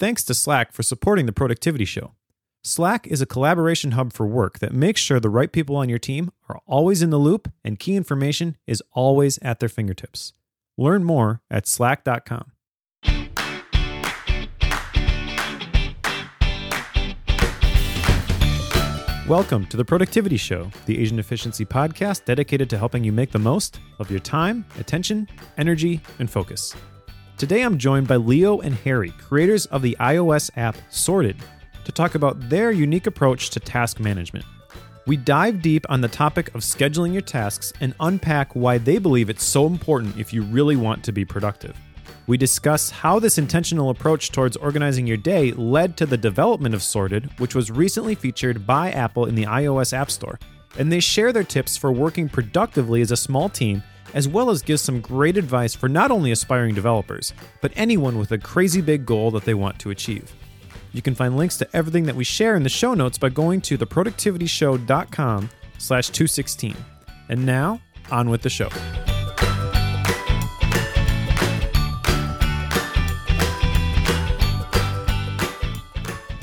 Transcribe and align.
thanks 0.00 0.24
to 0.24 0.32
Slack 0.32 0.72
for 0.72 0.82
supporting 0.82 1.26
the 1.26 1.32
Productivity 1.32 1.84
Show. 1.84 2.14
Slack 2.64 3.06
is 3.06 3.20
a 3.20 3.26
collaboration 3.26 3.90
hub 3.90 4.14
for 4.14 4.26
work 4.26 4.58
that 4.58 4.72
makes 4.72 4.98
sure 4.98 5.20
the 5.20 5.28
right 5.28 5.52
people 5.52 5.76
on 5.76 5.90
your 5.90 5.98
team 5.98 6.30
are 6.48 6.58
always 6.66 7.02
in 7.02 7.10
the 7.10 7.18
loop 7.18 7.52
and 7.62 7.78
key 7.78 7.96
information 7.96 8.56
is 8.66 8.82
always 8.92 9.38
at 9.42 9.60
their 9.60 9.68
fingertips. 9.68 10.32
Learn 10.78 11.04
more 11.04 11.42
at 11.50 11.66
slack.com. 11.66 12.52
Welcome 19.28 19.66
to 19.66 19.76
the 19.76 19.84
Productivity 19.84 20.38
Show, 20.38 20.70
the 20.86 20.98
Asian 20.98 21.18
Efficiency 21.18 21.66
podcast 21.66 22.24
dedicated 22.24 22.70
to 22.70 22.78
helping 22.78 23.04
you 23.04 23.12
make 23.12 23.32
the 23.32 23.38
most 23.38 23.80
of 23.98 24.10
your 24.10 24.20
time, 24.20 24.64
attention, 24.78 25.28
energy, 25.58 26.00
and 26.18 26.30
focus. 26.30 26.74
Today 27.40 27.62
I'm 27.62 27.78
joined 27.78 28.06
by 28.06 28.16
Leo 28.16 28.60
and 28.60 28.74
Harry, 28.74 29.12
creators 29.12 29.64
of 29.64 29.80
the 29.80 29.96
iOS 29.98 30.50
app 30.58 30.76
Sorted 30.90 31.38
to 31.86 31.90
talk 31.90 32.14
about 32.14 32.50
their 32.50 32.70
unique 32.70 33.06
approach 33.06 33.48
to 33.48 33.58
task 33.58 33.98
management. 33.98 34.44
We 35.06 35.16
dive 35.16 35.62
deep 35.62 35.86
on 35.88 36.02
the 36.02 36.08
topic 36.08 36.54
of 36.54 36.60
scheduling 36.60 37.14
your 37.14 37.22
tasks 37.22 37.72
and 37.80 37.94
unpack 37.98 38.54
why 38.54 38.76
they 38.76 38.98
believe 38.98 39.30
it's 39.30 39.42
so 39.42 39.66
important 39.66 40.18
if 40.18 40.34
you 40.34 40.42
really 40.42 40.76
want 40.76 41.02
to 41.04 41.12
be 41.12 41.24
productive. 41.24 41.74
We 42.26 42.36
discuss 42.36 42.90
how 42.90 43.18
this 43.18 43.38
intentional 43.38 43.88
approach 43.88 44.32
towards 44.32 44.58
organizing 44.58 45.06
your 45.06 45.16
day 45.16 45.52
led 45.52 45.96
to 45.96 46.04
the 46.04 46.18
development 46.18 46.74
of 46.74 46.82
Sorted, 46.82 47.30
which 47.38 47.54
was 47.54 47.70
recently 47.70 48.14
featured 48.14 48.66
by 48.66 48.90
Apple 48.90 49.24
in 49.24 49.34
the 49.34 49.46
iOS 49.46 49.94
App 49.94 50.10
Store. 50.10 50.38
And 50.78 50.92
they 50.92 51.00
share 51.00 51.32
their 51.32 51.42
tips 51.42 51.78
for 51.78 51.90
working 51.90 52.28
productively 52.28 53.00
as 53.00 53.12
a 53.12 53.16
small 53.16 53.48
team, 53.48 53.82
as 54.14 54.28
well 54.28 54.50
as 54.50 54.62
give 54.62 54.80
some 54.80 55.00
great 55.00 55.36
advice 55.36 55.74
for 55.74 55.88
not 55.88 56.10
only 56.10 56.32
aspiring 56.32 56.74
developers, 56.74 57.32
but 57.60 57.72
anyone 57.76 58.18
with 58.18 58.32
a 58.32 58.38
crazy 58.38 58.80
big 58.80 59.06
goal 59.06 59.30
that 59.30 59.44
they 59.44 59.54
want 59.54 59.78
to 59.78 59.90
achieve. 59.90 60.32
You 60.92 61.02
can 61.02 61.14
find 61.14 61.36
links 61.36 61.56
to 61.58 61.68
everything 61.76 62.04
that 62.04 62.16
we 62.16 62.24
share 62.24 62.56
in 62.56 62.62
the 62.62 62.68
show 62.68 62.94
notes 62.94 63.18
by 63.18 63.28
going 63.28 63.60
to 63.62 63.78
theproductivityshow.com 63.78 65.50
slash 65.78 66.08
216. 66.08 66.76
And 67.28 67.46
now, 67.46 67.80
on 68.10 68.28
with 68.28 68.42
the 68.42 68.50
show. 68.50 68.68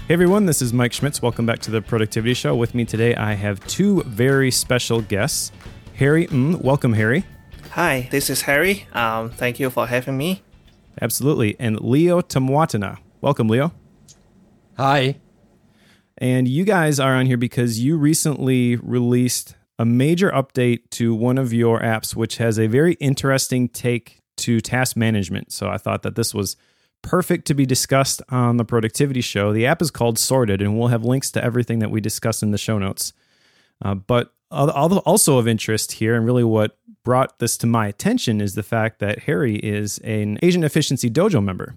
Hey 0.08 0.14
everyone, 0.14 0.46
this 0.46 0.62
is 0.62 0.72
Mike 0.72 0.94
Schmitz. 0.94 1.22
Welcome 1.22 1.46
back 1.46 1.60
to 1.60 1.72
the 1.72 1.82
Productivity 1.82 2.34
Show. 2.34 2.56
With 2.56 2.74
me 2.74 2.86
today, 2.86 3.14
I 3.16 3.34
have 3.34 3.60
two 3.68 4.04
very 4.04 4.52
special 4.52 5.02
guests. 5.02 5.52
Harry, 5.96 6.28
mm, 6.28 6.62
welcome, 6.62 6.94
Harry. 6.94 7.26
Hi, 7.78 8.08
this 8.10 8.32
is 8.32 8.42
Harry. 8.42 8.88
Um, 8.94 9.30
thank 9.30 9.60
you 9.60 9.70
for 9.70 9.86
having 9.86 10.18
me. 10.18 10.42
Absolutely. 11.00 11.56
And 11.60 11.80
Leo 11.80 12.22
Tamwatana. 12.22 12.98
Welcome, 13.22 13.48
Leo. 13.50 13.72
Hi. 14.78 15.20
And 16.18 16.48
you 16.48 16.64
guys 16.64 17.00
are 17.00 17.14
on 17.14 17.28
here 17.28 17.38
because 17.38 17.80
you 17.80 17.96
recently 17.96 18.78
released 18.78 19.56
a 19.78 19.86
major 19.86 20.32
update 20.32 20.90
to 20.94 21.14
one 21.14 21.38
of 21.38 21.54
your 21.54 21.80
apps, 21.80 22.16
which 22.16 22.38
has 22.38 22.58
a 22.58 22.66
very 22.66 22.94
interesting 22.94 23.70
take 23.70 24.24
to 24.38 24.60
task 24.60 24.98
management. 24.98 25.52
So 25.52 25.70
I 25.70 25.78
thought 25.78 26.02
that 26.02 26.16
this 26.16 26.34
was 26.34 26.58
perfect 27.04 27.46
to 27.46 27.54
be 27.54 27.68
discussed 27.68 28.24
on 28.30 28.58
the 28.58 28.66
productivity 28.66 29.22
show. 29.22 29.54
The 29.54 29.68
app 29.68 29.84
is 29.84 29.92
called 29.92 30.18
Sorted, 30.18 30.64
and 30.64 30.80
we'll 30.80 30.88
have 30.88 31.06
links 31.06 31.30
to 31.30 31.44
everything 31.44 31.78
that 31.78 31.92
we 31.92 32.02
discuss 32.02 32.42
in 32.42 32.50
the 32.50 32.58
show 32.58 32.80
notes. 32.80 33.14
Uh, 33.86 33.94
but 33.94 34.34
also 34.52 35.38
of 35.38 35.48
interest 35.48 35.94
here, 35.94 36.16
and 36.16 36.26
really 36.26 36.44
what 36.44 36.78
brought 37.04 37.40
this 37.40 37.58
to 37.58 37.68
my 37.68 37.88
attention, 37.88 38.42
is 38.42 38.56
the 38.56 38.64
fact 38.64 39.00
that 39.00 39.20
Harry 39.20 39.56
is 39.56 39.98
an 40.00 40.38
Asian 40.42 40.64
Efficiency 40.64 41.10
Dojo 41.10 41.44
member. 41.44 41.76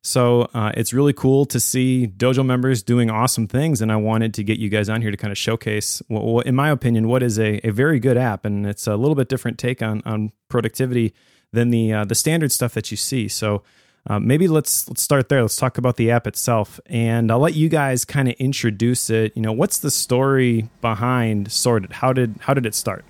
So 0.00 0.42
uh, 0.54 0.72
it's 0.74 0.92
really 0.92 1.12
cool 1.12 1.44
to 1.46 1.58
see 1.58 2.06
Dojo 2.06 2.46
members 2.46 2.82
doing 2.82 3.10
awesome 3.10 3.48
things, 3.48 3.82
and 3.82 3.90
I 3.90 3.96
wanted 3.96 4.32
to 4.34 4.44
get 4.44 4.58
you 4.58 4.68
guys 4.68 4.88
on 4.88 5.02
here 5.02 5.10
to 5.10 5.16
kind 5.16 5.32
of 5.32 5.38
showcase, 5.38 6.00
what, 6.06 6.24
what, 6.24 6.46
in 6.46 6.54
my 6.54 6.70
opinion, 6.70 7.08
what 7.08 7.22
is 7.22 7.38
a, 7.38 7.60
a 7.66 7.70
very 7.70 7.98
good 7.98 8.16
app, 8.16 8.44
and 8.44 8.64
it's 8.64 8.86
a 8.86 8.96
little 8.96 9.16
bit 9.16 9.28
different 9.28 9.58
take 9.58 9.82
on 9.82 10.02
on 10.06 10.30
productivity 10.48 11.14
than 11.52 11.70
the 11.70 11.92
uh, 11.92 12.04
the 12.04 12.14
standard 12.14 12.52
stuff 12.52 12.74
that 12.74 12.90
you 12.90 12.96
see. 12.96 13.26
So 13.28 13.62
uh, 14.06 14.18
maybe 14.18 14.48
let's 14.48 14.88
let's 14.88 15.02
start 15.02 15.28
there. 15.28 15.42
Let's 15.42 15.56
talk 15.56 15.78
about 15.78 15.96
the 15.96 16.10
app 16.10 16.26
itself, 16.26 16.80
and 16.86 17.30
I'll 17.30 17.38
let 17.38 17.54
you 17.54 17.68
guys 17.68 18.04
kind 18.04 18.28
of 18.28 18.34
introduce 18.34 19.10
it. 19.10 19.32
You 19.36 19.42
know, 19.42 19.52
what's 19.52 19.78
the 19.78 19.90
story 19.90 20.70
behind 20.80 21.52
Sorted? 21.52 21.92
How 21.92 22.12
did 22.12 22.36
how 22.40 22.54
did 22.54 22.64
it 22.64 22.74
start? 22.74 23.04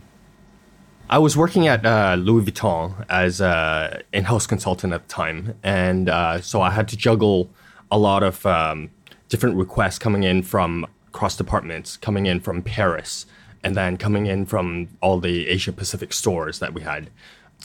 I 1.10 1.18
was 1.18 1.36
working 1.36 1.66
at 1.66 1.86
uh, 1.86 2.16
Louis 2.18 2.44
Vuitton 2.44 3.06
as 3.08 3.40
an 3.40 4.02
in-house 4.12 4.46
consultant 4.46 4.92
at 4.92 5.08
the 5.08 5.14
time, 5.14 5.54
and 5.62 6.08
uh, 6.08 6.40
so 6.40 6.60
I 6.60 6.70
had 6.70 6.86
to 6.88 6.96
juggle 6.96 7.48
a 7.90 7.98
lot 7.98 8.22
of 8.22 8.44
um, 8.44 8.90
different 9.28 9.56
requests 9.56 9.98
coming 9.98 10.24
in 10.24 10.42
from 10.42 10.86
cross 11.12 11.36
departments, 11.36 11.96
coming 11.96 12.26
in 12.26 12.40
from 12.40 12.60
Paris, 12.60 13.24
and 13.64 13.74
then 13.74 13.96
coming 13.96 14.26
in 14.26 14.44
from 14.44 14.88
all 15.00 15.18
the 15.18 15.48
Asia 15.48 15.72
Pacific 15.72 16.12
stores 16.12 16.58
that 16.58 16.74
we 16.74 16.82
had. 16.82 17.08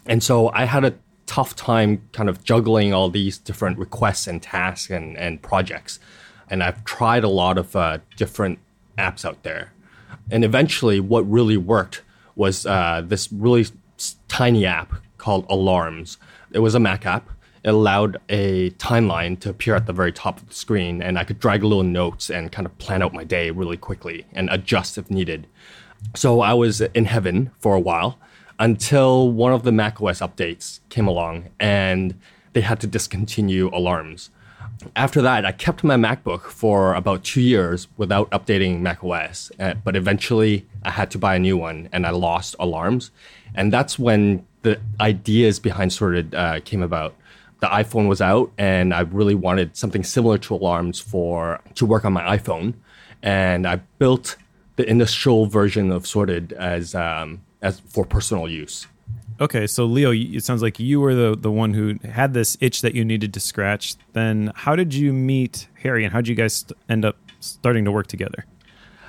And 0.06 0.24
so 0.24 0.50
I 0.54 0.66
had 0.66 0.86
a 0.86 0.94
tough 1.26 1.56
time 1.56 2.02
kind 2.12 2.30
of 2.30 2.44
juggling 2.44 2.94
all 2.94 3.10
these 3.10 3.38
different 3.38 3.78
requests 3.78 4.28
and 4.28 4.42
tasks 4.42 4.90
and, 4.90 5.18
and 5.18 5.42
projects. 5.42 6.00
And 6.50 6.64
I've 6.64 6.84
tried 6.84 7.24
a 7.24 7.30
lot 7.30 7.58
of 7.58 7.76
uh, 7.76 8.00
different 8.18 8.60
apps 8.98 9.26
out 9.26 9.44
there. 9.44 9.72
And 10.32 10.44
eventually, 10.44 11.00
what 11.00 11.30
really 11.30 11.58
worked 11.58 12.02
was 12.36 12.66
uh, 12.66 13.02
this 13.06 13.32
really 13.32 13.66
tiny 14.28 14.66
app 14.66 14.94
called 15.18 15.46
Alarms. 15.50 16.18
It 16.52 16.60
was 16.60 16.76
a 16.76 16.80
Mac 16.80 17.06
app. 17.06 17.30
It 17.64 17.70
allowed 17.70 18.18
a 18.28 18.72
timeline 18.72 19.40
to 19.40 19.50
appear 19.50 19.76
at 19.76 19.86
the 19.86 19.94
very 19.94 20.12
top 20.12 20.40
of 20.40 20.50
the 20.50 20.54
screen, 20.54 21.02
and 21.02 21.18
I 21.18 21.24
could 21.24 21.40
drag 21.40 21.64
little 21.64 21.84
notes 21.84 22.30
and 22.30 22.52
kind 22.52 22.66
of 22.66 22.78
plan 22.78 23.02
out 23.02 23.14
my 23.14 23.24
day 23.24 23.52
really 23.52 23.78
quickly 23.78 24.26
and 24.34 24.50
adjust 24.52 24.98
if 24.98 25.10
needed. 25.10 25.48
So 26.16 26.42
I 26.42 26.54
was 26.54 26.82
in 26.82 27.06
heaven 27.06 27.52
for 27.60 27.74
a 27.74 27.80
while 27.80 28.20
until 28.60 29.32
one 29.32 29.52
of 29.52 29.64
the 29.64 29.72
macOS 29.72 30.20
updates 30.20 30.80
came 30.90 31.08
along 31.08 31.50
and 31.60 32.20
they 32.54 32.62
had 32.62 32.80
to 32.82 32.88
discontinue 32.88 33.70
alarms. 33.74 34.30
After 34.96 35.22
that, 35.22 35.46
I 35.46 35.52
kept 35.52 35.84
my 35.84 35.96
MacBook 35.96 36.42
for 36.44 36.94
about 36.94 37.24
two 37.24 37.42
years 37.42 37.88
without 37.98 38.30
updating 38.32 38.82
macOS, 38.82 39.52
uh, 39.60 39.76
but 39.84 39.96
eventually 39.96 40.66
I 40.84 40.92
had 40.92 41.10
to 41.12 41.18
buy 41.18 41.36
a 41.36 41.40
new 41.40 41.58
one 41.58 41.90
and 41.94 42.06
I 42.06 42.10
lost 42.10 42.56
alarms. 42.60 43.12
And 43.56 43.72
that's 43.72 43.98
when 43.98 44.46
the 44.64 44.80
ideas 45.00 45.60
behind 45.60 45.94
Sorted 45.94 46.34
uh, 46.36 46.60
came 46.62 46.82
about. 46.82 47.16
The 47.60 47.68
iPhone 47.68 48.10
was 48.10 48.20
out, 48.20 48.52
and 48.58 48.94
I 48.94 49.02
really 49.02 49.36
wanted 49.36 49.78
something 49.78 50.04
similar 50.04 50.38
to 50.40 50.56
alarms 50.56 51.00
for 51.00 51.62
to 51.76 51.86
work 51.86 52.04
on 52.04 52.12
my 52.12 52.38
iPhone. 52.38 52.74
And 53.22 53.66
I 53.66 53.78
built 54.00 54.36
the 54.76 54.90
initial 54.90 55.46
version 55.46 55.92
of 55.92 56.06
Sorted 56.06 56.52
as 56.54 56.94
um, 56.94 57.42
as 57.64 57.80
for 57.80 58.06
personal 58.06 58.48
use. 58.48 58.86
Okay, 59.42 59.66
so 59.66 59.86
Leo, 59.86 60.12
it 60.12 60.44
sounds 60.44 60.62
like 60.62 60.80
you 60.80 61.02
were 61.02 61.16
the 61.16 61.36
the 61.36 61.52
one 61.52 61.74
who 61.74 61.98
had 62.08 62.36
this 62.36 62.56
itch 62.62 62.82
that 62.82 62.94
you 62.94 63.04
needed 63.04 63.34
to 63.34 63.40
scratch. 63.40 63.96
Then, 64.14 64.52
how 64.54 64.76
did 64.76 64.94
you 64.94 65.12
meet 65.12 65.68
Harry, 65.82 66.04
and 66.04 66.14
how 66.14 66.20
did 66.20 66.28
you 66.28 66.36
guys 66.36 66.66
end 66.88 67.04
up 67.04 67.18
starting 67.40 67.84
to 67.86 67.92
work 67.92 68.06
together? 68.06 68.46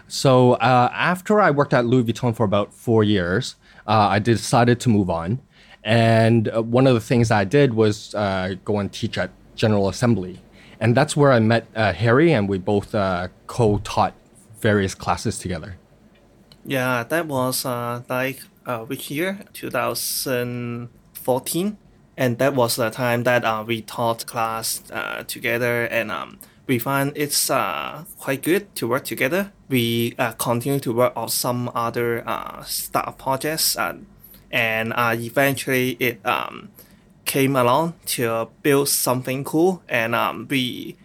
So 0.09 0.53
uh, 0.55 0.91
after 0.95 1.41
I 1.41 1.51
worked 1.51 1.75
at 1.75 1.85
Louis 1.87 2.05
Vuitton 2.05 2.35
for 2.35 2.45
about 2.45 2.73
four 2.73 3.05
years, 3.05 3.57
uh, 3.87 4.09
I 4.11 4.19
decided 4.19 4.81
to 4.81 4.89
move 4.89 5.11
on. 5.11 5.41
And 5.83 6.49
uh, 6.49 6.63
one 6.63 6.87
of 6.87 6.95
the 6.95 7.01
things 7.01 7.31
I 7.31 7.45
did 7.45 7.75
was 7.75 8.15
uh, 8.15 8.55
go 8.65 8.79
and 8.79 8.91
teach 8.93 9.19
at 9.19 9.31
General 9.55 9.89
Assembly. 9.89 10.41
And 10.81 10.97
that's 10.97 11.17
where 11.17 11.33
I 11.33 11.41
met 11.41 11.67
uh, 11.75 11.93
Harry, 11.93 12.33
and 12.33 12.49
we 12.49 12.59
both 12.59 12.95
uh, 12.95 13.29
co 13.47 13.79
taught 13.85 14.15
various 14.61 14.95
classes 14.95 15.39
together. 15.39 15.77
Yeah, 16.65 17.05
that 17.05 17.27
was 17.27 17.65
like 17.65 18.43
which 18.87 19.11
year? 19.11 19.41
2014. 19.53 21.77
And 22.17 22.39
that 22.39 22.55
was 22.55 22.77
the 22.77 22.91
time 22.91 23.25
that 23.25 23.67
we 23.67 23.83
taught 23.83 24.25
class 24.27 24.83
together. 25.27 25.85
And 25.85 26.11
um, 26.11 26.39
we 26.67 26.79
find 26.79 27.13
it's 27.15 27.51
uh, 27.51 28.05
quite 28.19 28.43
good 28.43 28.75
to 28.77 28.89
work 28.89 29.05
together. 29.05 29.53
We 29.69 30.15
uh, 30.19 30.33
continue 30.33 30.81
to 30.81 30.93
work 30.93 31.13
on 31.17 31.29
some 31.29 31.71
other 31.75 32.27
uh, 32.27 32.63
startup 32.65 33.19
projects, 33.19 33.77
uh, 33.77 33.99
and 34.51 34.93
uh, 34.95 35.15
eventually 35.19 35.97
it 36.01 36.25
um, 36.25 36.71
came 37.25 37.57
along 37.57 37.95
to 38.07 38.49
build 38.63 38.89
something 38.89 39.45
cool. 39.45 39.83
And 39.89 40.15
um, 40.15 40.47
we 40.49 40.97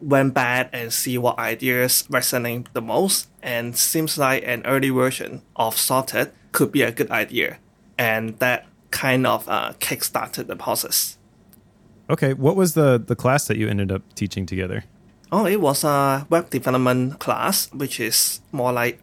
went 0.00 0.34
back 0.34 0.70
and 0.72 0.92
see 0.92 1.18
what 1.18 1.38
ideas 1.38 2.04
resonate 2.10 2.66
the 2.72 2.82
most. 2.82 3.28
And 3.42 3.76
seems 3.76 4.18
like 4.18 4.42
an 4.46 4.62
early 4.66 4.90
version 4.90 5.42
of 5.56 5.76
Sorted 5.76 6.32
could 6.52 6.72
be 6.72 6.82
a 6.82 6.92
good 6.92 7.10
idea, 7.10 7.58
and 7.96 8.38
that 8.38 8.66
kind 8.90 9.26
of 9.26 9.48
uh, 9.48 9.72
kickstarted 9.78 10.46
the 10.46 10.56
process. 10.56 11.16
Okay, 12.10 12.34
what 12.34 12.56
was 12.56 12.74
the 12.74 12.98
the 12.98 13.16
class 13.16 13.46
that 13.46 13.56
you 13.56 13.68
ended 13.68 13.92
up 13.92 14.02
teaching 14.14 14.44
together? 14.46 14.84
Oh, 15.32 15.46
it 15.46 15.60
was 15.60 15.84
a 15.84 16.26
web 16.28 16.50
development 16.50 17.20
class, 17.20 17.72
which 17.72 18.00
is 18.00 18.40
more 18.50 18.72
like 18.72 19.00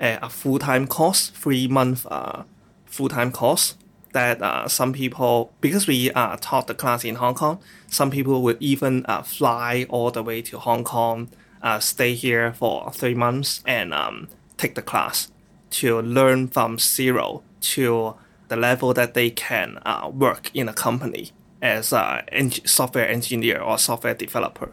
a, 0.00 0.18
a 0.22 0.28
full 0.28 0.58
time 0.58 0.86
course, 0.86 1.28
three 1.28 1.68
month 1.68 2.06
uh, 2.10 2.42
full 2.86 3.08
time 3.08 3.30
course. 3.30 3.76
That 4.12 4.42
uh, 4.42 4.68
some 4.68 4.92
people, 4.92 5.52
because 5.60 5.86
we 5.86 6.10
uh, 6.12 6.36
taught 6.40 6.66
the 6.66 6.74
class 6.74 7.04
in 7.04 7.16
Hong 7.16 7.34
Kong, 7.34 7.60
some 7.86 8.10
people 8.10 8.42
will 8.42 8.56
even 8.60 9.04
uh, 9.06 9.22
fly 9.22 9.86
all 9.88 10.10
the 10.10 10.22
way 10.22 10.42
to 10.42 10.58
Hong 10.58 10.84
Kong, 10.84 11.28
uh, 11.62 11.78
stay 11.78 12.14
here 12.14 12.52
for 12.52 12.90
three 12.92 13.14
months, 13.14 13.62
and 13.66 13.94
um, 13.94 14.28
take 14.56 14.74
the 14.74 14.82
class 14.82 15.30
to 15.70 16.00
learn 16.02 16.48
from 16.48 16.78
zero 16.78 17.42
to 17.60 18.14
the 18.48 18.56
level 18.56 18.92
that 18.92 19.14
they 19.14 19.30
can 19.30 19.78
uh, 19.86 20.10
work 20.12 20.50
in 20.54 20.68
a 20.68 20.72
company 20.72 21.30
as 21.62 21.92
a 21.92 22.24
en- 22.32 22.50
software 22.66 23.08
engineer 23.08 23.60
or 23.60 23.78
software 23.78 24.14
developer. 24.14 24.72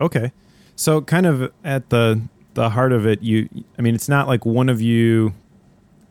Okay. 0.00 0.32
So 0.76 1.00
kind 1.00 1.26
of 1.26 1.52
at 1.62 1.90
the 1.90 2.22
the 2.54 2.70
heart 2.70 2.92
of 2.92 3.06
it, 3.06 3.22
you 3.22 3.48
I 3.78 3.82
mean 3.82 3.94
it's 3.94 4.08
not 4.08 4.28
like 4.28 4.46
one 4.46 4.68
of 4.68 4.80
you 4.80 5.34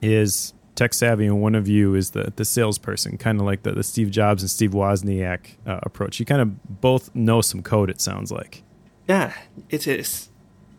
is 0.02 0.54
tech 0.81 0.95
savvy 0.95 1.28
and 1.28 1.39
one 1.39 1.54
of 1.54 1.68
you 1.68 1.94
is 1.94 2.12
the 2.12 2.33
the 2.36 2.44
salesperson, 2.44 3.16
kind 3.16 3.39
of 3.39 3.45
like 3.45 3.62
the, 3.62 3.72
the 3.72 3.83
Steve 3.83 4.10
Jobs 4.10 4.42
and 4.42 4.50
Steve 4.50 4.72
Wozniak 4.72 5.57
uh, 5.68 5.80
approach. 5.83 6.19
You 6.19 6.25
kind 6.25 6.42
of 6.42 6.81
both 6.81 7.13
know 7.13 7.42
some 7.42 7.62
code. 7.62 7.92
It 7.92 8.01
sounds 8.01 8.31
like. 8.31 8.63
Yeah, 9.07 9.31
it 9.69 9.86
is. 9.86 10.30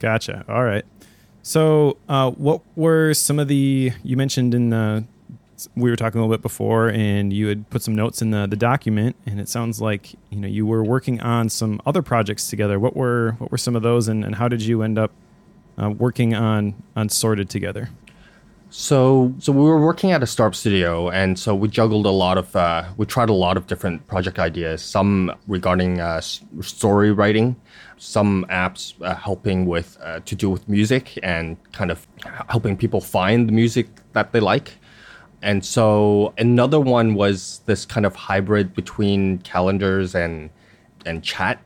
Gotcha. 0.01 0.45
All 0.49 0.65
right. 0.65 0.85
So, 1.43 1.99
uh, 2.09 2.33
what 2.33 2.63
were 2.75 3.15
some 3.15 3.39
of 3.39 3.47
the 3.47 3.93
you 4.03 4.17
mentioned 4.17 4.55
in 4.55 4.71
the 4.71 5.05
we 5.77 5.89
were 5.89 5.95
talking 5.95 6.19
a 6.19 6.25
little 6.25 6.37
bit 6.37 6.43
before, 6.43 6.89
and 6.89 7.33
you 7.33 7.47
had 7.47 7.71
put 7.71 7.83
some 7.83 7.95
notes 7.95 8.21
in 8.21 8.33
the 8.33 8.49
the 8.49 8.57
document, 8.57 9.15
and 9.25 9.39
it 9.39 9.49
sounds 9.49 9.81
like 9.81 10.15
you 10.31 10.39
know 10.41 10.49
you 10.49 10.67
were 10.67 10.83
working 10.83 11.21
on 11.21 11.49
some 11.49 11.81
other 11.87 12.03
projects 12.03 12.51
together. 12.51 12.81
What 12.81 12.97
were 12.97 13.37
what 13.39 13.53
were 13.53 13.59
some 13.59 13.77
of 13.77 13.83
those, 13.83 14.09
and, 14.09 14.25
and 14.25 14.35
how 14.35 14.49
did 14.49 14.63
you 14.63 14.83
end 14.83 14.99
up 14.99 15.13
uh, 15.81 15.91
working 15.91 16.35
on 16.35 16.75
on 16.97 17.09
Sorted 17.09 17.49
together? 17.49 17.91
So, 18.75 19.35
so 19.39 19.53
we 19.53 19.61
were 19.61 19.79
working 19.79 20.13
at 20.13 20.23
a 20.23 20.27
startup 20.27 20.55
studio, 20.55 21.11
and 21.11 21.39
so 21.39 21.55
we 21.55 21.69
juggled 21.69 22.07
a 22.07 22.11
lot 22.11 22.39
of, 22.39 22.57
uh, 22.57 22.85
we 22.97 23.05
tried 23.05 23.29
a 23.29 23.35
lot 23.35 23.59
of 23.59 23.67
different 23.67 24.07
project 24.07 24.39
ideas. 24.39 24.81
Some 24.81 25.31
regarding 25.47 26.01
uh, 26.01 26.23
story 26.23 27.13
writing, 27.13 27.55
some 27.99 28.47
apps 28.49 28.95
uh, 29.03 29.15
helping 29.15 29.67
with 29.67 29.99
uh, 30.01 30.21
to 30.21 30.35
do 30.35 30.49
with 30.49 30.67
music 30.71 31.19
and 31.23 31.59
kind 31.73 31.91
of 31.91 32.07
helping 32.49 32.75
people 32.75 33.03
find 33.03 33.47
the 33.47 33.53
music 33.53 33.89
that 34.15 34.33
they 34.33 34.41
like. 34.41 34.79
And 35.43 35.63
so 35.63 36.33
another 36.39 36.81
one 36.81 37.13
was 37.13 37.61
this 37.67 37.85
kind 37.85 38.07
of 38.07 38.17
hybrid 38.17 38.73
between 38.73 39.41
calendars 39.41 40.15
and 40.15 40.49
and 41.05 41.23
chat. 41.23 41.61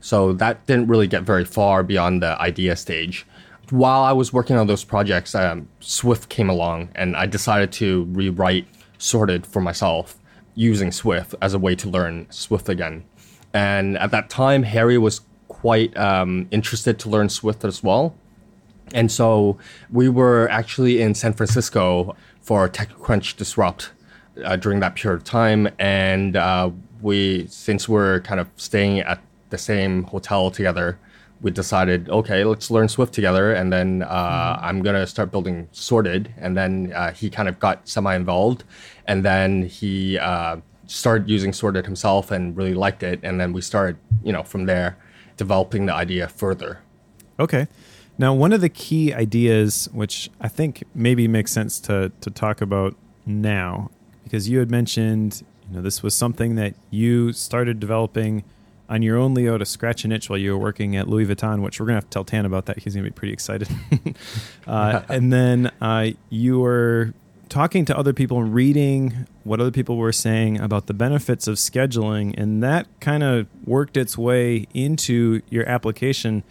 So 0.00 0.32
that 0.32 0.64
didn't 0.64 0.86
really 0.86 1.08
get 1.08 1.24
very 1.24 1.44
far 1.44 1.82
beyond 1.82 2.22
the 2.22 2.40
idea 2.40 2.74
stage 2.74 3.26
while 3.70 4.02
I 4.02 4.12
was 4.12 4.32
working 4.32 4.56
on 4.56 4.66
those 4.66 4.84
projects, 4.84 5.34
um, 5.34 5.68
Swift 5.80 6.28
came 6.28 6.48
along, 6.48 6.90
and 6.94 7.16
I 7.16 7.26
decided 7.26 7.72
to 7.72 8.04
rewrite 8.10 8.66
Sorted 8.98 9.46
for 9.46 9.60
myself 9.60 10.18
using 10.54 10.90
Swift 10.90 11.34
as 11.40 11.54
a 11.54 11.58
way 11.58 11.74
to 11.76 11.88
learn 11.88 12.26
Swift 12.30 12.68
again. 12.68 13.04
And 13.54 13.96
at 13.98 14.10
that 14.10 14.28
time, 14.28 14.64
Harry 14.64 14.98
was 14.98 15.20
quite 15.46 15.96
um, 15.96 16.48
interested 16.50 16.98
to 17.00 17.08
learn 17.08 17.28
Swift 17.28 17.64
as 17.64 17.82
well. 17.82 18.14
And 18.94 19.10
so 19.12 19.58
we 19.90 20.08
were 20.08 20.48
actually 20.50 21.00
in 21.00 21.14
San 21.14 21.32
Francisco 21.32 22.16
for 22.40 22.68
TechCrunch 22.68 23.36
Disrupt 23.36 23.92
uh, 24.44 24.56
during 24.56 24.80
that 24.80 24.94
period 24.94 25.18
of 25.18 25.24
time. 25.24 25.68
And 25.78 26.36
uh, 26.36 26.70
we, 27.02 27.46
since 27.48 27.88
we're 27.88 28.20
kind 28.20 28.40
of 28.40 28.48
staying 28.56 29.00
at 29.00 29.20
the 29.50 29.58
same 29.58 30.04
hotel 30.04 30.50
together, 30.50 30.98
we 31.40 31.50
decided, 31.50 32.08
okay, 32.10 32.44
let's 32.44 32.70
learn 32.70 32.88
Swift 32.88 33.14
together, 33.14 33.52
and 33.52 33.72
then 33.72 34.02
uh, 34.02 34.06
mm-hmm. 34.06 34.64
I'm 34.64 34.82
gonna 34.82 35.06
start 35.06 35.30
building 35.30 35.68
Sorted. 35.72 36.34
And 36.36 36.56
then 36.56 36.92
uh, 36.94 37.12
he 37.12 37.30
kind 37.30 37.48
of 37.48 37.58
got 37.58 37.88
semi-involved, 37.88 38.64
and 39.06 39.24
then 39.24 39.62
he 39.62 40.18
uh, 40.18 40.56
started 40.86 41.28
using 41.30 41.52
Sorted 41.52 41.86
himself 41.86 42.30
and 42.30 42.56
really 42.56 42.74
liked 42.74 43.02
it. 43.02 43.20
And 43.22 43.40
then 43.40 43.52
we 43.52 43.60
started, 43.60 43.96
you 44.24 44.32
know, 44.32 44.42
from 44.42 44.66
there, 44.66 44.96
developing 45.36 45.86
the 45.86 45.94
idea 45.94 46.28
further. 46.28 46.80
Okay. 47.38 47.68
Now, 48.20 48.34
one 48.34 48.52
of 48.52 48.60
the 48.60 48.68
key 48.68 49.14
ideas, 49.14 49.88
which 49.92 50.28
I 50.40 50.48
think 50.48 50.82
maybe 50.92 51.28
makes 51.28 51.52
sense 51.52 51.78
to 51.80 52.10
to 52.20 52.30
talk 52.30 52.60
about 52.60 52.96
now, 53.24 53.90
because 54.24 54.48
you 54.48 54.58
had 54.58 54.70
mentioned, 54.70 55.44
you 55.68 55.76
know, 55.76 55.82
this 55.82 56.02
was 56.02 56.14
something 56.14 56.56
that 56.56 56.74
you 56.90 57.32
started 57.32 57.78
developing 57.78 58.42
on 58.88 59.02
your 59.02 59.16
own 59.16 59.34
Leo 59.34 59.58
to 59.58 59.64
scratch 59.64 60.04
an 60.04 60.12
itch 60.12 60.30
while 60.30 60.38
you 60.38 60.52
were 60.52 60.58
working 60.58 60.96
at 60.96 61.08
Louis 61.08 61.26
Vuitton, 61.26 61.62
which 61.62 61.78
we're 61.78 61.86
gonna 61.86 61.96
have 61.96 62.04
to 62.04 62.10
tell 62.10 62.24
Thanh 62.24 62.46
about 62.46 62.66
that. 62.66 62.78
He's 62.78 62.94
gonna 62.94 63.04
be 63.04 63.10
pretty 63.10 63.32
excited. 63.32 63.68
uh, 64.66 65.02
and 65.08 65.32
then 65.32 65.70
uh, 65.80 66.08
you 66.30 66.60
were 66.60 67.12
talking 67.48 67.84
to 67.86 67.96
other 67.96 68.12
people 68.12 68.40
and 68.40 68.54
reading 68.54 69.26
what 69.44 69.60
other 69.60 69.70
people 69.70 69.96
were 69.96 70.12
saying 70.12 70.60
about 70.60 70.86
the 70.86 70.94
benefits 70.94 71.46
of 71.46 71.56
scheduling, 71.56 72.34
and 72.38 72.62
that 72.62 72.86
kind 73.00 73.22
of 73.22 73.46
worked 73.64 73.96
its 73.96 74.16
way 74.16 74.66
into 74.74 75.40
your 75.50 75.66
application. 75.68 76.42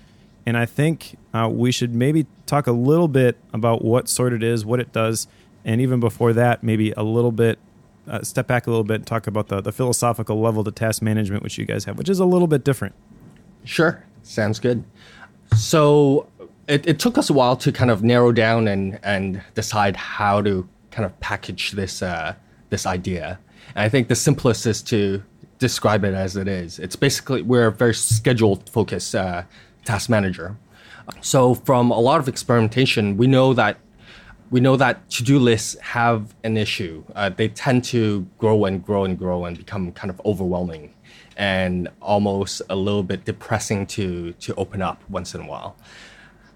And 0.45 0.57
I 0.57 0.65
think 0.65 1.17
uh, 1.33 1.49
we 1.51 1.71
should 1.71 1.93
maybe 1.93 2.25
talk 2.45 2.67
a 2.67 2.71
little 2.71 3.07
bit 3.07 3.37
about 3.53 3.83
what 3.83 4.07
Sorted 4.07 4.43
is, 4.43 4.65
what 4.65 4.79
it 4.79 4.91
does, 4.93 5.27
and 5.65 5.81
even 5.81 5.99
before 5.99 6.33
that, 6.33 6.63
maybe 6.63 6.91
a 6.91 7.03
little 7.03 7.31
bit 7.31 7.59
uh, 8.07 8.23
step 8.23 8.47
back 8.47 8.67
a 8.67 8.69
little 8.69 8.83
bit 8.83 8.95
and 8.95 9.07
talk 9.07 9.27
about 9.27 9.47
the, 9.47 9.61
the 9.61 9.71
philosophical 9.71 10.39
level 10.39 10.63
to 10.63 10.71
task 10.71 11.01
management 11.01 11.43
which 11.43 11.57
you 11.57 11.65
guys 11.65 11.85
have, 11.85 11.97
which 11.97 12.09
is 12.09 12.19
a 12.19 12.25
little 12.25 12.47
bit 12.47 12.63
different. 12.63 12.95
Sure, 13.63 14.03
sounds 14.23 14.59
good. 14.59 14.83
So 15.55 16.27
it, 16.67 16.87
it 16.87 16.99
took 16.99 17.17
us 17.17 17.29
a 17.29 17.33
while 17.33 17.55
to 17.57 17.71
kind 17.71 17.91
of 17.91 18.03
narrow 18.03 18.31
down 18.31 18.67
and 18.67 18.99
and 19.03 19.41
decide 19.55 19.95
how 19.95 20.41
to 20.41 20.67
kind 20.91 21.05
of 21.05 21.17
package 21.19 21.71
this 21.71 22.01
uh, 22.01 22.33
this 22.69 22.85
idea. 22.85 23.39
And 23.75 23.83
I 23.83 23.89
think 23.89 24.07
the 24.07 24.15
simplest 24.15 24.65
is 24.65 24.81
to 24.83 25.23
describe 25.59 26.03
it 26.03 26.13
as 26.13 26.35
it 26.35 26.47
is. 26.47 26.79
It's 26.79 26.95
basically 26.95 27.41
we're 27.41 27.67
a 27.67 27.71
very 27.71 27.93
scheduled 27.93 28.69
focused 28.69 29.15
uh, 29.15 29.43
task 29.85 30.09
manager. 30.09 30.57
So 31.21 31.55
from 31.55 31.89
a 31.89 31.99
lot 31.99 32.19
of 32.19 32.27
experimentation, 32.27 33.17
we 33.17 33.27
know 33.27 33.53
that 33.53 33.77
we 34.49 34.59
know 34.59 34.77
that 34.77 35.09
to-do 35.09 35.39
lists 35.39 35.77
have 35.79 36.33
an 36.43 36.57
issue. 36.57 37.03
Uh, 37.15 37.29
they 37.29 37.49
tend 37.49 37.83
to 37.85 38.25
grow 38.37 38.65
and 38.65 38.83
grow 38.83 39.03
and 39.03 39.17
grow 39.17 39.45
and 39.45 39.57
become 39.57 39.91
kind 39.91 40.09
of 40.09 40.21
overwhelming 40.25 40.93
and 41.35 41.87
almost 42.01 42.61
a 42.69 42.75
little 42.75 43.03
bit 43.03 43.25
depressing 43.25 43.85
to 43.85 44.33
to 44.33 44.55
open 44.55 44.81
up 44.81 45.03
once 45.09 45.35
in 45.35 45.41
a 45.41 45.47
while. 45.47 45.75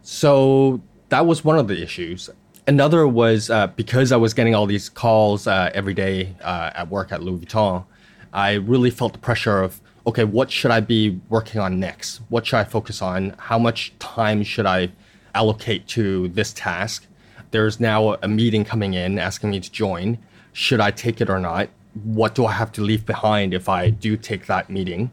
So 0.01 0.81
that 1.09 1.25
was 1.25 1.43
one 1.43 1.57
of 1.57 1.67
the 1.67 1.81
issues. 1.81 2.29
Another 2.67 3.07
was 3.07 3.49
uh, 3.49 3.67
because 3.67 4.11
I 4.11 4.17
was 4.17 4.33
getting 4.33 4.55
all 4.55 4.65
these 4.65 4.89
calls 4.89 5.45
uh, 5.45 5.69
every 5.73 5.93
day 5.93 6.35
uh, 6.41 6.71
at 6.73 6.89
work 6.89 7.11
at 7.11 7.21
Louis 7.21 7.39
Vuitton. 7.39 7.85
I 8.33 8.53
really 8.53 8.89
felt 8.89 9.13
the 9.13 9.19
pressure 9.19 9.61
of 9.61 9.81
okay, 10.07 10.23
what 10.23 10.49
should 10.49 10.71
I 10.71 10.79
be 10.79 11.19
working 11.29 11.61
on 11.61 11.79
next? 11.79 12.21
What 12.29 12.47
should 12.47 12.57
I 12.57 12.63
focus 12.63 13.01
on? 13.03 13.35
How 13.37 13.59
much 13.59 13.93
time 13.99 14.43
should 14.43 14.65
I 14.65 14.91
allocate 15.35 15.87
to 15.89 16.27
this 16.29 16.53
task? 16.53 17.05
There's 17.51 17.79
now 17.79 18.15
a 18.21 18.27
meeting 18.27 18.65
coming 18.65 18.93
in 18.93 19.19
asking 19.19 19.51
me 19.51 19.59
to 19.59 19.71
join. 19.71 20.17
Should 20.53 20.79
I 20.79 20.91
take 20.91 21.21
it 21.21 21.29
or 21.29 21.39
not? 21.39 21.69
What 22.03 22.35
do 22.35 22.45
I 22.45 22.53
have 22.53 22.71
to 22.73 22.81
leave 22.81 23.05
behind 23.05 23.53
if 23.53 23.69
I 23.69 23.89
do 23.89 24.17
take 24.17 24.47
that 24.47 24.69
meeting? 24.69 25.11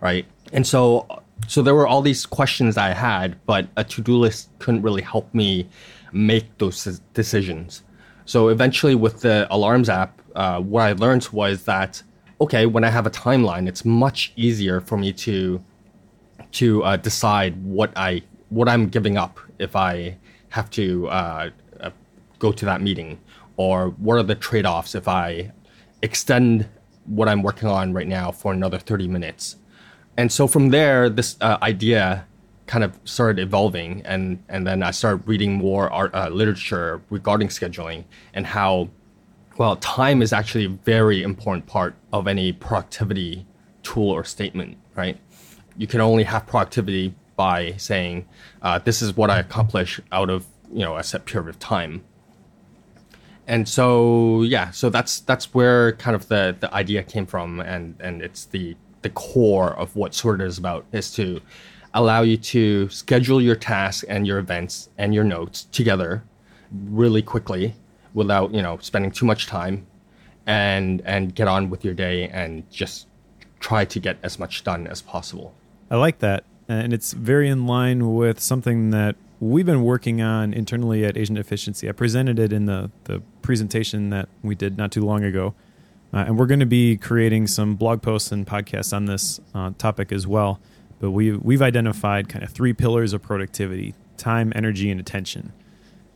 Right. 0.00 0.26
And 0.52 0.66
so, 0.66 1.22
so 1.46 1.62
there 1.62 1.74
were 1.74 1.86
all 1.86 2.02
these 2.02 2.26
questions 2.26 2.76
I 2.76 2.90
had, 2.90 3.44
but 3.46 3.68
a 3.76 3.84
to 3.84 4.02
do 4.02 4.16
list 4.16 4.50
couldn't 4.58 4.82
really 4.82 5.02
help 5.02 5.32
me 5.34 5.68
make 6.12 6.58
those 6.58 7.00
decisions. 7.14 7.82
So 8.24 8.48
eventually, 8.48 8.94
with 8.94 9.22
the 9.22 9.46
Alarms 9.50 9.88
app, 9.88 10.20
uh, 10.34 10.60
what 10.60 10.82
I 10.82 10.92
learned 10.92 11.28
was 11.32 11.64
that 11.64 12.02
okay, 12.40 12.66
when 12.66 12.84
I 12.84 12.90
have 12.90 13.06
a 13.06 13.10
timeline, 13.10 13.68
it's 13.68 13.84
much 13.84 14.32
easier 14.36 14.80
for 14.80 14.96
me 14.96 15.12
to 15.14 15.62
to 16.52 16.82
uh, 16.84 16.96
decide 16.96 17.62
what 17.64 17.92
I 17.96 18.22
what 18.50 18.68
I'm 18.68 18.88
giving 18.88 19.16
up 19.16 19.38
if 19.58 19.76
I 19.76 20.16
have 20.50 20.70
to 20.70 21.08
uh, 21.08 21.50
go 22.38 22.52
to 22.52 22.64
that 22.64 22.80
meeting? 22.80 23.18
Or 23.56 23.90
what 23.90 24.16
are 24.16 24.22
the 24.22 24.34
trade 24.34 24.66
offs 24.66 24.94
if 24.94 25.08
I 25.08 25.52
extend 26.02 26.68
what 27.06 27.28
I'm 27.28 27.42
working 27.42 27.68
on 27.68 27.92
right 27.92 28.06
now 28.06 28.30
for 28.30 28.52
another 28.52 28.78
30 28.78 29.08
minutes? 29.08 29.56
And 30.16 30.32
so 30.32 30.46
from 30.46 30.70
there, 30.70 31.08
this 31.08 31.36
uh, 31.40 31.58
idea 31.62 32.26
kind 32.66 32.84
of 32.84 32.98
started 33.04 33.40
evolving, 33.40 34.02
and, 34.04 34.42
and 34.48 34.66
then 34.66 34.82
I 34.82 34.90
started 34.90 35.26
reading 35.26 35.54
more 35.54 35.90
art, 35.90 36.14
uh, 36.14 36.28
literature 36.28 37.00
regarding 37.08 37.48
scheduling 37.48 38.04
and 38.34 38.46
how, 38.46 38.90
well, 39.56 39.76
time 39.76 40.20
is 40.20 40.32
actually 40.32 40.66
a 40.66 40.68
very 40.68 41.22
important 41.22 41.66
part 41.66 41.94
of 42.12 42.28
any 42.28 42.52
productivity 42.52 43.46
tool 43.82 44.10
or 44.10 44.22
statement, 44.22 44.76
right? 44.96 45.18
You 45.78 45.86
can 45.86 46.00
only 46.00 46.24
have 46.24 46.46
productivity 46.46 47.14
by 47.36 47.74
saying, 47.76 48.26
uh, 48.60 48.80
this 48.80 49.00
is 49.00 49.16
what 49.16 49.30
I 49.30 49.38
accomplish 49.38 50.00
out 50.12 50.28
of 50.28 50.46
you 50.72 50.80
know 50.80 50.96
a 50.96 51.02
set 51.02 51.24
period 51.24 51.48
of 51.48 51.58
time 51.58 52.04
and 53.48 53.68
so 53.68 54.42
yeah 54.42 54.70
so 54.70 54.88
that's 54.88 55.20
that's 55.20 55.52
where 55.54 55.92
kind 55.92 56.14
of 56.14 56.28
the 56.28 56.56
the 56.60 56.72
idea 56.72 57.02
came 57.02 57.26
from 57.26 57.60
and 57.60 57.96
and 57.98 58.22
it's 58.22 58.44
the 58.44 58.76
the 59.02 59.10
core 59.10 59.72
of 59.74 59.94
what 59.96 60.12
Sorted 60.14 60.46
is 60.46 60.58
about 60.58 60.84
is 60.92 61.12
to 61.14 61.40
allow 61.94 62.22
you 62.22 62.36
to 62.36 62.88
schedule 62.90 63.40
your 63.40 63.56
tasks 63.56 64.02
and 64.04 64.26
your 64.26 64.38
events 64.38 64.90
and 64.98 65.14
your 65.14 65.24
notes 65.24 65.64
together 65.72 66.22
really 66.90 67.22
quickly 67.22 67.74
without 68.14 68.52
you 68.52 68.62
know 68.62 68.78
spending 68.80 69.10
too 69.10 69.24
much 69.24 69.46
time 69.46 69.86
and 70.46 71.00
and 71.04 71.34
get 71.34 71.48
on 71.48 71.70
with 71.70 71.84
your 71.84 71.94
day 71.94 72.28
and 72.28 72.68
just 72.70 73.06
try 73.60 73.84
to 73.84 73.98
get 73.98 74.16
as 74.22 74.38
much 74.38 74.64
done 74.64 74.86
as 74.86 75.02
possible. 75.02 75.54
I 75.90 75.96
like 75.96 76.18
that. 76.18 76.44
And 76.68 76.92
it's 76.92 77.12
very 77.12 77.48
in 77.48 77.66
line 77.66 78.14
with 78.14 78.40
something 78.40 78.90
that 78.90 79.16
we've 79.40 79.66
been 79.66 79.84
working 79.84 80.20
on 80.20 80.52
internally 80.52 81.04
at 81.04 81.16
Asian 81.16 81.36
Efficiency. 81.36 81.88
I 81.88 81.92
presented 81.92 82.38
it 82.38 82.52
in 82.52 82.66
the, 82.66 82.90
the 83.04 83.22
presentation 83.42 84.10
that 84.10 84.28
we 84.42 84.54
did 84.54 84.76
not 84.76 84.92
too 84.92 85.02
long 85.02 85.24
ago. 85.24 85.54
Uh, 86.12 86.18
and 86.18 86.38
we're 86.38 86.46
going 86.46 86.60
to 86.60 86.66
be 86.66 86.96
creating 86.96 87.46
some 87.46 87.74
blog 87.74 88.00
posts 88.00 88.32
and 88.32 88.46
podcasts 88.46 88.94
on 88.94 89.04
this 89.04 89.40
uh, 89.54 89.72
topic 89.78 90.10
as 90.10 90.26
well. 90.26 90.58
But 91.00 91.10
we, 91.10 91.32
we've 91.32 91.62
identified 91.62 92.28
kind 92.28 92.42
of 92.42 92.50
three 92.50 92.72
pillars 92.72 93.12
of 93.12 93.22
productivity 93.22 93.94
time, 94.16 94.52
energy, 94.56 94.90
and 94.90 94.98
attention. 94.98 95.52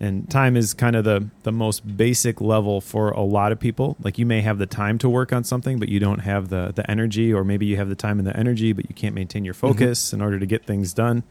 And 0.01 0.29
time 0.29 0.57
is 0.57 0.75
kind 0.75 0.97
of 0.97 1.05
the, 1.05 1.29
the 1.45 1.53
most 1.53 1.97
basic 1.97 2.41
level 2.41 2.81
for 2.81 3.11
a 3.11 3.21
lot 3.21 3.53
of 3.53 3.61
people. 3.61 3.97
Like 4.03 4.19
you 4.19 4.27
may 4.27 4.41
have 4.41 4.59
the 4.59 4.67
time 4.67 4.99
to 4.99 5.09
work 5.09 5.33
on 5.33 5.45
something, 5.45 5.79
but 5.79 5.89
you 5.89 6.01
don't 6.01 6.19
have 6.19 6.49
the, 6.49 6.73
the 6.75 6.91
energy, 6.91 7.33
or 7.33 7.45
maybe 7.45 7.67
you 7.67 7.77
have 7.77 7.89
the 7.89 7.95
time 7.95 8.19
and 8.19 8.27
the 8.27 8.37
energy, 8.37 8.73
but 8.73 8.89
you 8.89 8.95
can't 8.97 9.15
maintain 9.15 9.45
your 9.45 9.55
focus 9.55 10.09
mm-hmm. 10.09 10.17
in 10.17 10.23
order 10.23 10.41
to 10.41 10.47
get 10.47 10.65
things 10.65 10.93
done. 10.93 11.23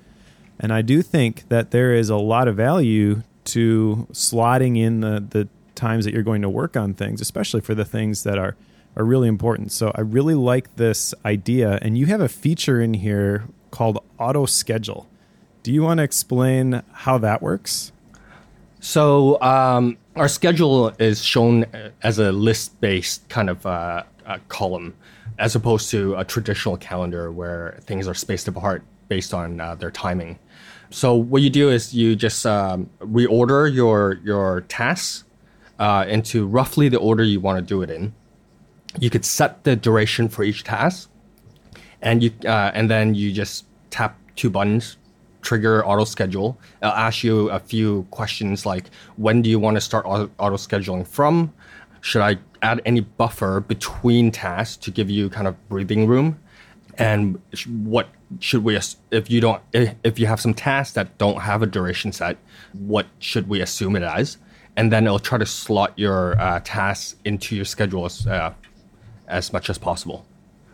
And 0.62 0.72
I 0.72 0.84
do 0.84 1.02
think 1.02 1.50
that 1.50 1.72
there 1.72 1.92
is 1.94 2.10
a 2.12 2.18
lot 2.18 2.48
of 2.48 2.56
value 2.56 3.24
to 3.46 4.08
slotting 4.14 4.78
in 4.78 5.02
the, 5.02 5.26
the 5.28 5.50
times 5.74 6.06
that 6.06 6.14
you're 6.14 6.22
going 6.22 6.44
to 6.44 6.50
work 6.50 6.78
on 6.78 6.94
things, 6.94 7.20
especially 7.20 7.62
for 7.62 7.74
the 7.74 7.84
things 7.84 8.22
that 8.24 8.38
are, 8.38 8.56
are 8.96 9.04
really 9.04 9.28
important. 9.28 9.72
So 9.72 9.92
I 9.96 10.02
really 10.02 10.36
like 10.36 10.76
this 10.76 11.16
idea. 11.26 11.80
And 11.82 11.98
you 11.98 12.06
have 12.06 12.22
a 12.22 12.30
feature 12.30 12.80
in 12.80 12.94
here 12.94 13.46
called 13.72 14.04
auto 14.20 14.46
schedule. 14.46 15.10
Do 15.64 15.74
you 15.74 15.82
want 15.82 15.98
to 15.98 16.04
explain 16.04 16.84
how 16.92 17.18
that 17.18 17.42
works? 17.42 17.92
So 18.80 19.42
um, 19.42 19.98
our 20.16 20.28
schedule 20.28 20.90
is 21.00 21.24
shown 21.24 21.66
as 22.04 22.20
a 22.20 22.32
list-based 22.32 23.28
kind 23.30 23.50
of 23.50 23.66
uh, 23.66 24.04
column, 24.48 24.94
as 25.40 25.56
opposed 25.56 25.90
to 25.92 26.16
a 26.16 26.24
traditional 26.24 26.78
calendar 26.78 27.32
where 27.32 27.80
things 27.82 28.08
are 28.08 28.14
spaced 28.14 28.48
apart 28.48 28.84
based 29.08 29.34
on 29.34 29.60
uh, 29.60 29.76
their 29.76 29.92
timing. 29.92 30.38
So 30.92 31.16
what 31.16 31.42
you 31.42 31.50
do 31.50 31.70
is 31.70 31.94
you 31.94 32.16
just 32.18 32.46
um, 32.46 32.90
reorder 33.00 33.74
your 33.74 34.20
your 34.24 34.62
tasks 34.68 35.24
uh, 35.80 36.06
into 36.08 36.46
roughly 36.46 36.90
the 36.90 37.00
order 37.00 37.24
you 37.24 37.40
want 37.40 37.58
to 37.58 37.62
do 37.62 37.82
it 37.82 37.90
in. 37.90 38.14
You 39.00 39.10
could 39.10 39.24
set 39.24 39.64
the 39.64 39.78
duration 39.78 40.28
for 40.28 40.44
each 40.44 40.66
task, 40.66 41.10
and 42.02 42.22
you 42.22 42.32
uh, 42.46 42.72
and 42.74 42.90
then 42.92 43.16
you 43.16 43.32
just 43.32 43.66
tap 43.90 44.18
two 44.36 44.50
buttons, 44.50 44.98
trigger 45.42 45.86
auto 45.86 46.04
schedule. 46.04 46.60
It'll 46.82 46.94
ask 46.94 47.24
you 47.24 47.50
a 47.50 47.60
few 47.60 48.06
questions 48.12 48.66
like 48.66 48.90
when 49.16 49.42
do 49.42 49.50
you 49.50 49.60
want 49.60 49.76
to 49.78 49.82
start 49.82 50.06
auto 50.06 50.58
scheduling 50.58 51.08
from? 51.08 51.54
Should 52.02 52.22
I 52.22 52.38
add 52.64 52.82
any 52.86 53.00
buffer 53.00 53.62
between 53.62 54.32
tasks 54.32 54.76
to 54.78 54.92
give 54.92 55.10
you 55.10 55.30
kind 55.30 55.48
of 55.48 55.56
breathing 55.70 56.06
room? 56.06 56.38
And 56.98 57.42
what 57.68 58.10
should 58.40 58.64
we 58.64 58.80
if 59.12 59.30
you 59.30 59.42
don't 59.42 59.62
if 59.74 60.18
you 60.18 60.26
have 60.26 60.40
some 60.40 60.54
tasks 60.54 60.94
that 60.94 61.18
don't 61.18 61.42
have 61.42 61.62
a 61.62 61.66
duration 61.66 62.12
set 62.12 62.38
what 62.74 63.08
should 63.20 63.48
we 63.48 63.62
assume 63.62 63.96
it 63.96 64.04
as? 64.04 64.38
And 64.76 64.92
then 64.92 65.06
it'll 65.06 65.20
try 65.20 65.38
to 65.38 65.46
slot 65.46 65.94
your 65.98 66.40
uh, 66.40 66.62
tasks 66.64 67.16
into 67.26 67.56
your 67.56 67.66
schedule 67.66 68.06
as, 68.06 68.26
uh, 68.26 68.54
as 69.28 69.52
much 69.52 69.70
as 69.70 69.78
possible. 69.78 70.26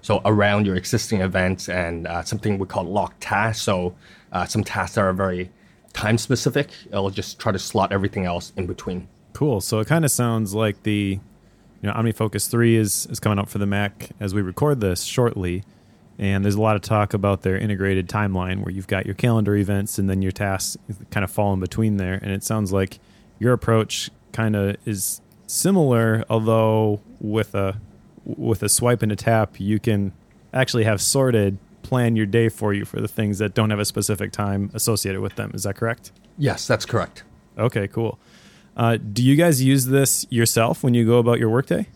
So 0.02 0.22
around 0.24 0.66
your 0.66 0.76
existing 0.76 1.22
events 1.22 1.68
and 1.68 2.08
uh, 2.08 2.24
something 2.24 2.60
we 2.60 2.68
call 2.68 2.84
locked 2.84 3.22
tasks. 3.22 3.64
So 3.64 3.96
uh, 4.32 4.46
some 4.46 4.64
tasks 4.64 4.96
that 4.96 5.02
are 5.02 5.14
very 5.14 5.50
time 5.94 6.18
specific 6.18 6.70
it'll 6.92 7.10
just 7.10 7.40
try 7.40 7.52
to 7.52 7.58
slot 7.58 7.92
everything 7.92 8.26
else 8.26 8.54
in 8.56 8.68
between. 8.68 9.08
Cool. 9.34 9.62
So 9.62 9.80
it 9.80 9.88
kind 9.88 10.06
of 10.06 10.12
sounds 10.12 10.54
like 10.54 10.84
the 10.84 11.20
you 11.82 11.90
know 11.90 11.94
omnifocus 11.94 12.50
3 12.50 12.76
is 12.76 13.08
is 13.10 13.20
coming 13.20 13.40
out 13.40 13.50
for 13.50 13.58
the 13.58 13.66
mac 13.66 14.10
as 14.20 14.34
we 14.34 14.42
record 14.42 14.80
this 14.80 15.04
shortly 15.04 15.64
and 16.20 16.44
there's 16.44 16.56
a 16.56 16.62
lot 16.62 16.76
of 16.76 16.82
talk 16.82 17.14
about 17.14 17.44
their 17.44 17.58
integrated 17.58 18.10
timeline 18.10 18.64
where 18.64 18.72
you've 18.72 18.88
got 18.88 19.06
your 19.06 19.16
calendar 19.16 19.56
events 19.56 20.00
and 20.00 20.10
then 20.10 20.22
your 20.22 20.32
tasks 20.32 20.78
kind 21.12 21.24
of 21.24 21.30
fall 21.30 21.54
in 21.54 21.60
between 21.60 21.98
there. 21.98 22.16
And 22.16 22.32
it 22.32 22.44
sounds 22.44 22.74
like 22.74 23.00
your 23.40 23.54
approach 23.54 24.10
kind 24.32 24.56
of 24.56 24.78
is 24.86 25.22
similar, 25.46 26.24
although 26.30 27.02
with 27.20 27.54
a 27.56 27.80
with 28.26 28.62
a 28.62 28.70
swipe 28.70 29.02
and 29.02 29.12
a 29.12 29.16
tap, 29.16 29.60
you 29.60 29.80
can 29.80 30.12
actually 30.54 30.84
have 30.84 31.02
sorted 31.02 31.58
plan 31.84 32.18
your 32.18 32.26
day 32.26 32.50
for 32.50 32.74
you 32.74 32.84
for 32.84 33.00
the 33.00 33.08
things 33.08 33.38
that 33.38 33.54
don't 33.54 33.70
have 33.70 33.80
a 33.80 33.86
specific 33.86 34.32
time 34.32 34.70
associated 34.74 35.22
with 35.22 35.36
them. 35.36 35.52
Is 35.54 35.64
that 35.64 35.76
correct? 35.76 36.12
Yes, 36.38 36.68
that's 36.68 36.86
correct. 36.86 37.24
Okay, 37.58 37.88
cool. 37.88 38.20
Uh, 38.76 38.98
do 38.98 39.24
you 39.24 39.36
guys 39.36 39.64
use 39.64 39.86
this 39.86 40.26
yourself 40.30 40.84
when 40.84 40.94
you 40.94 41.06
go 41.06 41.18
about 41.20 41.40
your 41.40 41.50
workday? 41.50 41.88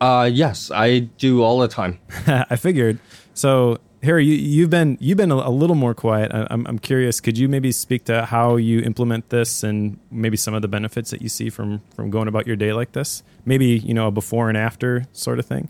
Uh, 0.00 0.28
yes, 0.32 0.70
I 0.70 1.00
do 1.00 1.42
all 1.42 1.58
the 1.58 1.68
time. 1.68 1.98
I 2.26 2.56
figured. 2.56 2.98
So 3.36 3.78
Harry, 4.02 4.24
you, 4.24 4.62
have 4.62 4.70
been 4.70 4.96
you've 4.98 5.18
been 5.18 5.30
a, 5.30 5.50
little 5.50 5.76
more 5.76 5.94
quiet. 5.94 6.32
I, 6.32 6.46
am 6.50 6.66
I'm 6.66 6.78
curious. 6.78 7.20
Could 7.20 7.36
you 7.36 7.48
maybe 7.48 7.70
speak 7.70 8.04
to 8.04 8.24
how 8.24 8.56
you 8.56 8.80
implement 8.80 9.28
this 9.28 9.62
and 9.62 9.98
maybe 10.10 10.38
some 10.38 10.54
of 10.54 10.62
the 10.62 10.68
benefits 10.68 11.10
that 11.10 11.20
you 11.20 11.28
see 11.28 11.50
from 11.50 11.82
from 11.94 12.10
going 12.10 12.28
about 12.28 12.46
your 12.46 12.56
day 12.56 12.72
like 12.72 12.92
this? 12.92 13.22
Maybe 13.44 13.66
you 13.66 13.92
know 13.92 14.06
a 14.06 14.10
before 14.10 14.48
and 14.48 14.56
after 14.56 15.04
sort 15.12 15.38
of 15.38 15.44
thing. 15.44 15.68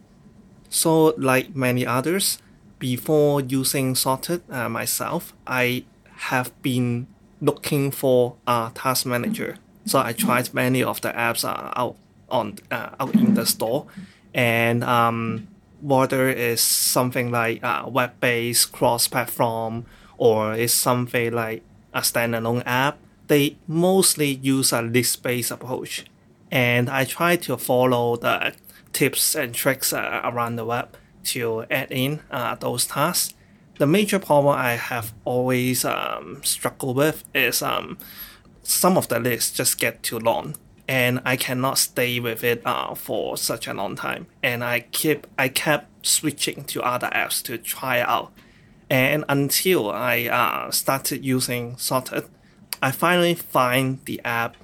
So, 0.69 1.15
like 1.17 1.57
many 1.57 1.85
others, 1.85 2.39
before 2.79 3.41
using 3.41 3.97
Sorted 3.97 4.43
uh, 4.51 4.69
myself, 4.69 5.35
I 5.47 5.85
have 6.31 6.51
been 6.63 7.09
looking 7.41 7.91
for 7.91 8.37
a 8.47 8.71
task 8.75 9.07
manager. 9.07 9.57
So 9.87 9.99
I 9.99 10.13
tried 10.13 10.55
many 10.55 10.83
of 10.83 11.01
the 11.01 11.11
apps 11.11 11.45
uh, 11.45 11.73
out 11.75 11.97
on 12.29 12.59
uh, 12.71 12.91
out 13.01 13.15
in 13.15 13.35
the 13.35 13.47
store, 13.47 13.87
and 14.35 14.85
um, 14.85 15.49
whether 15.81 16.29
it's 16.29 16.63
something 16.63 17.31
like 17.31 17.63
a 17.63 17.89
web-based 17.89 18.73
cross-platform 18.73 19.87
or 20.19 20.55
it's 20.55 20.73
something 20.73 21.33
like 21.33 21.63
a 21.93 22.01
standalone 22.01 22.63
app, 22.67 22.99
they 23.27 23.57
mostly 23.67 24.35
use 24.35 24.73
a 24.73 24.83
list-based 24.83 25.51
approach. 25.51 26.05
And 26.51 26.89
I 26.89 27.05
try 27.05 27.37
to 27.37 27.57
follow 27.57 28.17
the 28.17 28.55
tips 28.93 29.35
and 29.35 29.55
tricks 29.55 29.93
uh, 29.93 30.21
around 30.25 30.57
the 30.57 30.65
web 30.65 30.97
to 31.25 31.65
add 31.71 31.91
in 31.91 32.21
uh, 32.31 32.55
those 32.55 32.87
tasks. 32.87 33.35
The 33.79 33.87
major 33.87 34.19
problem 34.19 34.57
I 34.57 34.73
have 34.73 35.13
always 35.25 35.85
um, 35.85 36.41
struggled 36.43 36.97
with 36.97 37.25
is 37.35 37.61
um, 37.63 37.99
some 38.63 38.97
of 38.97 39.09
the 39.09 39.21
lists 39.21 39.57
just 39.57 39.79
get 39.79 40.03
too 40.03 40.19
long 40.19 40.57
and 40.89 41.21
I 41.25 41.37
cannot 41.37 41.79
stay 41.79 42.21
with 42.21 42.45
it 42.45 42.63
uh, 42.65 42.95
for 42.95 43.37
such 43.37 43.67
a 43.67 43.75
long 43.75 43.97
time. 43.97 44.27
And 44.43 44.63
I 44.63 44.81
keep 44.81 45.27
I 45.39 45.49
kept 45.49 46.07
switching 46.07 46.65
to 46.65 46.83
other 46.83 47.09
apps 47.09 47.43
to 47.45 47.59
try 47.59 48.01
out, 48.01 48.33
and 48.89 49.25
until 49.29 49.91
I 49.91 50.27
uh, 50.27 50.71
started 50.71 51.25
using 51.25 51.77
Sorted, 51.77 52.25
I 52.83 52.91
finally 52.91 53.35
find 53.35 54.05
the 54.05 54.21
app 54.25 54.57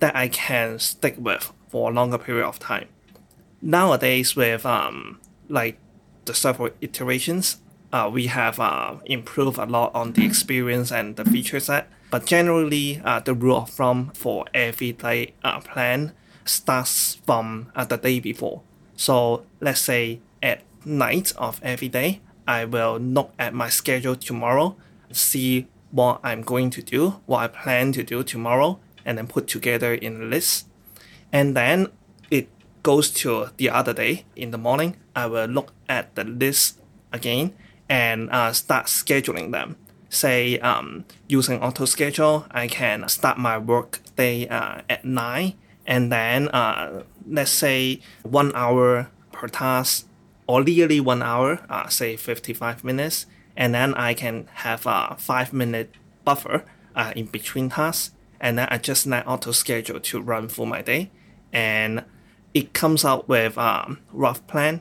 that 0.00 0.16
I 0.16 0.28
can 0.28 0.78
stick 0.78 1.16
with 1.18 1.52
for 1.68 1.90
a 1.90 1.94
longer 1.94 2.18
period 2.18 2.46
of 2.46 2.58
time. 2.58 2.88
Nowadays, 3.60 4.34
with 4.36 4.64
um 4.66 5.20
like 5.48 5.78
the 6.24 6.34
several 6.34 6.70
iterations, 6.80 7.58
uh, 7.92 8.10
we 8.12 8.26
have 8.26 8.60
uh, 8.60 8.96
improved 9.06 9.58
a 9.58 9.66
lot 9.66 9.94
on 9.94 10.12
the 10.12 10.24
experience 10.24 10.92
and 10.92 11.16
the 11.16 11.24
feature 11.24 11.60
set 11.60 11.90
but 12.10 12.24
generally, 12.24 13.00
uh, 13.04 13.20
the 13.20 13.34
rule 13.34 13.58
of 13.58 13.70
thumb 13.70 14.12
for 14.14 14.46
every 14.54 14.92
day 14.92 15.34
uh, 15.44 15.60
plan 15.60 16.12
starts 16.44 17.16
from 17.26 17.70
uh, 17.76 17.84
the 17.84 17.98
day 17.98 18.20
before. 18.20 18.62
So 18.96 19.44
let's 19.60 19.80
say 19.80 20.20
at 20.42 20.62
night 20.84 21.32
of 21.36 21.60
every 21.62 21.88
day, 21.88 22.20
I 22.46 22.64
will 22.64 22.98
look 22.98 23.32
at 23.38 23.52
my 23.52 23.68
schedule 23.68 24.16
tomorrow, 24.16 24.76
see 25.12 25.68
what 25.90 26.20
I'm 26.22 26.42
going 26.42 26.70
to 26.70 26.82
do, 26.82 27.20
what 27.26 27.40
I 27.40 27.48
plan 27.48 27.92
to 27.92 28.02
do 28.02 28.22
tomorrow, 28.22 28.78
and 29.04 29.18
then 29.18 29.26
put 29.26 29.46
together 29.46 29.92
in 29.92 30.22
a 30.22 30.24
list. 30.24 30.66
And 31.30 31.54
then 31.54 31.88
it 32.30 32.48
goes 32.82 33.10
to 33.10 33.50
the 33.58 33.68
other 33.68 33.92
day 33.92 34.24
in 34.34 34.50
the 34.50 34.58
morning. 34.58 34.96
I 35.14 35.26
will 35.26 35.46
look 35.46 35.74
at 35.90 36.14
the 36.14 36.24
list 36.24 36.80
again 37.12 37.52
and 37.88 38.30
uh, 38.30 38.52
start 38.52 38.86
scheduling 38.86 39.52
them 39.52 39.76
say 40.08 40.58
um, 40.60 41.04
using 41.28 41.60
auto 41.60 41.84
schedule, 41.84 42.46
I 42.50 42.68
can 42.68 43.08
start 43.08 43.38
my 43.38 43.58
work 43.58 44.00
day 44.16 44.48
uh, 44.48 44.80
at 44.88 45.04
nine, 45.04 45.54
and 45.86 46.10
then 46.10 46.48
uh, 46.48 47.04
let's 47.26 47.50
say 47.50 48.00
one 48.22 48.52
hour 48.54 49.10
per 49.32 49.48
task, 49.48 50.06
or 50.46 50.64
nearly 50.64 51.00
one 51.00 51.22
hour, 51.22 51.60
uh, 51.68 51.88
say 51.88 52.16
fifty 52.16 52.52
five 52.52 52.84
minutes, 52.84 53.26
and 53.56 53.74
then 53.74 53.94
I 53.94 54.14
can 54.14 54.48
have 54.54 54.86
a 54.86 55.16
five 55.18 55.52
minute 55.52 55.94
buffer 56.24 56.64
uh, 56.96 57.12
in 57.14 57.26
between 57.26 57.70
tasks, 57.70 58.14
and 58.40 58.58
then 58.58 58.68
I 58.70 58.78
just 58.78 59.06
let 59.06 59.26
auto 59.26 59.52
schedule 59.52 60.00
to 60.00 60.20
run 60.20 60.48
for 60.48 60.66
my 60.66 60.82
day, 60.82 61.10
and 61.52 62.04
it 62.54 62.72
comes 62.72 63.04
out 63.04 63.28
with 63.28 63.56
a 63.56 63.84
um, 63.86 64.00
rough 64.12 64.46
plan. 64.46 64.80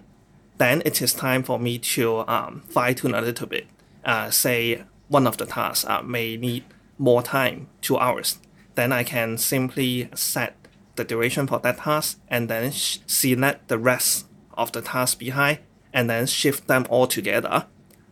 Then 0.57 0.81
it 0.85 1.01
is 1.01 1.13
time 1.13 1.43
for 1.43 1.59
me 1.59 1.77
to 1.79 2.27
um, 2.27 2.63
fine 2.69 2.95
tune 2.95 3.13
a 3.13 3.21
little 3.21 3.47
bit. 3.47 3.67
Uh, 4.03 4.29
say 4.29 4.83
one 5.07 5.27
of 5.27 5.37
the 5.37 5.45
tasks 5.45 5.85
uh, 5.85 6.01
may 6.01 6.37
need 6.37 6.63
more 6.97 7.21
time, 7.21 7.67
two 7.81 7.97
hours, 7.97 8.39
then 8.75 8.91
I 8.91 9.03
can 9.03 9.37
simply 9.37 10.09
set 10.13 10.55
the 10.95 11.03
duration 11.03 11.47
for 11.47 11.59
that 11.59 11.79
task 11.79 12.19
and 12.27 12.49
then 12.49 12.71
select 12.71 13.67
the 13.67 13.77
rest 13.77 14.27
of 14.53 14.71
the 14.71 14.81
tasks 14.81 15.15
behind 15.15 15.59
and 15.93 16.09
then 16.09 16.25
shift 16.25 16.67
them 16.67 16.85
all 16.89 17.07
together. 17.07 17.65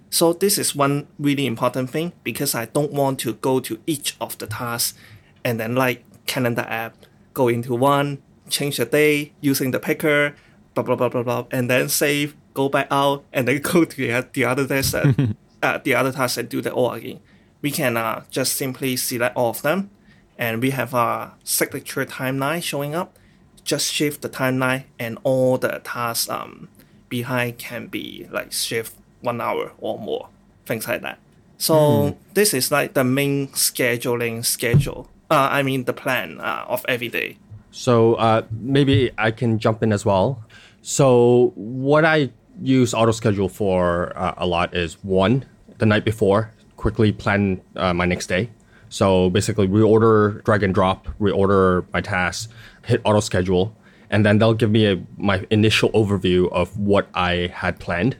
So 0.09 0.33
this 0.33 0.57
is 0.57 0.75
one 0.75 1.07
really 1.19 1.45
important 1.45 1.89
thing 1.89 2.13
because 2.23 2.55
I 2.55 2.65
don't 2.65 2.91
want 2.91 3.19
to 3.19 3.33
go 3.33 3.59
to 3.59 3.79
each 3.85 4.15
of 4.21 4.37
the 4.37 4.47
tasks 4.47 4.97
and 5.43 5.59
then 5.59 5.75
like 5.75 6.03
calendar 6.25 6.65
app, 6.67 6.95
go 7.33 7.47
into 7.47 7.75
one, 7.75 8.21
change 8.49 8.77
the 8.77 8.85
day 8.85 9.33
using 9.41 9.71
the 9.71 9.79
picker, 9.79 10.35
blah 10.75 10.83
blah 10.83 10.95
blah 10.95 11.09
blah 11.09 11.23
blah, 11.23 11.45
and 11.51 11.69
then 11.69 11.89
save, 11.89 12.35
go 12.53 12.69
back 12.69 12.87
out, 12.91 13.23
and 13.33 13.47
then 13.47 13.61
go 13.61 13.85
to 13.85 13.95
the, 13.95 14.27
the 14.33 14.45
other 14.45 14.67
task, 14.67 14.93
and, 14.93 15.35
uh, 15.63 15.79
the 15.83 15.95
other 15.95 16.11
task 16.11 16.37
and 16.37 16.49
do 16.49 16.61
that 16.61 16.73
all 16.73 16.91
again. 16.91 17.19
We 17.61 17.71
can 17.71 17.97
uh, 17.97 18.25
just 18.29 18.53
simply 18.53 18.95
select 18.97 19.35
all 19.35 19.49
of 19.49 19.61
them, 19.61 19.89
and 20.37 20.61
we 20.61 20.69
have 20.71 20.93
a 20.93 21.33
signature 21.43 22.05
timeline 22.05 22.61
showing 22.61 22.93
up. 22.93 23.17
Just 23.63 23.91
shift 23.91 24.21
the 24.21 24.29
timeline, 24.29 24.83
and 24.99 25.17
all 25.23 25.57
the 25.57 25.81
tasks 25.83 26.29
um, 26.29 26.67
behind 27.09 27.57
can 27.57 27.87
be 27.87 28.27
like 28.31 28.51
shift 28.51 28.93
one 29.21 29.41
hour 29.41 29.71
or 29.79 29.97
more, 29.97 30.29
things 30.65 30.87
like 30.87 31.01
that. 31.01 31.17
So 31.57 32.17
this 32.33 32.53
is 32.53 32.71
like 32.71 32.93
the 32.93 33.03
main 33.03 33.47
scheduling 33.49 34.45
schedule. 34.45 35.09
Uh, 35.31 35.49
I 35.51 35.63
mean 35.63 35.85
the 35.85 35.93
plan 35.93 36.39
uh, 36.39 36.65
of 36.67 36.85
every 36.87 37.07
day. 37.07 37.37
So 37.71 38.15
uh, 38.15 38.43
maybe 38.51 39.11
I 39.17 39.31
can 39.31 39.59
jump 39.59 39.81
in 39.83 39.91
as 39.91 40.05
well. 40.05 40.43
So 40.87 41.51
what 41.55 42.05
I 42.05 42.29
use 42.61 42.93
auto 42.93 43.11
schedule 43.11 43.49
for 43.49 44.15
uh, 44.15 44.35
a 44.37 44.45
lot 44.45 44.75
is 44.75 45.03
one 45.03 45.43
the 45.79 45.85
night 45.87 46.05
before, 46.05 46.51
quickly 46.77 47.11
plan 47.11 47.59
uh, 47.75 47.91
my 47.91 48.05
next 48.05 48.27
day. 48.27 48.51
So 48.89 49.31
basically, 49.31 49.67
reorder, 49.67 50.43
drag 50.43 50.61
and 50.61 50.75
drop, 50.75 51.07
reorder 51.19 51.87
my 51.91 52.01
tasks, 52.01 52.53
hit 52.85 53.01
auto 53.03 53.19
schedule, 53.19 53.75
and 54.11 54.23
then 54.23 54.37
they'll 54.37 54.53
give 54.53 54.69
me 54.69 54.85
a, 54.85 55.01
my 55.17 55.43
initial 55.49 55.89
overview 55.93 56.51
of 56.51 56.77
what 56.77 57.09
I 57.15 57.49
had 57.51 57.79
planned. 57.79 58.17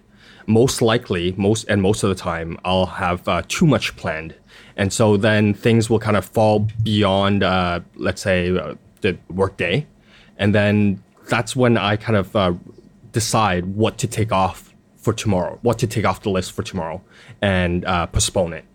Most 0.48 0.82
likely, 0.82 1.34
most 1.38 1.66
and 1.66 1.84
most 1.84 2.02
of 2.02 2.10
the 2.10 2.16
time, 2.16 2.58
I'll 2.66 2.88
have 2.88 3.28
uh, 3.28 3.44
too 3.48 3.68
much 3.68 3.96
planned, 3.96 4.34
and 4.76 4.92
so 4.92 5.18
then 5.18 5.54
things 5.54 5.88
will 5.88 6.00
kind 6.00 6.18
of 6.18 6.26
fall 6.26 6.68
beyond, 6.82 7.44
uh, 7.44 7.82
let's 7.96 8.24
say, 8.24 8.58
uh, 8.58 8.74
the 9.02 9.20
workday, 9.30 9.86
and 10.40 10.56
then 10.56 11.04
that's 11.27 11.55
when 11.55 11.77
I 11.77 11.96
kind 11.96 12.15
of 12.15 12.36
uh, 12.36 12.53
decide 13.12 13.65
what 13.65 13.98
to 14.00 14.08
take 14.08 14.32
off 14.32 14.74
for 14.98 15.13
tomorrow, 15.13 15.60
what 15.62 15.79
to 15.79 15.88
take 15.88 16.05
off 16.05 16.22
the 16.22 16.29
list 16.29 16.51
for 16.51 16.63
tomorrow, 16.63 17.01
and 17.41 17.86
uh, 17.86 18.08
postpone 18.08 18.53
it. 18.53 18.65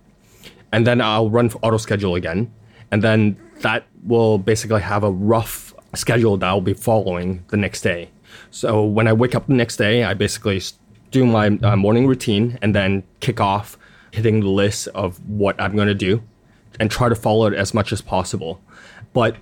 And 0.72 0.86
then 0.86 1.00
I'll 1.00 1.30
run 1.30 1.50
auto 1.62 1.76
schedule 1.76 2.14
again, 2.14 2.52
and 2.90 3.02
then 3.02 3.36
that 3.60 3.84
will 4.04 4.38
basically 4.38 4.80
have 4.80 5.04
a 5.04 5.10
rough 5.10 5.74
schedule 5.94 6.36
that 6.36 6.46
I'll 6.46 6.60
be 6.60 6.74
following 6.74 7.44
the 7.48 7.56
next 7.56 7.82
day. 7.82 8.10
So 8.50 8.84
when 8.84 9.08
I 9.08 9.12
wake 9.12 9.34
up 9.34 9.46
the 9.46 9.54
next 9.54 9.76
day, 9.76 10.04
I 10.04 10.14
basically 10.14 10.62
do 11.10 11.26
my 11.26 11.48
uh, 11.62 11.76
morning 11.76 12.06
routine 12.06 12.58
and 12.62 12.74
then 12.74 13.02
kick 13.18 13.40
off 13.40 13.76
hitting 14.12 14.40
the 14.40 14.48
list 14.48 14.88
of 14.88 15.18
what 15.28 15.60
I'm 15.60 15.74
going 15.74 15.88
to 15.88 15.94
do 15.94 16.22
and 16.78 16.90
try 16.90 17.08
to 17.08 17.14
follow 17.14 17.46
it 17.46 17.54
as 17.54 17.74
much 17.74 17.92
as 17.92 18.00
possible. 18.00 18.60
But 19.12 19.36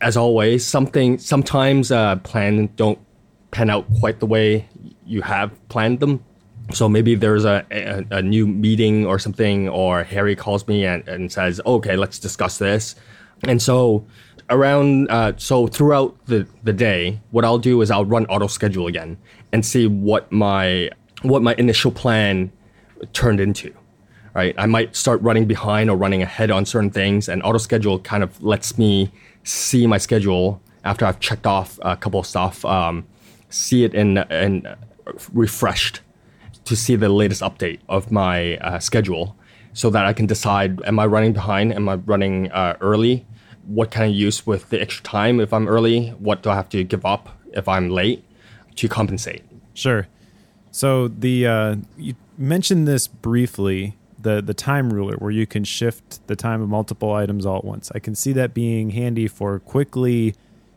as 0.00 0.16
always, 0.16 0.66
something 0.66 1.18
sometimes 1.18 1.90
uh, 1.90 2.16
plans 2.16 2.70
don't 2.76 2.98
pan 3.50 3.70
out 3.70 3.86
quite 3.98 4.20
the 4.20 4.26
way 4.26 4.68
you 5.04 5.22
have 5.22 5.50
planned 5.68 6.00
them. 6.00 6.24
So 6.72 6.88
maybe 6.88 7.16
there's 7.16 7.44
a, 7.44 7.66
a, 7.70 8.18
a 8.18 8.22
new 8.22 8.46
meeting 8.46 9.04
or 9.04 9.18
something, 9.18 9.68
or 9.68 10.04
Harry 10.04 10.36
calls 10.36 10.66
me 10.68 10.84
and, 10.84 11.06
and 11.08 11.32
says, 11.32 11.60
"Okay, 11.66 11.96
let's 11.96 12.18
discuss 12.18 12.58
this." 12.58 12.94
And 13.44 13.60
so 13.60 14.06
around, 14.50 15.10
uh, 15.10 15.32
so 15.36 15.66
throughout 15.66 16.16
the, 16.26 16.46
the 16.62 16.72
day, 16.72 17.20
what 17.30 17.44
I'll 17.44 17.58
do 17.58 17.80
is 17.80 17.90
I'll 17.90 18.04
run 18.04 18.26
auto 18.26 18.46
schedule 18.46 18.86
again 18.86 19.18
and 19.52 19.64
see 19.66 19.86
what 19.86 20.30
my 20.30 20.90
what 21.22 21.42
my 21.42 21.54
initial 21.58 21.90
plan 21.90 22.52
turned 23.12 23.40
into 23.40 23.74
right? 24.34 24.54
I 24.58 24.66
might 24.66 24.94
start 24.94 25.20
running 25.22 25.46
behind 25.46 25.90
or 25.90 25.96
running 25.96 26.22
ahead 26.22 26.50
on 26.50 26.64
certain 26.64 26.90
things, 26.90 27.28
and 27.28 27.42
auto 27.42 27.58
schedule 27.58 27.98
kind 27.98 28.22
of 28.22 28.40
lets 28.42 28.78
me 28.78 29.10
see 29.44 29.86
my 29.86 29.98
schedule 29.98 30.60
after 30.84 31.04
I've 31.04 31.20
checked 31.20 31.46
off 31.46 31.78
a 31.82 31.96
couple 31.96 32.20
of 32.20 32.26
stuff, 32.26 32.64
um, 32.64 33.06
see 33.48 33.84
it 33.84 33.94
in 33.94 34.18
uh, 34.18 34.76
refreshed 35.32 36.00
to 36.64 36.76
see 36.76 36.96
the 36.96 37.08
latest 37.08 37.42
update 37.42 37.80
of 37.88 38.10
my 38.10 38.56
uh, 38.58 38.78
schedule, 38.78 39.36
so 39.72 39.90
that 39.90 40.04
I 40.04 40.12
can 40.12 40.26
decide: 40.26 40.82
Am 40.84 40.98
I 40.98 41.06
running 41.06 41.32
behind? 41.32 41.72
Am 41.74 41.88
I 41.88 41.96
running 41.96 42.50
uh, 42.52 42.76
early? 42.80 43.26
What 43.66 43.90
can 43.90 44.02
I 44.02 44.06
use 44.06 44.46
with 44.46 44.70
the 44.70 44.80
extra 44.80 45.04
time 45.04 45.40
if 45.40 45.52
I'm 45.52 45.68
early? 45.68 46.08
What 46.18 46.42
do 46.42 46.50
I 46.50 46.54
have 46.54 46.68
to 46.70 46.82
give 46.82 47.04
up 47.04 47.28
if 47.52 47.68
I'm 47.68 47.90
late 47.90 48.24
to 48.76 48.88
compensate? 48.88 49.44
Sure. 49.74 50.08
So 50.70 51.08
the 51.08 51.46
uh, 51.46 51.76
you 51.96 52.14
mentioned 52.38 52.88
this 52.88 53.06
briefly 53.06 53.96
the 54.22 54.42
the 54.42 54.54
time 54.54 54.92
ruler 54.92 55.14
where 55.16 55.30
you 55.30 55.46
can 55.46 55.64
shift 55.64 56.26
the 56.26 56.36
time 56.36 56.60
of 56.62 56.68
multiple 56.68 57.12
items 57.12 57.46
all 57.46 57.58
at 57.58 57.64
once. 57.64 57.90
I 57.94 57.98
can 57.98 58.14
see 58.14 58.32
that 58.32 58.54
being 58.54 58.90
handy 58.90 59.28
for 59.28 59.58
quickly 59.60 60.34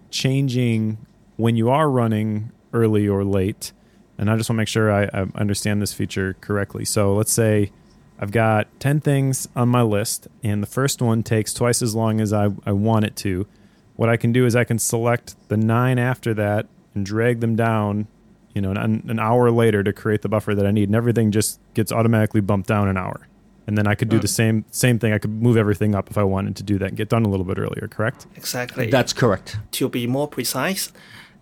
changing 0.09 0.97
when 1.37 1.55
you 1.55 1.69
are 1.69 1.89
running 1.89 2.51
early 2.73 3.07
or 3.07 3.23
late. 3.23 3.71
And 4.17 4.29
I 4.29 4.37
just 4.37 4.49
want 4.49 4.57
to 4.57 4.61
make 4.61 4.67
sure 4.67 4.91
I, 4.91 5.03
I 5.05 5.25
understand 5.35 5.81
this 5.81 5.93
feature 5.93 6.35
correctly. 6.39 6.85
So 6.85 7.13
let's 7.13 7.31
say 7.31 7.71
I've 8.19 8.31
got 8.31 8.67
10 8.79 9.01
things 9.01 9.47
on 9.55 9.69
my 9.69 9.81
list, 9.81 10.27
and 10.43 10.61
the 10.61 10.67
first 10.67 11.01
one 11.01 11.23
takes 11.23 11.53
twice 11.53 11.81
as 11.81 11.95
long 11.95 12.21
as 12.21 12.31
I, 12.31 12.49
I 12.65 12.71
want 12.71 13.05
it 13.05 13.15
to. 13.17 13.47
What 13.95 14.09
I 14.09 14.17
can 14.17 14.31
do 14.31 14.45
is 14.45 14.55
I 14.55 14.63
can 14.63 14.79
select 14.79 15.35
the 15.49 15.57
nine 15.57 15.99
after 15.99 16.33
that 16.35 16.67
and 16.93 17.05
drag 17.05 17.39
them 17.39 17.55
down, 17.55 18.07
you 18.53 18.61
know, 18.61 18.71
an, 18.71 19.03
an 19.07 19.19
hour 19.19 19.51
later 19.51 19.83
to 19.83 19.91
create 19.91 20.21
the 20.21 20.29
buffer 20.29 20.53
that 20.55 20.65
I 20.65 20.71
need, 20.71 20.89
and 20.89 20.95
everything 20.95 21.31
just 21.31 21.59
gets 21.73 21.91
automatically 21.91 22.41
bumped 22.41 22.67
down 22.67 22.87
an 22.87 22.97
hour. 22.97 23.27
And 23.65 23.77
then 23.77 23.87
I 23.87 23.95
could 23.95 24.09
do 24.09 24.19
the 24.19 24.27
same 24.27 24.65
same 24.71 24.99
thing. 24.99 25.13
I 25.13 25.19
could 25.19 25.31
move 25.31 25.57
everything 25.57 25.95
up 25.95 26.09
if 26.09 26.17
I 26.17 26.23
wanted 26.23 26.55
to 26.57 26.63
do 26.63 26.77
that 26.79 26.89
and 26.89 26.97
get 26.97 27.09
done 27.09 27.23
a 27.23 27.29
little 27.29 27.45
bit 27.45 27.57
earlier. 27.57 27.87
Correct? 27.87 28.27
Exactly. 28.35 28.89
That's 28.89 29.13
correct. 29.13 29.57
to 29.71 29.89
be 29.89 30.05
more 30.07 30.27
precise, 30.27 30.91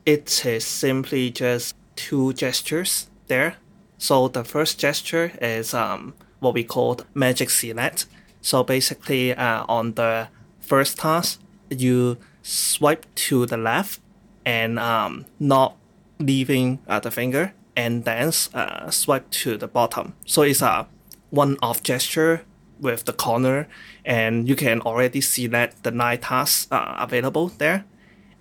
it 0.05 0.45
is 0.45 0.65
simply 0.65 1.31
just 1.31 1.75
two 1.95 2.33
gestures 2.33 3.07
there. 3.27 3.55
So 3.97 4.27
the 4.27 4.43
first 4.43 4.79
gesture 4.79 5.31
is 5.41 5.73
um, 5.73 6.13
what 6.39 6.53
we 6.53 6.63
call 6.63 6.99
magic 7.13 7.49
select. 7.49 8.05
So 8.41 8.63
basically, 8.63 9.35
uh, 9.35 9.65
on 9.67 9.93
the 9.93 10.27
first 10.59 10.97
task, 10.97 11.39
you 11.69 12.17
swipe 12.41 13.05
to 13.15 13.45
the 13.45 13.57
left 13.57 13.99
and 14.45 14.79
um, 14.79 15.25
not 15.39 15.75
leaving 16.19 16.79
uh, 16.87 16.99
the 16.99 17.11
finger, 17.11 17.53
and 17.75 18.05
then 18.05 18.31
uh, 18.53 18.89
swipe 18.89 19.29
to 19.31 19.57
the 19.57 19.67
bottom. 19.67 20.13
So 20.25 20.41
it's 20.41 20.61
a 20.61 20.87
one-off 21.31 21.81
gesture 21.81 22.45
with 22.79 23.05
the 23.05 23.13
corner, 23.13 23.67
and 24.05 24.47
you 24.47 24.55
can 24.55 24.81
already 24.81 25.21
see 25.21 25.47
that 25.47 25.81
the 25.83 25.91
nine 25.91 26.19
tasks 26.19 26.67
are 26.71 26.95
available 26.99 27.47
there 27.57 27.85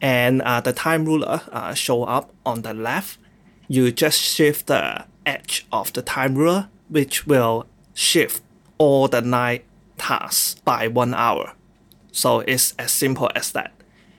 and 0.01 0.41
uh, 0.43 0.61
the 0.61 0.73
time 0.73 1.05
ruler 1.05 1.43
uh, 1.53 1.75
show 1.75 2.05
up 2.05 2.33
on 2.45 2.63
the 2.63 2.73
left. 2.73 3.19
You 3.69 3.93
just 3.93 4.21
shift 4.21 4.67
the 4.67 5.05
edge 5.27 5.67
of 5.71 5.93
the 5.93 6.03
time 6.03 6.35
ruler, 6.35 6.69
which 6.89 7.27
will 7.27 7.67
shift 7.95 8.43
all 8.79 9.09
the 9.09 9.21
nine 9.21 9.61
tasks 9.99 10.57
by 10.65 10.89
one 10.89 11.15
hour. 11.15 11.55
So 12.13 12.41
it's 12.41 12.75
as 12.79 12.91
simple 12.93 13.31
as 13.35 13.53
that. 13.53 13.73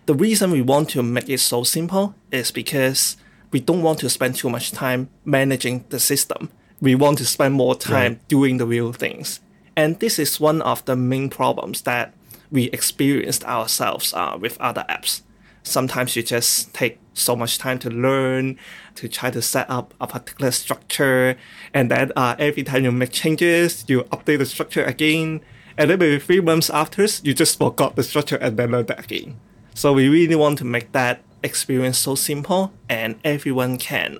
The 0.05 0.13
reason 0.13 0.51
we 0.51 0.61
want 0.61 0.89
to 0.89 1.03
make 1.03 1.29
it 1.29 1.39
so 1.39 1.63
simple 1.63 2.15
is 2.31 2.51
because 2.51 3.17
we 3.51 3.59
don't 3.59 3.81
want 3.81 3.99
to 3.99 4.09
spend 4.09 4.35
too 4.35 4.49
much 4.49 4.71
time 4.71 5.09
managing 5.25 5.85
the 5.89 5.99
system. 5.99 6.49
We 6.81 6.95
want 6.95 7.19
to 7.19 7.25
spend 7.25 7.53
more 7.53 7.75
time 7.75 8.19
doing 8.27 8.57
the 8.57 8.65
real 8.65 8.91
things. 8.91 9.39
And 9.75 9.99
this 9.99 10.17
is 10.17 10.39
one 10.39 10.61
of 10.63 10.83
the 10.85 10.95
main 10.95 11.29
problems 11.29 11.81
that 11.83 12.13
we 12.51 12.65
experienced 12.71 13.45
ourselves 13.45 14.13
uh, 14.13 14.37
with 14.39 14.59
other 14.59 14.83
apps. 14.89 15.21
Sometimes 15.63 16.15
you 16.15 16.23
just 16.23 16.73
take 16.73 16.99
so 17.13 17.35
much 17.35 17.59
time 17.59 17.77
to 17.79 17.89
learn 17.89 18.57
to 18.95 19.07
try 19.07 19.29
to 19.29 19.41
set 19.41 19.69
up 19.69 19.93
a 20.01 20.07
particular 20.07 20.49
structure 20.49 21.35
and 21.73 21.91
then 21.91 22.11
uh, 22.15 22.35
every 22.39 22.63
time 22.63 22.83
you 22.83 22.91
make 22.91 23.11
changes 23.11 23.83
you 23.87 24.03
update 24.05 24.39
the 24.39 24.45
structure 24.45 24.83
again 24.85 25.41
and 25.77 25.89
then 25.89 25.99
maybe 25.99 26.17
three 26.17 26.39
months 26.39 26.69
after 26.69 27.05
you 27.23 27.33
just 27.33 27.57
forgot 27.57 27.95
the 27.95 28.03
structure 28.03 28.37
and 28.37 28.57
then 28.57 28.71
learn 28.71 28.85
that 28.85 29.03
again. 29.03 29.39
So 29.75 29.93
we 29.93 30.09
really 30.09 30.35
want 30.35 30.57
to 30.59 30.65
make 30.65 30.91
that 30.93 31.21
experience 31.43 31.97
so 31.97 32.15
simple 32.15 32.71
and 32.89 33.19
everyone 33.23 33.77
can 33.77 34.19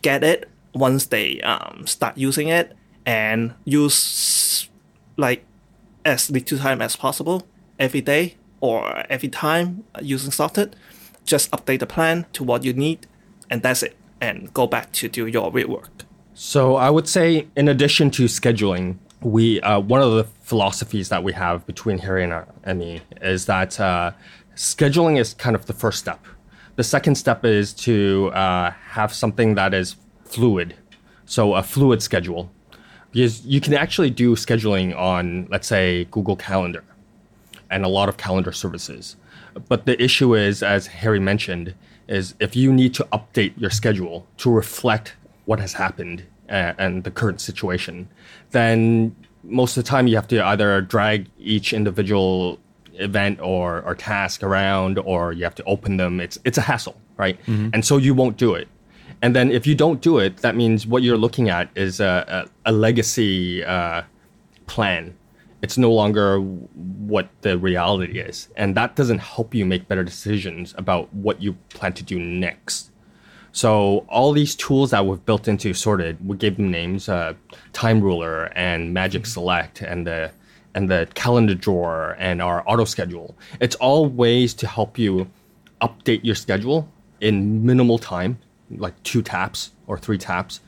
get 0.00 0.24
it 0.24 0.48
once 0.74 1.06
they 1.06 1.40
um, 1.42 1.86
start 1.86 2.16
using 2.16 2.48
it 2.48 2.74
and 3.04 3.54
use 3.64 4.68
like 5.16 5.44
as 6.04 6.30
little 6.30 6.58
time 6.58 6.82
as 6.82 6.96
possible 6.96 7.46
every 7.78 8.00
day 8.00 8.36
or 8.60 9.04
every 9.10 9.28
time 9.28 9.84
using 10.00 10.30
Sorted. 10.30 10.76
Just 11.24 11.50
update 11.50 11.80
the 11.80 11.86
plan 11.86 12.26
to 12.32 12.42
what 12.42 12.64
you 12.64 12.72
need, 12.72 13.06
and 13.48 13.62
that's 13.62 13.82
it. 13.82 13.96
And 14.20 14.52
go 14.54 14.66
back 14.66 14.92
to 14.92 15.08
do 15.08 15.26
your 15.26 15.50
real 15.52 15.68
work. 15.68 16.04
So 16.34 16.76
I 16.76 16.90
would 16.90 17.08
say, 17.08 17.46
in 17.56 17.68
addition 17.68 18.10
to 18.12 18.24
scheduling, 18.24 18.98
we 19.20 19.60
uh, 19.60 19.78
one 19.78 20.00
of 20.00 20.12
the 20.12 20.24
philosophies 20.40 21.08
that 21.10 21.22
we 21.22 21.32
have 21.32 21.64
between 21.66 21.98
Harry 21.98 22.24
and, 22.24 22.32
uh, 22.32 22.44
and 22.64 22.78
me 22.78 23.02
is 23.20 23.46
that 23.46 23.78
uh, 23.78 24.12
scheduling 24.56 25.18
is 25.18 25.34
kind 25.34 25.54
of 25.54 25.66
the 25.66 25.72
first 25.72 25.98
step. 25.98 26.24
The 26.76 26.84
second 26.84 27.16
step 27.16 27.44
is 27.44 27.72
to 27.74 28.30
uh, 28.32 28.70
have 28.70 29.12
something 29.12 29.54
that 29.54 29.74
is 29.74 29.96
fluid, 30.32 30.74
so 31.26 31.54
a 31.54 31.62
fluid 31.62 32.02
schedule, 32.02 32.50
because 33.10 33.44
you 33.46 33.60
can 33.60 33.74
actually 33.74 34.10
do 34.10 34.34
scheduling 34.34 34.96
on, 34.96 35.46
let's 35.50 35.68
say, 35.68 36.06
Google 36.10 36.36
Calendar, 36.36 36.84
and 37.70 37.84
a 37.84 37.88
lot 37.88 38.08
of 38.08 38.16
calendar 38.16 38.52
services. 38.52 39.16
But 39.68 39.86
the 39.86 40.02
issue 40.02 40.34
is, 40.34 40.62
as 40.62 40.86
Harry 40.86 41.20
mentioned, 41.20 41.74
is 42.08 42.34
if 42.40 42.56
you 42.56 42.72
need 42.72 42.94
to 42.94 43.04
update 43.12 43.52
your 43.56 43.70
schedule 43.70 44.26
to 44.38 44.50
reflect 44.50 45.14
what 45.44 45.60
has 45.60 45.74
happened 45.74 46.24
and, 46.48 46.74
and 46.78 47.04
the 47.04 47.10
current 47.10 47.40
situation, 47.40 48.08
then 48.50 49.14
most 49.44 49.76
of 49.76 49.84
the 49.84 49.88
time 49.88 50.06
you 50.06 50.16
have 50.16 50.28
to 50.28 50.44
either 50.44 50.80
drag 50.80 51.28
each 51.38 51.72
individual 51.72 52.58
event 52.94 53.40
or, 53.40 53.82
or 53.82 53.94
task 53.94 54.42
around 54.42 54.98
or 54.98 55.32
you 55.32 55.44
have 55.44 55.54
to 55.54 55.64
open 55.64 55.96
them. 55.96 56.20
It's 56.20 56.38
it's 56.44 56.58
a 56.58 56.60
hassle, 56.60 56.96
right? 57.16 57.38
Mm-hmm. 57.46 57.70
And 57.72 57.84
so 57.84 57.96
you 57.96 58.14
won't 58.14 58.36
do 58.36 58.54
it. 58.54 58.68
And 59.22 59.36
then 59.36 59.50
if 59.52 59.66
you 59.66 59.74
don't 59.74 60.00
do 60.00 60.18
it, 60.18 60.38
that 60.38 60.56
means 60.56 60.86
what 60.86 61.04
you're 61.04 61.16
looking 61.16 61.48
at 61.48 61.70
is 61.76 62.00
a, 62.00 62.48
a, 62.64 62.70
a 62.70 62.72
legacy 62.72 63.64
uh, 63.64 64.02
plan. 64.66 65.16
It's 65.62 65.78
no 65.78 65.92
longer 65.92 66.40
what 66.40 67.28
the 67.42 67.56
reality 67.56 68.18
is. 68.18 68.48
And 68.56 68.76
that 68.76 68.96
doesn't 68.96 69.18
help 69.18 69.54
you 69.54 69.64
make 69.64 69.86
better 69.86 70.02
decisions 70.02 70.74
about 70.76 71.12
what 71.14 71.40
you 71.40 71.52
plan 71.70 71.92
to 71.94 72.02
do 72.02 72.18
next. 72.18 72.90
So 73.52 74.04
all 74.08 74.32
these 74.32 74.56
tools 74.56 74.90
that 74.90 75.06
we've 75.06 75.24
built 75.24 75.46
into 75.46 75.72
Sorted, 75.74 76.16
we 76.26 76.36
gave 76.36 76.56
them 76.56 76.70
names: 76.70 77.08
uh, 77.08 77.34
Time 77.72 78.00
Ruler 78.00 78.50
and 78.56 78.94
Magic 78.94 79.26
Select, 79.26 79.82
and 79.82 80.06
the 80.06 80.32
and 80.74 80.90
the 80.90 81.06
calendar 81.14 81.54
drawer 81.54 82.16
and 82.18 82.40
our 82.40 82.64
auto 82.66 82.86
schedule. 82.86 83.36
It's 83.60 83.76
all 83.76 84.06
ways 84.06 84.54
to 84.54 84.66
help 84.66 84.98
you 84.98 85.30
update 85.82 86.24
your 86.24 86.34
schedule 86.34 86.88
in 87.20 87.64
minimal 87.64 87.98
time, 87.98 88.38
like 88.78 89.00
two 89.02 89.22
taps 89.22 89.72
or 89.86 89.98
three 89.98 90.18
taps, 90.18 90.60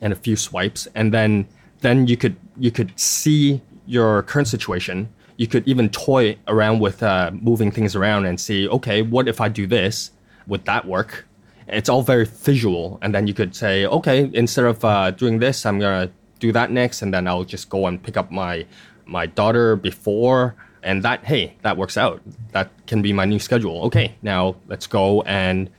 and 0.00 0.12
a 0.12 0.16
few 0.16 0.36
swipes, 0.36 0.88
and 0.94 1.12
then 1.12 1.46
then 1.80 2.06
you 2.06 2.16
could 2.16 2.36
you 2.56 2.70
could 2.70 2.98
see 2.98 3.60
your 3.86 4.22
current 4.22 4.48
situation. 4.48 5.08
You 5.36 5.46
could 5.46 5.66
even 5.66 5.88
toy 5.88 6.36
around 6.46 6.80
with 6.80 7.02
uh, 7.02 7.30
moving 7.32 7.70
things 7.70 7.96
around 7.96 8.26
and 8.26 8.38
see, 8.38 8.68
okay, 8.68 9.02
what 9.02 9.26
if 9.26 9.40
I 9.40 9.48
do 9.48 9.66
this? 9.66 10.12
Would 10.46 10.66
that 10.66 10.84
work? 10.84 11.26
it's 11.72 11.88
all 11.88 12.02
very 12.02 12.24
visual 12.24 12.98
and 13.02 13.14
then 13.14 13.26
you 13.26 13.34
could 13.34 13.54
say 13.54 13.86
okay 13.86 14.30
instead 14.32 14.64
of 14.64 14.84
uh, 14.84 15.10
doing 15.10 15.38
this 15.38 15.64
i'm 15.66 15.78
gonna 15.78 16.10
do 16.38 16.52
that 16.52 16.70
next 16.70 17.02
and 17.02 17.12
then 17.12 17.26
i'll 17.26 17.44
just 17.44 17.68
go 17.68 17.86
and 17.86 18.02
pick 18.02 18.16
up 18.16 18.30
my 18.30 18.64
my 19.06 19.26
daughter 19.26 19.76
before 19.76 20.54
and 20.82 21.02
that 21.02 21.24
hey 21.24 21.54
that 21.62 21.76
works 21.76 21.96
out 21.96 22.20
that 22.52 22.70
can 22.86 23.02
be 23.02 23.12
my 23.12 23.24
new 23.24 23.38
schedule 23.38 23.82
okay 23.82 24.14
now 24.22 24.54
let's 24.68 24.86
go 24.86 25.22
and 25.22 25.70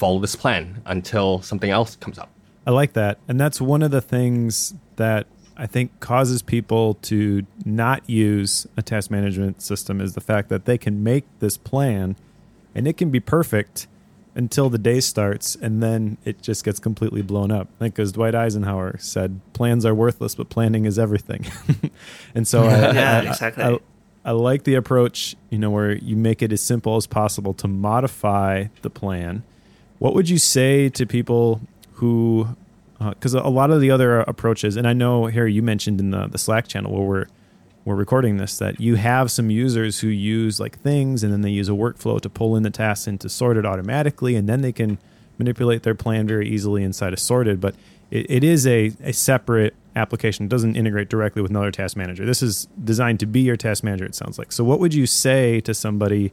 follow 0.00 0.18
this 0.18 0.34
plan 0.36 0.80
until 0.86 1.40
something 1.42 1.70
else 1.70 1.94
comes 1.96 2.18
up 2.18 2.30
I 2.66 2.72
like 2.72 2.92
that. 2.92 3.18
And 3.26 3.40
that's 3.40 3.58
one 3.60 3.82
of 3.82 3.90
the 3.90 4.02
things 4.02 4.74
that 4.96 5.26
I 5.56 5.66
think 5.66 5.98
causes 6.00 6.42
people 6.42 6.94
to 7.10 7.46
not 7.64 8.08
use 8.08 8.66
a 8.76 8.82
task 8.82 9.10
management 9.10 9.62
system 9.62 9.98
is 10.00 10.12
the 10.14 10.20
fact 10.20 10.50
that 10.50 10.66
they 10.66 10.76
can 10.76 11.02
make 11.02 11.24
this 11.40 11.56
plan 11.56 12.16
and 12.74 12.86
it 12.86 12.96
can 12.98 13.10
be 13.10 13.18
perfect 13.18 13.88
until 14.34 14.68
the 14.68 14.78
day 14.78 15.00
starts 15.00 15.56
and 15.56 15.82
then 15.82 16.18
it 16.24 16.42
just 16.42 16.62
gets 16.64 16.78
completely 16.78 17.22
blown 17.22 17.50
up. 17.50 17.66
I 17.76 17.84
think 17.84 17.98
as 17.98 18.12
Dwight 18.12 18.34
Eisenhower 18.34 18.96
said, 18.98 19.40
plans 19.54 19.84
are 19.86 19.94
worthless, 19.94 20.34
but 20.34 20.50
planning 20.50 20.84
is 20.84 20.98
everything. 20.98 21.46
and 22.34 22.46
so 22.46 22.64
I, 22.64 22.92
Yeah, 22.92 23.22
I- 23.24 23.28
exactly. 23.30 23.64
I, 23.64 23.78
I 24.22 24.32
like 24.32 24.64
the 24.64 24.74
approach, 24.74 25.34
you 25.48 25.58
know, 25.58 25.70
where 25.70 25.92
you 25.96 26.14
make 26.14 26.42
it 26.42 26.52
as 26.52 26.60
simple 26.60 26.96
as 26.96 27.06
possible 27.06 27.54
to 27.54 27.66
modify 27.66 28.66
the 28.82 28.90
plan. 28.90 29.44
What 30.00 30.14
would 30.14 30.30
you 30.30 30.38
say 30.38 30.88
to 30.88 31.04
people 31.04 31.60
who, 31.92 32.48
uh, 32.98 33.10
because 33.10 33.34
a 33.34 33.42
lot 33.42 33.70
of 33.70 33.82
the 33.82 33.90
other 33.90 34.20
approaches, 34.20 34.76
and 34.76 34.88
I 34.88 34.94
know 34.94 35.26
Harry, 35.26 35.52
you 35.52 35.62
mentioned 35.62 36.00
in 36.00 36.10
the 36.10 36.26
the 36.26 36.38
Slack 36.38 36.66
channel 36.68 36.90
where 36.92 37.06
we're 37.06 37.26
we're 37.84 37.96
recording 37.96 38.38
this 38.38 38.56
that 38.58 38.80
you 38.80 38.94
have 38.94 39.30
some 39.30 39.50
users 39.50 40.00
who 40.00 40.08
use 40.08 40.58
like 40.58 40.80
things, 40.80 41.22
and 41.22 41.30
then 41.30 41.42
they 41.42 41.50
use 41.50 41.68
a 41.68 41.72
workflow 41.72 42.18
to 42.18 42.30
pull 42.30 42.56
in 42.56 42.62
the 42.62 42.70
tasks 42.70 43.06
and 43.06 43.20
to 43.20 43.28
sort 43.28 43.58
it 43.58 43.66
automatically, 43.66 44.36
and 44.36 44.48
then 44.48 44.62
they 44.62 44.72
can 44.72 44.98
manipulate 45.36 45.82
their 45.82 45.94
plan 45.94 46.26
very 46.26 46.48
easily 46.48 46.82
inside 46.82 47.12
of 47.12 47.18
sorted. 47.18 47.60
But 47.60 47.74
it, 48.10 48.30
it 48.30 48.42
is 48.42 48.66
a, 48.66 48.92
a 49.02 49.12
separate 49.12 49.74
application. 49.96 50.46
It 50.46 50.48
doesn't 50.48 50.76
integrate 50.76 51.10
directly 51.10 51.42
with 51.42 51.50
another 51.50 51.70
task 51.70 51.94
manager. 51.94 52.24
This 52.24 52.42
is 52.42 52.68
designed 52.82 53.20
to 53.20 53.26
be 53.26 53.40
your 53.40 53.58
task 53.58 53.84
manager, 53.84 54.06
it 54.06 54.14
sounds 54.14 54.38
like. 54.38 54.50
So, 54.50 54.64
what 54.64 54.80
would 54.80 54.94
you 54.94 55.06
say 55.06 55.60
to 55.60 55.74
somebody 55.74 56.32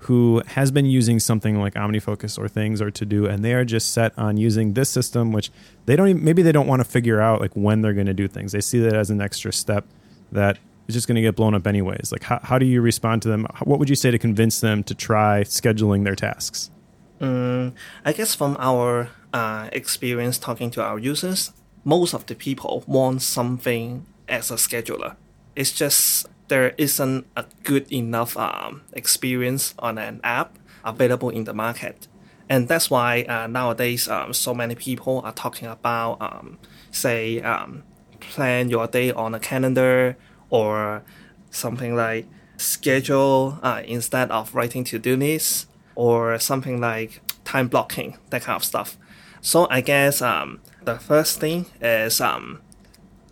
who 0.00 0.42
has 0.46 0.70
been 0.70 0.86
using 0.86 1.18
something 1.18 1.58
like 1.58 1.74
OmniFocus 1.74 2.38
or 2.38 2.48
things 2.48 2.80
or 2.80 2.90
to 2.90 3.04
do, 3.04 3.26
and 3.26 3.44
they 3.44 3.54
are 3.54 3.64
just 3.64 3.92
set 3.92 4.16
on 4.18 4.36
using 4.36 4.74
this 4.74 4.88
system, 4.88 5.32
which 5.32 5.50
they 5.86 5.96
don't 5.96 6.08
even, 6.08 6.24
maybe 6.24 6.42
they 6.42 6.52
don't 6.52 6.66
want 6.66 6.80
to 6.80 6.84
figure 6.84 7.20
out 7.20 7.40
like 7.40 7.52
when 7.54 7.82
they're 7.82 7.94
going 7.94 8.06
to 8.06 8.14
do 8.14 8.28
things. 8.28 8.52
They 8.52 8.60
see 8.60 8.78
that 8.80 8.94
as 8.94 9.10
an 9.10 9.20
extra 9.20 9.52
step 9.52 9.86
that 10.32 10.58
is 10.86 10.94
just 10.94 11.08
going 11.08 11.16
to 11.16 11.22
get 11.22 11.34
blown 11.34 11.54
up 11.54 11.66
anyways. 11.66 12.12
Like, 12.12 12.22
how, 12.22 12.38
how 12.42 12.58
do 12.58 12.66
you 12.66 12.80
respond 12.80 13.22
to 13.22 13.28
them? 13.28 13.46
What 13.64 13.78
would 13.78 13.88
you 13.88 13.96
say 13.96 14.10
to 14.10 14.18
convince 14.18 14.60
them 14.60 14.84
to 14.84 14.94
try 14.94 15.42
scheduling 15.42 16.04
their 16.04 16.14
tasks? 16.14 16.70
I 17.18 18.12
guess 18.14 18.34
from 18.34 18.56
our 18.60 19.08
uh, 19.32 19.70
experience 19.72 20.38
talking 20.38 20.70
to 20.72 20.82
our 20.82 20.98
users, 20.98 21.52
most 21.82 22.12
of 22.14 22.26
the 22.26 22.34
people 22.34 22.84
want 22.86 23.22
something 23.22 24.04
as 24.28 24.50
a 24.50 24.56
scheduler. 24.56 25.16
It's 25.54 25.72
just 25.72 26.26
there 26.48 26.74
isn't 26.78 27.26
a 27.36 27.44
good 27.64 27.90
enough 27.92 28.36
um, 28.36 28.82
experience 28.92 29.74
on 29.78 29.98
an 29.98 30.20
app 30.22 30.58
available 30.84 31.30
in 31.30 31.44
the 31.44 31.54
market. 31.54 32.08
And 32.48 32.68
that's 32.68 32.90
why 32.90 33.22
uh, 33.22 33.46
nowadays 33.48 34.08
um, 34.08 34.32
so 34.32 34.54
many 34.54 34.74
people 34.74 35.20
are 35.24 35.32
talking 35.32 35.68
about, 35.68 36.18
um, 36.20 36.58
say, 36.92 37.40
um, 37.42 37.82
plan 38.20 38.68
your 38.68 38.86
day 38.86 39.10
on 39.12 39.34
a 39.34 39.40
calendar 39.40 40.16
or 40.48 41.02
something 41.50 41.96
like 41.96 42.26
schedule 42.56 43.58
uh, 43.62 43.82
instead 43.84 44.30
of 44.30 44.54
writing 44.54 44.84
to-do 44.84 45.16
lists 45.16 45.66
or 45.94 46.38
something 46.38 46.80
like 46.80 47.20
time 47.44 47.68
blocking, 47.68 48.16
that 48.30 48.42
kind 48.42 48.56
of 48.56 48.64
stuff. 48.64 48.96
So 49.40 49.66
I 49.70 49.80
guess 49.80 50.22
um, 50.22 50.60
the 50.84 50.98
first 50.98 51.40
thing 51.40 51.66
is 51.80 52.20
um, 52.20 52.60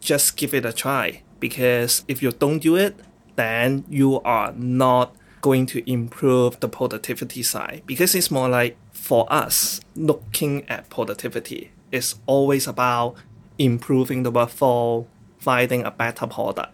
just 0.01 0.37
give 0.37 0.55
it 0.55 0.65
a 0.65 0.73
try 0.73 1.23
because 1.45 2.05
if 2.09 2.23
you 2.23 2.33
don't 2.33 2.61
do 2.61 2.75
it, 2.75 2.95
then 3.37 3.85
you 3.91 4.11
are 4.23 4.53
not 4.57 5.15
going 5.43 5.67
to 5.67 5.79
improve 5.91 6.59
the 6.61 6.69
productivity 6.69 7.43
side. 7.43 7.83
Because 7.85 8.15
it's 8.15 8.31
more 8.31 8.49
like 8.49 8.79
for 8.93 9.31
us 9.31 9.83
looking 9.95 10.67
at 10.71 10.89
productivity 10.89 11.71
it's 11.93 12.17
always 12.27 12.67
about 12.67 13.15
improving 13.59 14.23
the 14.23 14.33
workflow 14.33 15.07
finding 15.39 15.85
a 15.85 15.91
better 15.91 16.27
product 16.27 16.73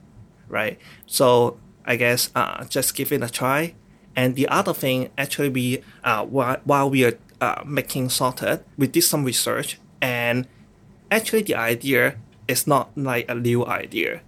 right? 0.49 0.79
So 1.07 1.59
i 1.85 1.97
guess 1.97 2.31
uh, 2.37 2.65
just 2.67 2.95
give 2.95 3.11
it 3.13 3.23
a 3.23 3.29
try. 3.29 3.75
And 4.15 4.37
the 4.37 4.47
other 4.49 4.75
thing 4.75 5.11
actually 5.19 5.49
we 5.49 5.83
uh, 6.05 6.25
while, 6.25 6.89
we 6.89 7.05
are 7.05 7.19
uh, 7.41 7.63
making 7.67 8.11
sorted 8.11 8.63
we 8.77 8.87
did 8.87 9.03
some 9.03 9.25
research 9.25 9.79
and 10.01 10.47
actually 11.11 11.43
the 11.43 11.57
idea 11.57 12.17
is 12.47 12.67
not 12.67 12.91
like 12.97 13.29
a 13.29 13.35
new 13.35 13.67
idea. 13.67 14.21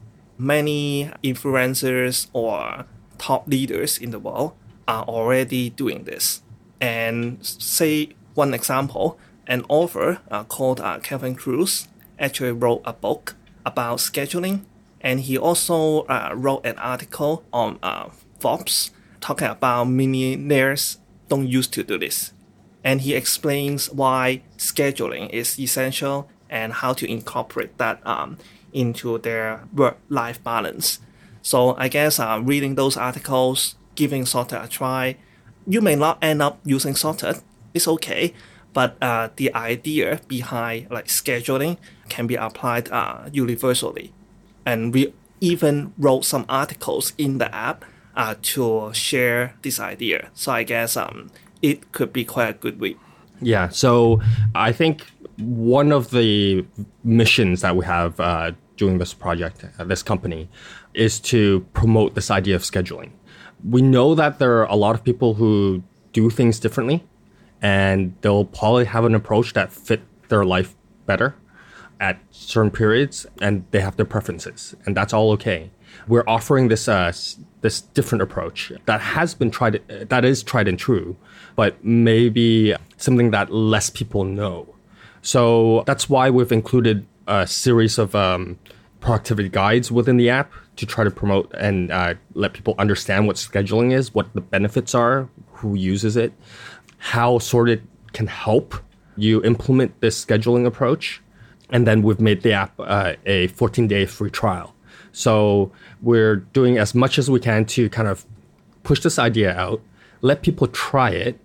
Many 0.42 1.11
influencers 1.22 2.26
or 2.33 2.87
top 3.18 3.46
leaders 3.46 3.96
in 3.96 4.11
the 4.11 4.18
world 4.18 4.55
are 4.88 5.05
already 5.05 5.70
doing 5.70 6.02
this. 6.02 6.42
And 6.81 7.38
say 7.46 8.16
one 8.35 8.52
example, 8.52 9.18
an 9.46 9.64
author 9.68 10.20
uh, 10.31 10.42
called 10.42 10.81
uh, 10.81 10.98
Kevin 10.98 11.37
Kruse 11.37 11.87
actually 12.18 12.50
wrote 12.50 12.83
a 12.85 12.92
book 12.92 13.37
about 13.64 13.98
scheduling, 13.98 14.62
and 15.00 15.20
he 15.20 15.38
also 15.38 16.00
uh, 16.07 16.33
wrote 16.35 16.66
an 16.66 16.76
article 16.78 17.44
on 17.52 17.78
uh, 17.81 18.09
Forbes 18.40 18.90
talking 19.20 19.46
about 19.46 19.85
millionaires 19.85 20.98
don't 21.28 21.46
used 21.46 21.72
to 21.72 21.85
do 21.85 21.96
this 21.96 22.33
and 22.85 23.02
he 23.02 23.14
explains 23.14 23.90
why 23.90 24.42
scheduling 24.59 25.31
is 25.31 25.59
essential 25.59 26.28
and 26.50 26.72
how 26.74 26.92
to 26.92 27.11
incorporate 27.11 27.78
that 27.78 28.05
um, 28.07 28.37
into 28.72 29.18
their 29.18 29.64
work-life 29.74 30.42
balance. 30.42 31.00
So 31.42 31.76
I 31.76 31.88
guess 31.88 32.18
uh, 32.18 32.40
reading 32.42 32.74
those 32.76 32.96
articles, 32.96 33.76
giving 33.94 34.24
Sorted 34.26 34.58
a 34.62 34.68
try, 34.68 35.16
you 35.66 35.80
may 35.80 35.96
not 35.96 36.18
end 36.22 36.42
up 36.42 36.61
using 36.64 36.94
Sorted. 36.94 37.42
It's 37.74 37.88
okay, 37.88 38.35
but 38.72 38.96
uh, 39.02 39.28
the 39.37 39.54
idea 39.54 40.20
behind 40.28 40.90
like 40.90 41.06
scheduling 41.06 41.78
can 42.08 42.26
be 42.26 42.35
applied 42.35 42.90
uh, 42.90 43.28
universally. 43.32 44.12
And 44.64 44.94
we 44.94 45.12
even 45.40 45.92
wrote 45.98 46.24
some 46.24 46.44
articles 46.48 47.12
in 47.18 47.38
the 47.38 47.52
app 47.54 47.85
uh, 48.14 48.35
to 48.42 48.92
share 48.92 49.54
this 49.62 49.80
idea. 49.80 50.30
So 50.35 50.52
I 50.52 50.62
guess 50.62 50.96
um, 50.96 51.30
it 51.61 51.92
could 51.92 52.12
be 52.12 52.24
quite 52.24 52.50
a 52.50 52.52
good 52.52 52.80
way. 52.80 52.96
Yeah. 53.42 53.68
So 53.68 54.20
I 54.55 54.72
think 54.72 55.07
one 55.38 55.92
of 55.92 56.11
the 56.11 56.64
missions 57.05 57.61
that 57.62 57.76
we 57.76 57.85
have 57.85 58.18
uh, 58.20 58.52
doing 58.76 58.98
this 58.98 59.14
project 59.14 59.64
at 59.78 59.88
this 59.88 60.02
company 60.02 60.48
is 60.94 61.20
to 61.20 61.66
promote 61.72 62.14
this 62.14 62.31
idea 62.31 62.57
of 62.57 62.62
scheduling. 62.62 63.11
We 63.68 63.83
know 63.83 64.14
that 64.14 64.38
there 64.38 64.59
are 64.59 64.66
a 64.66 64.74
lot 64.74 64.94
of 64.94 65.05
people 65.05 65.35
who 65.35 65.83
do 66.12 66.31
things 66.31 66.59
differently 66.59 67.05
and 67.61 68.14
they'll 68.20 68.44
probably 68.44 68.85
have 68.85 69.05
an 69.05 69.14
approach 69.14 69.52
that 69.55 69.72
fit 69.72 70.02
their 70.28 70.44
life 70.44 70.74
better 71.07 71.35
at 72.00 72.18
certain 72.31 72.70
periods 72.70 73.26
and 73.40 73.64
they 73.70 73.81
have 73.81 73.96
their 73.96 74.07
preferences 74.07 74.74
and 74.85 74.96
that's 74.96 75.12
all 75.12 75.31
okay 75.31 75.70
we're 76.09 76.24
offering 76.26 76.68
this 76.68 76.88
uh, 76.88 77.12
this 77.61 77.81
different 77.81 78.22
approach 78.22 78.72
that 78.87 79.00
has 79.00 79.35
been 79.35 79.50
tried 79.50 79.81
that 79.88 80.24
is 80.24 80.42
tried 80.42 80.68
and 80.68 80.78
true 80.78 81.16
but 81.57 81.83
maybe 81.85 82.74
something 82.96 83.31
that 83.31 83.52
less 83.52 83.90
people 83.90 84.24
know 84.24 84.74
so 85.22 85.85
that's 85.87 86.09
why 86.09 86.31
we've 86.31 86.52
included 86.52 87.07
a 87.28 87.46
series 87.46 87.98
of 87.98 88.14
um, 88.14 88.59
productivity 89.00 89.48
guides 89.48 89.92
within 89.92 90.16
the 90.16 90.28
app 90.28 90.52
to 90.76 90.87
try 90.87 91.05
to 91.05 91.11
promote 91.11 91.52
and 91.55 91.90
uh, 91.92 92.14
let 92.35 92.52
people 92.52 92.74
understand 92.78 93.26
what 93.26 93.37
scheduling 93.37 93.92
is 93.92 94.14
what 94.14 94.33
the 94.35 94.40
benefits 94.40 94.94
are 94.94 95.28
who 95.52 95.74
uses 95.74 96.16
it 96.16 96.33
how 96.98 97.38
sorted 97.38 97.87
can 98.12 98.26
help 98.26 98.74
you 99.16 99.42
implement 99.44 100.00
this 100.00 100.22
scheduling 100.22 100.66
approach. 100.66 101.20
And 101.70 101.87
then 101.87 102.02
we've 102.02 102.20
made 102.20 102.42
the 102.42 102.52
app 102.52 102.74
uh, 102.78 103.14
a 103.26 103.48
14 103.48 103.88
day 103.88 104.07
free 104.07 104.31
trial. 104.31 104.74
So 105.12 105.70
we're 106.01 106.37
doing 106.37 106.79
as 106.79 106.94
much 106.94 107.18
as 107.18 107.31
we 107.31 107.40
can 107.40 107.64
to 107.66 107.88
kind 107.90 108.09
of 108.09 108.25
push 108.83 109.01
this 109.01 109.18
idea 109.18 109.55
out, 109.57 109.81
let 110.20 110.42
people 110.42 110.66
try 110.66 111.11
it 111.11 111.38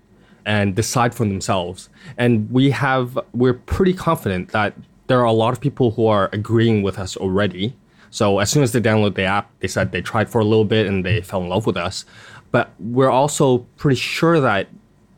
and 0.46 0.76
decide 0.76 1.14
for 1.14 1.26
themselves. 1.26 1.90
And 2.18 2.50
we 2.52 2.72
have, 2.72 3.20
we're 3.34 3.54
pretty 3.54 3.94
confident 3.94 4.52
that 4.52 4.74
there 5.08 5.20
are 5.20 5.26
a 5.26 5.34
lot 5.34 5.54
of 5.54 5.62
people 5.62 5.92
who 5.92 6.08
are 6.08 6.30
agreeing 6.32 6.82
with 6.82 6.98
us 6.98 7.18
already. 7.18 7.76
So 8.10 8.40
as 8.40 8.50
soon 8.50 8.64
as 8.64 8.72
they 8.72 8.80
download 8.80 9.16
the 9.16 9.24
app, 9.24 9.52
they 9.60 9.68
said 9.68 9.92
they 9.92 10.02
tried 10.02 10.30
for 10.30 10.40
a 10.40 10.46
little 10.46 10.66
bit 10.66 10.88
and 10.88 11.06
they 11.06 11.22
fell 11.22 11.42
in 11.42 11.50
love 11.50 11.66
with 11.66 11.78
us. 11.78 12.06
But 12.52 12.72
we're 12.80 13.10
also 13.10 13.60
pretty 13.76 13.98
sure 13.98 14.40
that 14.40 14.70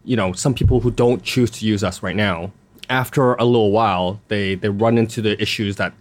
you 0.03 0.15
know, 0.15 0.33
some 0.33 0.55
people 0.55 0.79
who 0.79 0.89
don't 0.89 1.21
choose 1.23 1.51
to 1.51 1.65
use 1.65 1.83
us 1.83 2.01
right 2.01 2.15
now, 2.15 2.51
after 2.89 3.33
a 3.35 3.45
little 3.45 3.71
while, 3.71 4.19
they 4.27 4.55
they 4.55 4.69
run 4.69 4.97
into 4.97 5.21
the 5.21 5.39
issues 5.39 5.75
that 5.75 5.93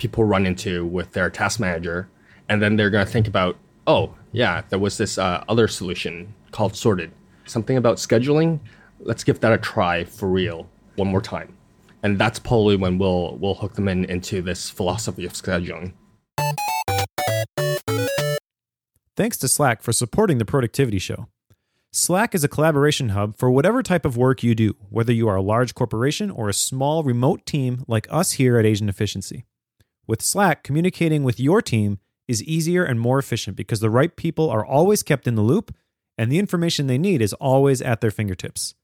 people 0.00 0.24
run 0.24 0.46
into 0.46 0.84
with 0.86 1.12
their 1.12 1.30
task 1.30 1.60
manager, 1.60 2.08
and 2.48 2.60
then 2.60 2.74
they're 2.74 2.90
going 2.90 3.06
to 3.06 3.12
think 3.12 3.28
about, 3.28 3.56
oh 3.86 4.14
yeah, 4.32 4.62
there 4.70 4.78
was 4.78 4.98
this 4.98 5.18
uh, 5.18 5.44
other 5.48 5.68
solution 5.68 6.34
called 6.50 6.74
Sorted, 6.74 7.12
something 7.44 7.76
about 7.76 7.98
scheduling. 7.98 8.58
Let's 8.98 9.22
give 9.22 9.38
that 9.40 9.52
a 9.52 9.58
try 9.58 10.04
for 10.04 10.28
real 10.28 10.68
one 10.96 11.08
more 11.08 11.20
time, 11.20 11.54
and 12.02 12.18
that's 12.18 12.38
probably 12.38 12.76
when 12.76 12.98
we'll 12.98 13.36
we'll 13.36 13.54
hook 13.54 13.74
them 13.74 13.86
in 13.86 14.04
into 14.06 14.42
this 14.42 14.68
philosophy 14.68 15.24
of 15.24 15.34
scheduling. 15.34 15.92
Thanks 19.16 19.36
to 19.38 19.48
Slack 19.48 19.82
for 19.82 19.92
supporting 19.92 20.38
the 20.38 20.46
Productivity 20.46 20.98
Show. 20.98 21.28
Slack 21.92 22.34
is 22.34 22.44
a 22.44 22.48
collaboration 22.48 23.10
hub 23.10 23.36
for 23.36 23.50
whatever 23.50 23.82
type 23.82 24.06
of 24.06 24.16
work 24.16 24.42
you 24.42 24.54
do, 24.54 24.76
whether 24.88 25.12
you 25.12 25.28
are 25.28 25.36
a 25.36 25.42
large 25.42 25.74
corporation 25.74 26.30
or 26.30 26.48
a 26.48 26.54
small 26.54 27.02
remote 27.02 27.44
team 27.44 27.84
like 27.88 28.06
us 28.10 28.32
here 28.32 28.58
at 28.58 28.64
Asian 28.64 28.88
Efficiency. 28.88 29.44
With 30.10 30.22
Slack, 30.22 30.64
communicating 30.64 31.22
with 31.22 31.38
your 31.38 31.62
team 31.62 32.00
is 32.26 32.42
easier 32.42 32.82
and 32.82 32.98
more 32.98 33.20
efficient 33.20 33.56
because 33.56 33.78
the 33.78 33.88
right 33.88 34.16
people 34.16 34.50
are 34.50 34.66
always 34.66 35.04
kept 35.04 35.28
in 35.28 35.36
the 35.36 35.40
loop 35.40 35.72
and 36.18 36.32
the 36.32 36.40
information 36.40 36.88
they 36.88 36.98
need 36.98 37.22
is 37.22 37.32
always 37.34 37.80
at 37.80 38.00
their 38.00 38.10
fingertips. 38.10 38.74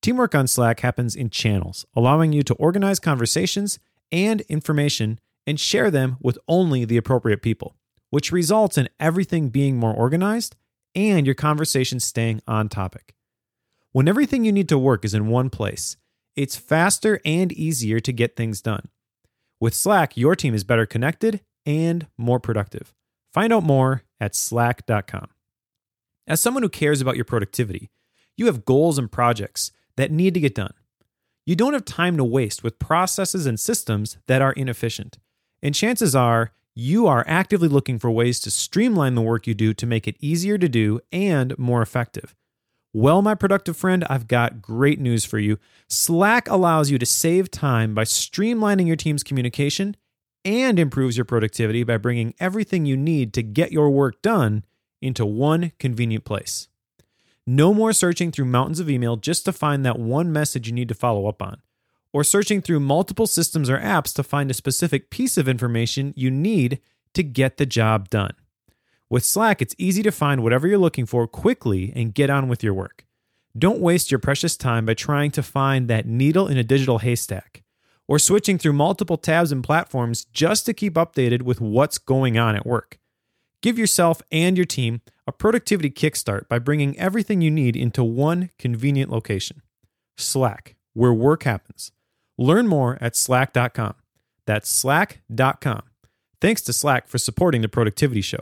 Teamwork 0.00 0.34
on 0.34 0.46
Slack 0.46 0.80
happens 0.80 1.14
in 1.14 1.28
channels, 1.28 1.84
allowing 1.94 2.32
you 2.32 2.42
to 2.42 2.54
organize 2.54 2.98
conversations 2.98 3.78
and 4.10 4.40
information 4.48 5.20
and 5.46 5.60
share 5.60 5.90
them 5.90 6.16
with 6.22 6.38
only 6.48 6.86
the 6.86 6.96
appropriate 6.96 7.42
people, 7.42 7.76
which 8.08 8.32
results 8.32 8.78
in 8.78 8.88
everything 8.98 9.50
being 9.50 9.76
more 9.76 9.92
organized 9.92 10.56
and 10.94 11.26
your 11.26 11.34
conversation 11.34 12.00
staying 12.00 12.40
on 12.48 12.70
topic. 12.70 13.14
When 13.92 14.08
everything 14.08 14.46
you 14.46 14.52
need 14.52 14.70
to 14.70 14.78
work 14.78 15.04
is 15.04 15.12
in 15.12 15.28
one 15.28 15.50
place, 15.50 15.98
it's 16.34 16.56
faster 16.56 17.20
and 17.26 17.52
easier 17.52 18.00
to 18.00 18.10
get 18.10 18.36
things 18.36 18.62
done. 18.62 18.88
With 19.60 19.74
Slack, 19.74 20.16
your 20.16 20.36
team 20.36 20.54
is 20.54 20.64
better 20.64 20.84
connected 20.84 21.40
and 21.64 22.06
more 22.18 22.38
productive. 22.38 22.94
Find 23.32 23.52
out 23.52 23.62
more 23.62 24.02
at 24.20 24.34
slack.com. 24.34 25.28
As 26.26 26.40
someone 26.40 26.62
who 26.62 26.68
cares 26.68 27.00
about 27.00 27.16
your 27.16 27.24
productivity, 27.24 27.90
you 28.36 28.46
have 28.46 28.64
goals 28.64 28.98
and 28.98 29.10
projects 29.10 29.72
that 29.96 30.10
need 30.10 30.34
to 30.34 30.40
get 30.40 30.54
done. 30.54 30.74
You 31.46 31.56
don't 31.56 31.72
have 31.72 31.84
time 31.84 32.16
to 32.16 32.24
waste 32.24 32.62
with 32.62 32.78
processes 32.78 33.46
and 33.46 33.58
systems 33.58 34.18
that 34.26 34.42
are 34.42 34.52
inefficient. 34.52 35.18
And 35.62 35.74
chances 35.74 36.14
are 36.14 36.52
you 36.74 37.06
are 37.06 37.24
actively 37.26 37.68
looking 37.68 37.98
for 37.98 38.10
ways 38.10 38.40
to 38.40 38.50
streamline 38.50 39.14
the 39.14 39.22
work 39.22 39.46
you 39.46 39.54
do 39.54 39.72
to 39.72 39.86
make 39.86 40.06
it 40.06 40.16
easier 40.20 40.58
to 40.58 40.68
do 40.68 41.00
and 41.10 41.56
more 41.58 41.80
effective. 41.80 42.34
Well, 42.92 43.20
my 43.20 43.34
productive 43.34 43.76
friend, 43.76 44.04
I've 44.08 44.26
got 44.26 44.62
great 44.62 44.98
news 44.98 45.24
for 45.24 45.38
you. 45.38 45.58
Slack 45.88 46.48
allows 46.48 46.90
you 46.90 46.98
to 46.98 47.06
save 47.06 47.50
time 47.50 47.94
by 47.94 48.04
streamlining 48.04 48.86
your 48.86 48.96
team's 48.96 49.22
communication 49.22 49.96
and 50.44 50.78
improves 50.78 51.16
your 51.18 51.24
productivity 51.24 51.82
by 51.82 51.98
bringing 51.98 52.34
everything 52.40 52.86
you 52.86 52.96
need 52.96 53.34
to 53.34 53.42
get 53.42 53.72
your 53.72 53.90
work 53.90 54.22
done 54.22 54.64
into 55.02 55.26
one 55.26 55.72
convenient 55.78 56.24
place. 56.24 56.68
No 57.46 57.74
more 57.74 57.92
searching 57.92 58.32
through 58.32 58.46
mountains 58.46 58.80
of 58.80 58.88
email 58.88 59.16
just 59.16 59.44
to 59.44 59.52
find 59.52 59.84
that 59.84 59.98
one 59.98 60.32
message 60.32 60.66
you 60.66 60.72
need 60.72 60.88
to 60.88 60.94
follow 60.94 61.26
up 61.26 61.42
on 61.42 61.58
or 62.12 62.24
searching 62.24 62.62
through 62.62 62.80
multiple 62.80 63.26
systems 63.26 63.68
or 63.68 63.78
apps 63.78 64.14
to 64.14 64.22
find 64.22 64.50
a 64.50 64.54
specific 64.54 65.10
piece 65.10 65.36
of 65.36 65.48
information 65.48 66.14
you 66.16 66.30
need 66.30 66.80
to 67.12 67.22
get 67.22 67.56
the 67.56 67.66
job 67.66 68.08
done. 68.08 68.32
With 69.08 69.24
Slack, 69.24 69.62
it's 69.62 69.74
easy 69.78 70.02
to 70.02 70.10
find 70.10 70.42
whatever 70.42 70.66
you're 70.66 70.78
looking 70.78 71.06
for 71.06 71.28
quickly 71.28 71.92
and 71.94 72.12
get 72.12 72.28
on 72.28 72.48
with 72.48 72.64
your 72.64 72.74
work. 72.74 73.04
Don't 73.56 73.80
waste 73.80 74.10
your 74.10 74.18
precious 74.18 74.56
time 74.56 74.84
by 74.84 74.94
trying 74.94 75.30
to 75.32 75.42
find 75.42 75.86
that 75.88 76.06
needle 76.06 76.48
in 76.48 76.58
a 76.58 76.64
digital 76.64 76.98
haystack 76.98 77.62
or 78.08 78.18
switching 78.18 78.58
through 78.58 78.72
multiple 78.72 79.16
tabs 79.16 79.52
and 79.52 79.62
platforms 79.62 80.24
just 80.32 80.66
to 80.66 80.74
keep 80.74 80.94
updated 80.94 81.42
with 81.42 81.60
what's 81.60 81.98
going 81.98 82.36
on 82.36 82.56
at 82.56 82.66
work. 82.66 82.98
Give 83.62 83.78
yourself 83.78 84.22
and 84.32 84.56
your 84.56 84.66
team 84.66 85.00
a 85.26 85.32
productivity 85.32 85.90
kickstart 85.90 86.48
by 86.48 86.58
bringing 86.58 86.98
everything 86.98 87.40
you 87.40 87.50
need 87.50 87.76
into 87.76 88.02
one 88.02 88.50
convenient 88.58 89.10
location 89.10 89.62
Slack, 90.16 90.74
where 90.94 91.12
work 91.12 91.44
happens. 91.44 91.92
Learn 92.38 92.66
more 92.66 92.98
at 93.00 93.14
slack.com. 93.14 93.94
That's 94.46 94.68
slack.com. 94.68 95.82
Thanks 96.40 96.62
to 96.62 96.72
Slack 96.72 97.06
for 97.08 97.18
supporting 97.18 97.62
the 97.62 97.68
Productivity 97.68 98.20
Show. 98.20 98.40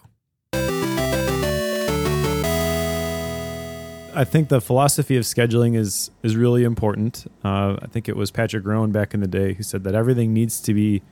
I 4.15 4.25
think 4.25 4.49
the 4.49 4.61
philosophy 4.61 5.17
of 5.17 5.25
scheduling 5.25 5.77
is 5.77 6.11
is 6.23 6.37
really 6.37 6.65
important. 6.65 7.31
Uh, 7.45 7.77
I 7.83 7.87
think 7.87 8.09
it 8.09 8.17
was 8.17 8.31
Patrick 8.31 8.65
Rowan 8.65 8.93
back 8.93 9.13
in 9.15 9.21
the 9.21 9.27
day 9.27 9.55
who 9.55 9.63
said 9.63 9.85
that 9.85 9.95
everything 9.95 10.33
needs 10.33 10.61
to 10.61 10.75
be 10.75 11.03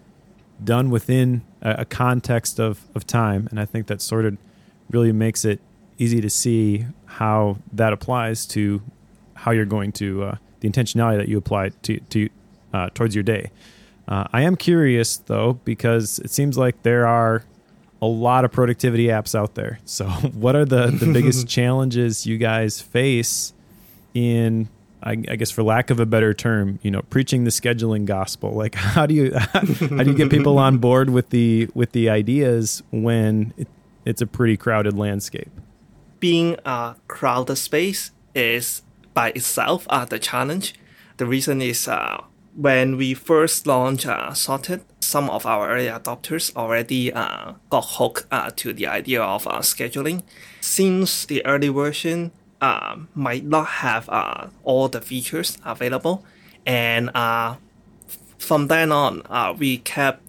done 0.63 0.91
within 0.91 1.43
a, 1.61 1.77
a 1.79 1.85
context 1.85 2.61
of, 2.61 2.87
of 2.95 3.07
time, 3.07 3.49
and 3.51 3.59
I 3.59 3.65
think 3.65 3.89
that 3.89 4.01
sort 4.01 4.25
of 4.25 4.39
really 4.91 5.13
makes 5.13 5.45
it 5.45 5.61
easy 5.99 6.21
to 6.21 6.31
see 6.31 6.87
how 7.07 7.59
that 7.73 7.93
applies 7.93 8.47
to 8.47 8.83
how 9.35 9.51
you're 9.51 9.65
going 9.65 9.93
to 9.93 10.25
uh, 10.25 10.37
the 10.61 10.71
intentionality 10.71 11.19
that 11.19 11.29
you 11.29 11.39
apply 11.39 11.71
to 11.71 11.99
to 11.99 12.29
uh, 12.73 12.89
towards 12.95 13.15
your 13.15 13.25
day. 13.25 13.51
Uh, 14.07 14.25
I 14.33 14.43
am 14.43 14.57
curious 14.57 15.17
though 15.17 15.55
because 15.65 16.19
it 16.21 16.31
seems 16.31 16.57
like 16.57 16.83
there 16.83 17.07
are 17.07 17.45
a 18.03 18.07
lot 18.07 18.45
of 18.45 18.51
productivity 18.53 19.07
apps 19.07 19.35
out 19.35 19.55
there. 19.55 19.79
So, 19.87 20.07
what 20.35 20.57
are 20.57 20.67
the 20.67 20.89
the 20.89 21.11
biggest 21.11 21.49
challenges 21.59 22.27
you 22.27 22.37
guys 22.37 22.83
face 22.83 23.55
in 24.13 24.69
I, 25.05 25.13
I, 25.13 25.37
guess 25.37 25.51
for 25.51 25.63
lack 25.63 25.91
of 25.91 25.99
a 25.99 26.07
better 26.07 26.33
term, 26.33 26.79
you 26.83 26.91
know, 26.91 27.03
preaching 27.03 27.45
the 27.45 27.51
scheduling 27.51 28.05
gospel. 28.05 28.53
Like, 28.63 28.77
how 28.77 29.07
do 29.07 29.15
you 29.15 29.33
how 29.35 29.61
do 29.61 30.11
you 30.11 30.15
get 30.15 30.31
people 30.31 30.59
on 30.59 30.79
board 30.79 31.11
with 31.11 31.31
the 31.31 31.69
with 31.75 31.91
the 31.93 32.09
ideas 32.09 32.83
when 32.93 33.53
it, 33.57 33.67
it's 34.05 34.23
a 34.23 34.27
pretty 34.27 34.57
crowded 34.57 34.97
landscape? 34.97 35.51
Being 36.21 36.57
a 36.65 36.95
crowded 37.09 37.57
space 37.57 38.13
is 38.35 38.83
by 39.15 39.31
itself 39.31 39.87
uh, 39.91 40.05
the 40.05 40.21
challenge. 40.21 40.75
The 41.17 41.27
reason 41.27 41.61
is 41.61 41.89
uh, 41.89 42.23
when 42.55 42.97
we 42.97 43.15
first 43.15 43.67
launched 43.67 44.07
uh, 44.07 44.35
Sorted, 44.35 44.83
some 45.01 45.29
of 45.31 45.47
our 45.47 45.71
early 45.71 45.87
adopters 45.87 46.55
already 46.57 47.13
uh, 47.13 47.53
got 47.71 47.85
hooked 47.97 48.27
uh, 48.31 48.51
to 48.57 48.73
the 48.73 48.87
idea 48.87 49.23
of 49.23 49.47
uh, 49.47 49.59
scheduling. 49.59 50.23
Since 50.61 51.27
the 51.27 51.45
early 51.45 51.69
version 51.69 52.33
uh, 52.61 52.97
might 53.15 53.45
not 53.45 53.67
have 53.67 54.09
uh, 54.09 54.49
all 54.65 54.89
the 54.89 55.01
features 55.01 55.59
available, 55.65 56.25
and 56.65 57.11
uh, 57.15 57.57
from 58.39 58.69
then 58.69 58.93
on, 58.93 59.23
we 59.59 59.79
kept 59.79 60.23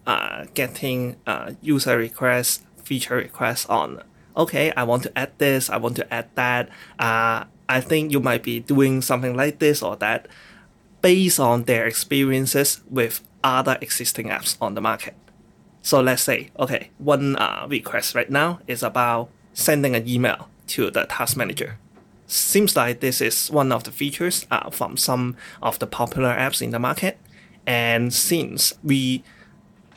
getting 0.53 1.15
user 1.61 1.97
requests, 1.97 2.63
feature 2.83 3.15
requests 3.15 3.65
on. 3.67 4.01
Okay, 4.35 4.71
I 4.75 4.83
want 4.83 5.03
to 5.03 5.17
add 5.17 5.31
this. 5.37 5.69
I 5.69 5.77
want 5.77 5.95
to 5.97 6.13
add 6.13 6.29
that. 6.35 6.69
I 6.99 7.81
think 7.81 8.11
you 8.11 8.19
might 8.19 8.43
be 8.43 8.59
doing 8.59 9.01
something 9.01 9.35
like 9.35 9.59
this 9.59 9.81
or 9.81 9.95
that 9.97 10.27
based 11.03 11.39
on 11.39 11.63
their 11.63 11.85
experiences 11.85 12.81
with 12.89 13.21
other 13.43 13.77
existing 13.81 14.29
apps 14.29 14.57
on 14.59 14.73
the 14.73 14.81
market. 14.81 15.13
So 15.83 15.99
let's 15.99 16.23
say, 16.23 16.49
okay, 16.57 16.91
one 16.97 17.35
uh, 17.35 17.67
request 17.69 18.15
right 18.15 18.29
now 18.29 18.61
is 18.67 18.81
about 18.81 19.29
sending 19.53 19.95
an 19.95 20.07
email 20.07 20.47
to 20.67 20.89
the 20.89 21.03
task 21.03 21.35
manager. 21.35 21.77
Seems 22.25 22.75
like 22.77 23.01
this 23.01 23.19
is 23.19 23.51
one 23.51 23.73
of 23.73 23.83
the 23.83 23.91
features 23.91 24.47
uh, 24.49 24.69
from 24.69 24.95
some 24.95 25.35
of 25.61 25.77
the 25.79 25.85
popular 25.85 26.33
apps 26.33 26.61
in 26.61 26.71
the 26.71 26.79
market. 26.79 27.19
And 27.67 28.13
since 28.13 28.73
we 28.81 29.23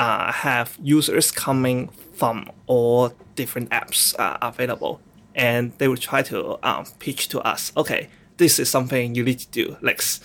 uh, 0.00 0.32
have 0.32 0.76
users 0.82 1.30
coming 1.30 1.88
from 2.14 2.50
all 2.66 3.12
different 3.36 3.70
apps 3.70 4.18
uh, 4.18 4.38
available, 4.42 5.00
and 5.36 5.72
they 5.78 5.86
will 5.86 5.96
try 5.96 6.22
to 6.22 6.58
um, 6.66 6.84
pitch 6.98 7.28
to 7.28 7.40
us, 7.42 7.72
okay, 7.76 8.08
this 8.38 8.58
is 8.58 8.68
something 8.68 9.14
you 9.14 9.22
need 9.22 9.38
to 9.38 9.48
do. 9.50 9.76
Let's, 9.80 10.20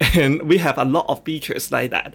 and 0.00 0.42
we 0.42 0.58
have 0.58 0.78
a 0.78 0.84
lot 0.84 1.06
of 1.08 1.24
features 1.24 1.72
like 1.72 1.90
that. 1.90 2.14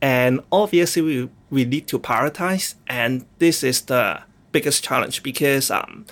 And 0.00 0.40
obviously, 0.50 1.02
we, 1.02 1.28
we 1.50 1.64
need 1.64 1.86
to 1.88 1.98
prioritize, 1.98 2.74
and 2.88 3.24
this 3.38 3.62
is 3.62 3.82
the 3.82 4.22
biggest 4.50 4.82
challenge 4.84 5.22
because 5.22 5.70
um, 5.70 6.06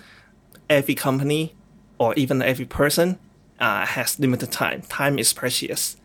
every 0.69 0.95
company 0.95 1.55
or 1.99 2.15
even 2.15 2.41
every 2.41 2.65
person 2.65 3.19
uh, 3.59 3.85
has 3.85 4.19
limited 4.19 4.51
time. 4.51 4.83
Time 4.83 5.19
is 5.19 5.33
precious 5.33 5.97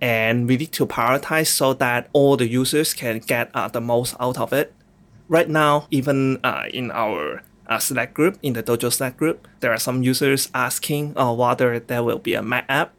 and 0.00 0.48
we 0.48 0.56
need 0.56 0.72
to 0.72 0.86
prioritize 0.86 1.48
so 1.48 1.74
that 1.74 2.08
all 2.12 2.36
the 2.36 2.48
users 2.48 2.94
can 2.94 3.18
get 3.18 3.50
uh, 3.54 3.68
the 3.68 3.80
most 3.80 4.14
out 4.18 4.38
of 4.38 4.52
it. 4.52 4.72
Right 5.28 5.48
now, 5.48 5.86
even 5.90 6.40
uh, 6.42 6.64
in 6.72 6.90
our 6.90 7.42
uh, 7.68 7.78
Slack 7.78 8.14
group, 8.14 8.38
in 8.42 8.54
the 8.54 8.62
Dojo 8.62 8.92
Slack 8.92 9.16
group, 9.16 9.46
there 9.60 9.72
are 9.72 9.78
some 9.78 10.02
users 10.02 10.48
asking 10.54 11.16
uh, 11.16 11.32
whether 11.32 11.78
there 11.78 12.02
will 12.02 12.18
be 12.18 12.34
a 12.34 12.42
Mac 12.42 12.64
app, 12.68 12.92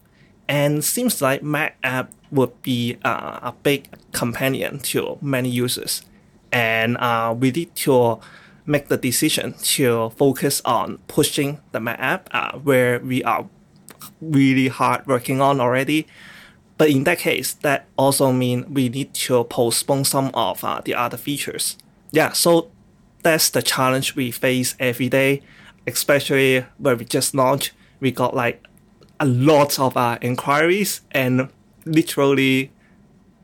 and 0.52 0.84
seems 0.84 1.22
like 1.22 1.42
Mac 1.42 1.78
app 1.82 2.12
would 2.30 2.62
be 2.62 2.98
uh, 3.06 3.40
a 3.42 3.54
big 3.64 3.88
companion 4.12 4.80
to 4.80 5.18
many 5.22 5.50
users, 5.50 6.04
and 6.52 6.98
uh, 6.98 7.34
we 7.38 7.52
need 7.52 7.74
to 7.88 8.20
make 8.66 8.90
the 8.90 8.98
decision 8.98 9.54
to 9.64 10.10
focus 10.12 10.62
on 10.66 10.98
pushing 11.08 11.60
the 11.72 11.80
Mac 11.80 12.00
app, 12.00 12.30
uh, 12.34 12.52
where 12.60 13.00
we 13.00 13.24
are 13.24 13.48
really 14.20 14.68
hard 14.68 15.08
working 15.08 15.40
on 15.42 15.62
already 15.62 16.06
but 16.82 16.90
in 16.90 17.04
that 17.04 17.20
case, 17.20 17.54
that 17.62 17.86
also 17.96 18.32
means 18.32 18.66
we 18.66 18.90
need 18.90 19.14
to 19.14 19.44
postpone 19.44 20.04
some 20.04 20.32
of 20.34 20.64
uh, 20.64 20.82
the 20.84 20.96
other 20.96 21.16
features. 21.16 21.78
Yeah, 22.10 22.32
so 22.32 22.72
that's 23.22 23.52
the 23.52 23.62
challenge 23.62 24.16
we 24.16 24.32
face 24.32 24.74
every 24.80 25.08
day, 25.08 25.44
especially 25.86 26.66
when 26.80 26.98
we 26.98 27.06
just 27.06 27.36
launched. 27.36 27.74
We 28.00 28.10
got 28.10 28.36
like 28.36 28.66
a 29.21 29.25
lot 29.25 29.79
of 29.79 29.95
uh, 29.95 30.17
inquiries 30.21 31.01
and 31.12 31.47
literally 31.86 32.71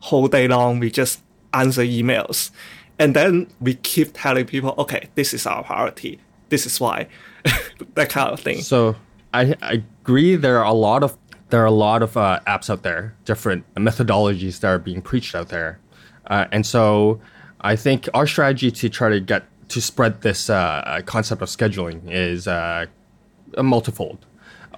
whole 0.00 0.28
day 0.28 0.46
long 0.46 0.78
we 0.78 0.90
just 0.90 1.22
answer 1.54 1.82
emails. 1.82 2.50
And 2.98 3.14
then 3.14 3.46
we 3.60 3.74
keep 3.74 4.10
telling 4.12 4.44
people, 4.44 4.74
okay, 4.76 5.08
this 5.14 5.32
is 5.32 5.46
our 5.46 5.62
priority. 5.62 6.18
This 6.48 6.66
is 6.66 6.80
why. 6.80 7.06
that 7.94 8.10
kind 8.10 8.30
of 8.30 8.40
thing. 8.40 8.60
So 8.60 8.96
I, 9.32 9.54
I 9.62 9.84
agree 10.02 10.34
there 10.34 10.58
are 10.58 10.64
a 10.64 10.72
lot 10.72 11.02
of 11.02 11.16
there 11.50 11.62
are 11.62 11.66
a 11.66 11.70
lot 11.70 12.02
of 12.02 12.14
uh, 12.16 12.40
apps 12.46 12.68
out 12.68 12.82
there, 12.82 13.14
different 13.24 13.64
methodologies 13.74 14.60
that 14.60 14.68
are 14.68 14.78
being 14.78 15.00
preached 15.00 15.34
out 15.34 15.48
there. 15.48 15.78
Uh, 16.26 16.44
and 16.52 16.66
so 16.66 17.20
I 17.62 17.74
think 17.74 18.06
our 18.12 18.26
strategy 18.26 18.70
to 18.70 18.88
try 18.90 19.08
to 19.08 19.20
get 19.20 19.44
to 19.68 19.80
spread 19.80 20.20
this 20.20 20.50
uh, 20.50 21.00
concept 21.06 21.40
of 21.40 21.48
scheduling 21.48 22.02
is 22.10 22.46
uh, 22.46 22.86
multifold. 23.56 24.26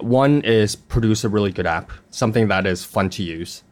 One 0.03 0.41
is 0.41 0.75
produce 0.75 1.23
a 1.23 1.29
really 1.29 1.51
good 1.51 1.65
app, 1.65 1.91
something 2.09 2.47
that 2.49 2.65
is 2.65 2.83
fun 2.83 3.09
to 3.11 3.23
use. 3.23 3.63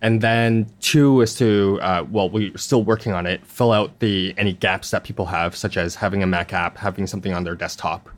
And 0.00 0.20
then 0.20 0.66
two 0.80 1.20
is 1.20 1.36
to, 1.36 1.78
uh, 1.80 2.04
well, 2.10 2.28
we're 2.28 2.56
still 2.56 2.82
working 2.82 3.12
on 3.12 3.24
it, 3.24 3.46
fill 3.46 3.70
out 3.70 4.00
the 4.00 4.34
any 4.36 4.52
gaps 4.52 4.90
that 4.90 5.04
people 5.04 5.26
have, 5.26 5.54
such 5.54 5.76
as 5.76 5.94
having 5.94 6.22
a 6.22 6.26
Mac 6.26 6.52
app, 6.52 6.76
having 6.76 7.06
something 7.06 7.32
on 7.32 7.44
their 7.44 7.54
desktop 7.54 8.08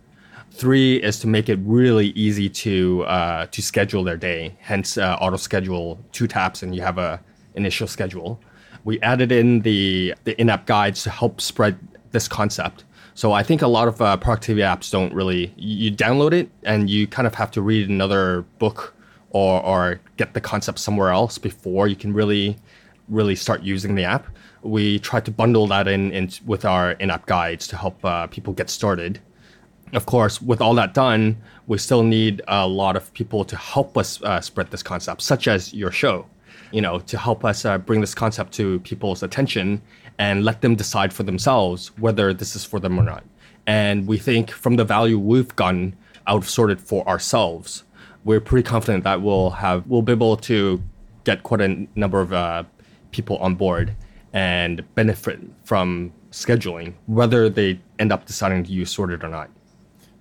Three 0.55 1.03
is 1.03 1.19
to 1.19 1.27
make 1.27 1.49
it 1.49 1.59
really 1.65 2.09
easy 2.11 2.49
to 2.49 3.03
uh, 3.07 3.47
to 3.47 3.61
schedule 3.61 4.05
their 4.05 4.17
day. 4.17 4.55
Hence, 4.61 4.97
uh, 4.97 5.17
auto 5.21 5.37
schedule 5.37 5.99
two 6.13 6.29
taps 6.29 6.63
and 6.63 6.73
you 6.77 6.81
have 6.81 6.97
a 6.97 7.21
initial 7.57 7.89
schedule. 7.89 8.41
We 8.85 9.01
added 9.01 9.33
in 9.33 9.63
the 9.63 10.15
the 10.23 10.41
in-app 10.41 10.67
guides 10.67 11.03
to 11.03 11.11
help 11.11 11.41
spread 11.41 11.77
this 12.13 12.29
concept. 12.29 12.85
So 13.15 13.33
I 13.33 13.43
think 13.43 13.63
a 13.63 13.69
lot 13.69 13.89
of 13.89 14.01
uh, 14.03 14.17
productivity 14.17 14.63
apps 14.63 14.91
don't 14.91 15.13
really. 15.15 15.55
You 15.57 15.93
download 15.93 16.33
it 16.33 16.51
and 16.65 16.91
you 16.91 17.07
kind 17.07 17.27
of 17.27 17.35
have 17.35 17.51
to 17.53 17.63
read 17.63 17.89
another 17.89 18.43
book 18.59 18.95
or 19.31 19.63
or 19.63 20.01
get 20.17 20.35
the 20.35 20.41
concept 20.41 20.79
somewhere 20.79 21.11
else 21.11 21.39
before 21.39 21.89
you 21.89 21.97
can 21.97 22.13
really 22.13 22.57
really 23.09 23.37
start 23.37 23.63
using 23.63 23.95
the 23.95 24.05
app. 24.05 24.27
We 24.63 24.99
try 24.99 25.21
to 25.21 25.31
bundle 25.31 25.67
that 25.69 25.87
in, 25.87 26.11
in 26.13 26.31
with 26.47 26.65
our 26.65 26.93
in-app 26.93 27.27
guides 27.27 27.69
to 27.69 27.77
help 27.77 28.03
uh, 28.05 28.27
people 28.29 28.55
get 28.55 28.71
started 28.71 29.21
of 29.95 30.07
course, 30.07 30.43
with 30.43 30.61
all 30.61 30.75
that 30.75 30.93
done, 30.93 31.37
we 31.67 31.79
still 31.79 32.03
need 32.03 32.43
a 32.49 32.67
lot 32.67 32.97
of 32.97 33.13
people 33.15 33.45
to 33.45 33.57
help 33.57 33.97
us 33.97 34.21
uh, 34.23 34.41
spread 34.41 34.71
this 34.71 34.83
concept, 34.83 35.23
such 35.23 35.47
as 35.47 35.73
your 35.73 35.93
show, 35.93 36.27
you 36.73 36.81
know, 36.81 36.99
to 37.01 37.17
help 37.17 37.45
us 37.45 37.65
uh, 37.65 37.79
bring 37.79 38.01
this 38.01 38.15
concept 38.15 38.53
to 38.55 38.81
people's 38.81 39.23
attention 39.23 39.81
and 40.19 40.45
let 40.45 40.61
them 40.61 40.75
decide 40.75 41.13
for 41.13 41.23
themselves 41.23 41.89
whether 41.99 42.33
this 42.33 42.55
is 42.55 42.65
for 42.65 42.81
them 42.81 42.99
or 42.99 43.03
not. 43.03 43.25
And 43.67 44.07
we 44.07 44.19
think 44.19 44.51
from 44.51 44.77
the 44.77 44.85
value 44.85 45.19
we've 45.19 45.55
gotten 45.57 45.97
out 46.27 46.43
of 46.43 46.49
sorted 46.49 46.81
for 46.81 47.07
ourselves, 47.09 47.85
we're 48.25 48.41
pretty 48.41 48.67
confident 48.67 49.05
that 49.05 49.23
we'll 49.23 49.51
have 49.51 49.87
we'll 49.87 50.03
be 50.03 50.13
able 50.13 50.37
to 50.37 50.83
get 51.25 51.43
quite 51.43 51.61
a 51.61 51.87
number 51.95 52.21
of 52.21 52.33
uh, 52.33 52.65
people 53.11 53.37
on 53.39 53.55
board 53.55 53.95
and 54.33 54.83
benefit 54.95 55.41
from 55.65 56.13
scheduling, 56.31 56.95
whether 57.07 57.49
they 57.49 57.81
end 57.99 58.13
up 58.13 58.27
deciding 58.27 58.65
to 58.65 58.73
use 58.73 58.91
sorted 58.91 59.23
or 59.23 59.29
not. 59.29 59.51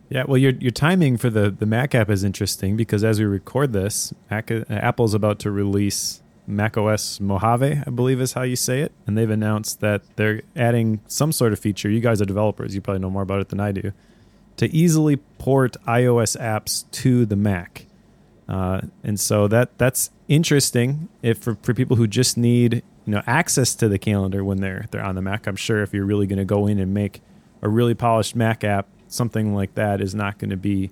Yeah, 0.09 0.23
well, 0.27 0.37
your 0.37 0.51
your 0.53 0.71
timing 0.71 1.17
for 1.17 1.29
the 1.29 1.49
the 1.49 1.65
Mac 1.65 1.95
app 1.95 2.09
is 2.09 2.23
interesting 2.23 2.77
because 2.77 3.03
as 3.03 3.19
we 3.19 3.25
record 3.25 3.73
this, 3.73 4.13
Mac, 4.29 4.51
uh, 4.51 4.63
Apple's 4.69 5.13
about 5.13 5.39
to 5.39 5.51
release 5.51 6.21
Mac 6.45 6.77
OS 6.77 7.19
Mojave, 7.19 7.81
I 7.85 7.89
believe 7.89 8.19
is 8.19 8.33
how 8.33 8.41
you 8.43 8.55
say 8.55 8.81
it, 8.81 8.91
and 9.07 9.17
they've 9.17 9.29
announced 9.29 9.79
that 9.81 10.01
they're 10.15 10.41
adding 10.55 10.99
some 11.07 11.31
sort 11.31 11.53
of 11.53 11.59
feature. 11.59 11.89
You 11.89 11.99
guys 11.99 12.21
are 12.21 12.25
developers; 12.25 12.75
you 12.75 12.81
probably 12.81 12.99
know 12.99 13.09
more 13.09 13.21
about 13.21 13.41
it 13.41 13.49
than 13.49 13.59
I 13.59 13.71
do. 13.71 13.91
To 14.57 14.73
easily 14.75 15.17
port 15.17 15.77
iOS 15.87 16.37
apps 16.39 16.89
to 16.91 17.25
the 17.25 17.35
Mac, 17.35 17.85
uh, 18.47 18.81
and 19.03 19.19
so 19.19 19.47
that 19.47 19.77
that's 19.77 20.11
interesting. 20.27 21.09
If 21.21 21.39
for, 21.39 21.55
for 21.61 21.73
people 21.73 21.97
who 21.97 22.07
just 22.07 22.37
need 22.37 22.83
you 23.05 23.11
know 23.13 23.23
access 23.25 23.73
to 23.75 23.87
the 23.87 23.97
calendar 23.97 24.43
when 24.43 24.57
they're 24.61 24.85
they're 24.91 25.03
on 25.03 25.15
the 25.15 25.21
Mac, 25.21 25.47
I'm 25.47 25.55
sure 25.55 25.81
if 25.81 25.93
you're 25.93 26.05
really 26.05 26.27
going 26.27 26.39
to 26.39 26.45
go 26.45 26.67
in 26.67 26.79
and 26.79 26.93
make 26.93 27.21
a 27.61 27.69
really 27.69 27.93
polished 27.93 28.35
Mac 28.35 28.63
app 28.63 28.87
something 29.13 29.53
like 29.53 29.75
that 29.75 30.01
is 30.01 30.15
not 30.15 30.39
going 30.39 30.49
to 30.49 30.57
be 30.57 30.91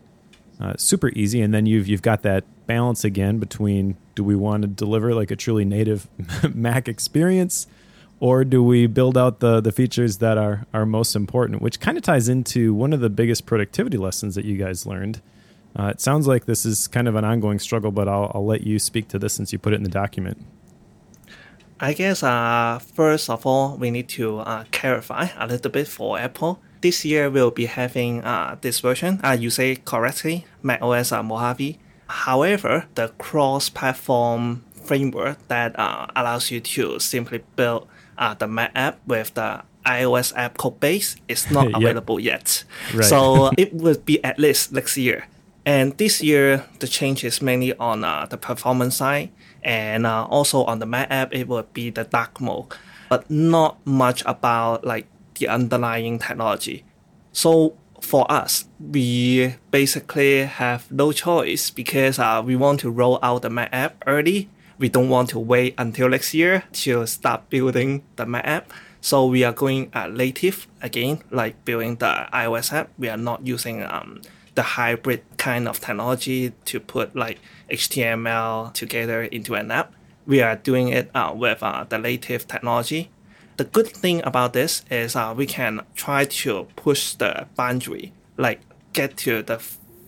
uh, 0.59 0.73
super 0.77 1.09
easy. 1.09 1.41
And 1.41 1.53
then 1.53 1.65
you've 1.65 1.87
you've 1.87 2.01
got 2.01 2.21
that 2.21 2.43
balance 2.71 3.03
again 3.03 3.37
between 3.37 3.97
do 4.15 4.23
we 4.23 4.35
want 4.35 4.61
to 4.61 4.67
deliver 4.67 5.13
like 5.13 5.29
a 5.29 5.35
truly 5.35 5.65
native 5.65 6.07
Mac 6.55 6.87
experience, 6.87 7.67
or 8.21 8.45
do 8.45 8.63
we 8.63 8.87
build 8.87 9.17
out 9.17 9.41
the 9.41 9.59
the 9.59 9.73
features 9.73 10.19
that 10.19 10.37
are 10.37 10.65
are 10.73 10.85
most 10.85 11.13
important? 11.13 11.61
Which 11.61 11.81
kind 11.81 11.97
of 11.97 12.03
ties 12.03 12.29
into 12.29 12.73
one 12.73 12.93
of 12.93 13.01
the 13.01 13.09
biggest 13.09 13.45
productivity 13.45 13.97
lessons 13.97 14.35
that 14.35 14.45
you 14.45 14.55
guys 14.57 14.85
learned. 14.85 15.21
Uh, 15.77 15.87
it 15.93 15.99
sounds 16.01 16.27
like 16.27 16.45
this 16.45 16.65
is 16.65 16.87
kind 16.87 17.07
of 17.09 17.15
an 17.15 17.25
ongoing 17.25 17.59
struggle, 17.59 17.91
but 17.91 18.07
I'll, 18.07 18.29
I'll 18.35 18.45
let 18.45 18.61
you 18.69 18.77
speak 18.77 19.07
to 19.09 19.19
this 19.19 19.33
since 19.33 19.53
you 19.53 19.59
put 19.59 19.71
it 19.73 19.77
in 19.77 19.83
the 19.83 19.95
document. 20.03 20.37
I 21.79 21.93
guess 21.93 22.23
uh, 22.23 22.79
first 22.79 23.29
of 23.29 23.45
all, 23.45 23.77
we 23.77 23.89
need 23.89 24.09
to 24.19 24.39
uh, 24.39 24.63
clarify 24.71 25.27
a 25.37 25.47
little 25.47 25.71
bit 25.71 25.87
for 25.87 26.19
Apple 26.19 26.59
this 26.81 27.05
year 27.05 27.29
we'll 27.29 27.51
be 27.51 27.65
having 27.65 28.23
uh, 28.23 28.57
this 28.61 28.79
version, 28.79 29.19
uh, 29.23 29.37
you 29.39 29.49
say 29.49 29.75
correctly, 29.75 30.45
Mac 30.61 30.81
OS 30.81 31.11
uh, 31.11 31.23
Mojave. 31.23 31.77
However, 32.11 32.85
the 32.95 33.07
cross-platform 33.17 34.63
framework 34.83 35.47
that 35.47 35.77
uh, 35.79 36.07
allows 36.15 36.51
you 36.51 36.59
to 36.59 36.99
simply 36.99 37.41
build 37.55 37.87
uh, 38.17 38.33
the 38.33 38.47
Mac 38.47 38.71
app 38.75 38.99
with 39.07 39.33
the 39.33 39.63
iOS 39.85 40.33
app 40.35 40.57
code 40.57 40.79
base 40.79 41.15
is 41.27 41.49
not 41.49 41.65
yep. 41.71 41.77
available 41.77 42.19
yet. 42.19 42.63
Right. 42.93 43.05
So 43.05 43.51
it 43.57 43.73
will 43.73 43.97
be 43.97 44.23
at 44.23 44.37
least 44.37 44.73
next 44.73 44.97
year. 44.97 45.27
And 45.65 45.97
this 45.97 46.21
year, 46.21 46.65
the 46.79 46.87
change 46.87 47.23
is 47.23 47.41
mainly 47.41 47.73
on 47.77 48.03
uh, 48.03 48.25
the 48.25 48.37
performance 48.37 48.97
side, 48.97 49.29
and 49.63 50.05
uh, 50.05 50.25
also 50.25 50.65
on 50.65 50.79
the 50.79 50.85
Mac 50.85 51.07
app, 51.09 51.33
it 51.33 51.47
will 51.47 51.67
be 51.71 51.91
the 51.91 52.03
dark 52.03 52.41
mode, 52.41 52.73
but 53.09 53.29
not 53.29 53.77
much 53.85 54.23
about 54.25 54.83
like 54.83 55.05
the 55.35 55.47
underlying 55.47 56.19
technology. 56.19 56.83
So 57.31 57.77
for 58.01 58.29
us, 58.29 58.65
we 58.79 59.55
basically 59.69 60.43
have 60.43 60.91
no 60.91 61.11
choice 61.11 61.69
because 61.69 62.19
uh, 62.19 62.41
we 62.43 62.55
want 62.55 62.79
to 62.81 62.89
roll 62.89 63.19
out 63.21 63.43
the 63.43 63.49
Mac 63.49 63.69
app 63.71 64.03
early. 64.07 64.49
We 64.77 64.89
don't 64.89 65.09
want 65.09 65.29
to 65.29 65.39
wait 65.39 65.75
until 65.77 66.09
next 66.09 66.33
year 66.33 66.63
to 66.73 67.05
start 67.05 67.49
building 67.49 68.03
the 68.15 68.25
Mac 68.25 68.45
app. 68.45 68.73
So 68.99 69.25
we 69.27 69.43
are 69.43 69.53
going 69.53 69.91
uh, 69.93 70.07
native 70.07 70.67
again, 70.81 71.23
like 71.31 71.63
building 71.63 71.95
the 71.97 72.27
iOS 72.33 72.73
app. 72.73 72.89
We 72.97 73.07
are 73.07 73.17
not 73.17 73.45
using 73.45 73.83
um, 73.83 74.21
the 74.55 74.63
hybrid 74.63 75.23
kind 75.37 75.67
of 75.67 75.79
technology 75.79 76.53
to 76.65 76.79
put 76.79 77.15
like 77.15 77.39
HTML 77.69 78.73
together 78.73 79.23
into 79.23 79.55
an 79.55 79.71
app. 79.71 79.93
We 80.25 80.41
are 80.41 80.55
doing 80.55 80.89
it 80.89 81.09
uh, 81.15 81.33
with 81.35 81.63
uh, 81.63 81.85
the 81.87 81.97
native 81.97 82.47
technology 82.47 83.09
the 83.61 83.69
good 83.69 83.89
thing 83.89 84.23
about 84.23 84.53
this 84.53 84.83
is 84.89 85.15
uh, 85.15 85.35
we 85.37 85.45
can 85.45 85.81
try 85.93 86.25
to 86.25 86.65
push 86.75 87.13
the 87.13 87.45
boundary, 87.55 88.11
like 88.35 88.59
get 88.93 89.17
to 89.17 89.43
the 89.43 89.59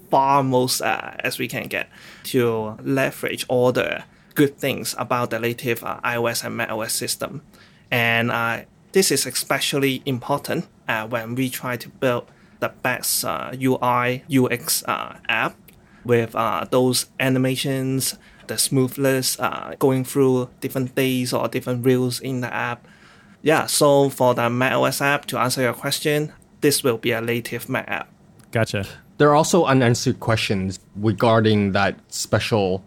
far 0.10 0.41
most 0.41 0.82
uh, 0.82 1.12
as 1.20 1.38
we 1.38 1.47
can 1.47 1.68
get 1.68 1.88
to 2.24 2.76
leverage 2.82 3.45
all 3.47 3.72
the 3.72 4.04
good 4.34 4.58
things 4.58 4.95
about 4.97 5.30
the 5.30 5.39
native 5.39 5.84
uh, 5.84 5.99
iOS 6.04 6.43
and 6.43 6.58
macOS 6.58 6.93
system. 6.93 7.43
And 7.91 8.32
uh, 8.32 8.62
this 8.91 9.12
is 9.12 9.28
especially 9.28 10.01
important 10.04 10.66
uh, 10.88 11.06
when 11.08 11.36
we 11.36 11.51
try 11.51 11.78
to 11.78 11.89
build 11.89 12.26
the 12.60 12.70
best 12.70 13.24
UI 13.24 14.24
uh, 14.32 14.45
UX 14.45 14.84
uh, 14.86 15.18
app 15.30 15.56
with 16.04 16.32
those 16.72 17.06
animations, 17.20 18.18
the 18.47 18.58
smoothness 18.58 19.38
going 19.78 20.04
through 20.04 20.49
different 20.60 20.95
days 20.95 21.34
or 21.34 21.47
different 21.47 21.86
reels 21.86 22.20
in 22.20 22.41
the 22.41 22.51
app. 22.51 22.88
Yeah, 23.43 23.65
so 23.65 24.09
for 24.09 24.33
the 24.33 24.49
macOS 24.49 25.01
app, 25.01 25.25
to 25.27 25.37
answer 25.37 25.61
your 25.61 25.73
question, 25.73 26.31
this 26.61 26.81
will 26.81 26.97
be 26.97 27.11
a 27.11 27.21
native 27.21 27.67
Mac 27.67 27.87
app. 27.89 28.09
Gotcha. 28.51 28.85
There 29.17 29.29
are 29.29 29.35
also 29.35 29.65
unanswered 29.65 30.21
questions 30.21 30.79
regarding 30.95 31.73
that 31.73 31.99
special 32.07 32.83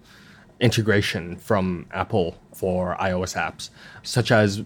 integration 0.58 1.36
from 1.36 1.86
Apple 1.92 2.38
for 2.54 2.96
iOS 2.96 3.36
apps, 3.36 3.68
such 4.02 4.32
as 4.32 4.64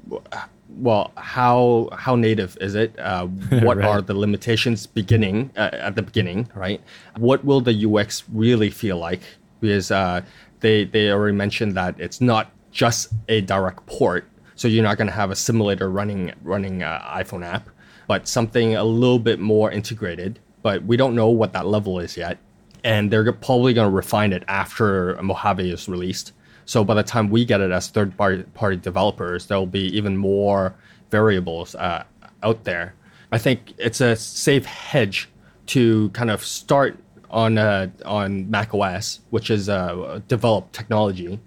well, 0.76 1.10
how 1.16 1.88
how 1.92 2.14
native 2.14 2.56
is 2.60 2.76
it? 2.76 2.96
Uh, 2.98 3.26
what 3.62 3.78
right. 3.78 3.86
are 3.86 4.00
the 4.00 4.14
limitations 4.14 4.86
beginning 4.86 5.50
uh, 5.56 5.70
at 5.72 5.96
the 5.96 6.02
beginning, 6.02 6.48
right? 6.54 6.80
What 7.16 7.44
will 7.44 7.60
the 7.60 7.86
UX 7.86 8.22
really 8.32 8.70
feel 8.70 8.96
like? 8.96 9.20
Because 9.60 9.90
uh, 9.90 10.22
they 10.60 10.84
they 10.84 11.10
already 11.10 11.36
mentioned 11.36 11.76
that 11.76 11.98
it's 11.98 12.20
not 12.20 12.52
just 12.70 13.12
a 13.28 13.40
direct 13.40 13.84
port, 13.86 14.28
so 14.60 14.68
you're 14.68 14.84
not 14.84 14.98
going 14.98 15.06
to 15.06 15.14
have 15.22 15.30
a 15.30 15.36
simulator 15.36 15.90
running 15.90 16.32
running 16.42 16.82
uh, 16.82 17.00
iPhone 17.14 17.44
app, 17.44 17.70
but 18.06 18.28
something 18.28 18.76
a 18.76 18.84
little 18.84 19.18
bit 19.18 19.40
more 19.40 19.70
integrated. 19.70 20.38
But 20.62 20.84
we 20.84 20.96
don't 20.98 21.14
know 21.14 21.30
what 21.30 21.54
that 21.54 21.66
level 21.66 21.98
is 21.98 22.16
yet 22.16 22.36
and 22.84 23.10
they're 23.10 23.32
probably 23.32 23.74
going 23.74 23.88
to 23.88 23.94
refine 23.94 24.32
it 24.32 24.44
after 24.48 25.18
Mojave 25.22 25.70
is 25.70 25.88
released. 25.88 26.32
So 26.64 26.84
by 26.84 26.94
the 26.94 27.02
time 27.02 27.30
we 27.30 27.44
get 27.44 27.60
it 27.60 27.70
as 27.70 27.88
third 27.88 28.16
party 28.16 28.76
developers, 28.76 29.46
there 29.46 29.58
will 29.58 29.66
be 29.66 29.96
even 29.96 30.16
more 30.16 30.74
variables 31.10 31.74
uh, 31.74 32.04
out 32.42 32.64
there. 32.64 32.94
I 33.32 33.38
think 33.38 33.74
it's 33.78 34.00
a 34.00 34.16
safe 34.16 34.64
hedge 34.64 35.28
to 35.66 36.10
kind 36.10 36.30
of 36.30 36.44
start 36.44 36.98
on 37.30 37.58
uh, 37.58 37.88
on 38.04 38.50
Mac 38.50 38.74
OS, 38.74 39.20
which 39.30 39.50
is 39.50 39.68
a 39.68 40.22
developed 40.28 40.72
technology, 40.72 41.38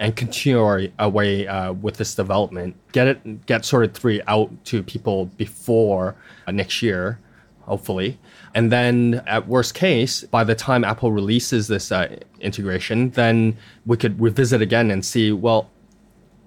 and 0.00 0.16
continue 0.16 0.90
our 0.98 1.08
way 1.08 1.46
uh, 1.46 1.72
with 1.74 1.98
this 1.98 2.14
development. 2.14 2.74
Get 2.92 3.06
it, 3.06 3.46
get 3.46 3.64
Sorted 3.64 3.94
three 3.94 4.20
out 4.26 4.50
to 4.64 4.82
people 4.82 5.26
before 5.36 6.16
uh, 6.46 6.50
next 6.50 6.82
year, 6.82 7.20
hopefully, 7.60 8.18
and 8.54 8.72
then, 8.72 9.22
at 9.26 9.46
worst 9.46 9.74
case, 9.74 10.24
by 10.24 10.42
the 10.42 10.54
time 10.54 10.82
Apple 10.82 11.12
releases 11.12 11.68
this 11.68 11.92
uh, 11.92 12.16
integration, 12.40 13.10
then 13.10 13.56
we 13.86 13.96
could 13.96 14.20
revisit 14.20 14.60
again 14.60 14.90
and 14.90 15.04
see 15.04 15.30
well, 15.30 15.70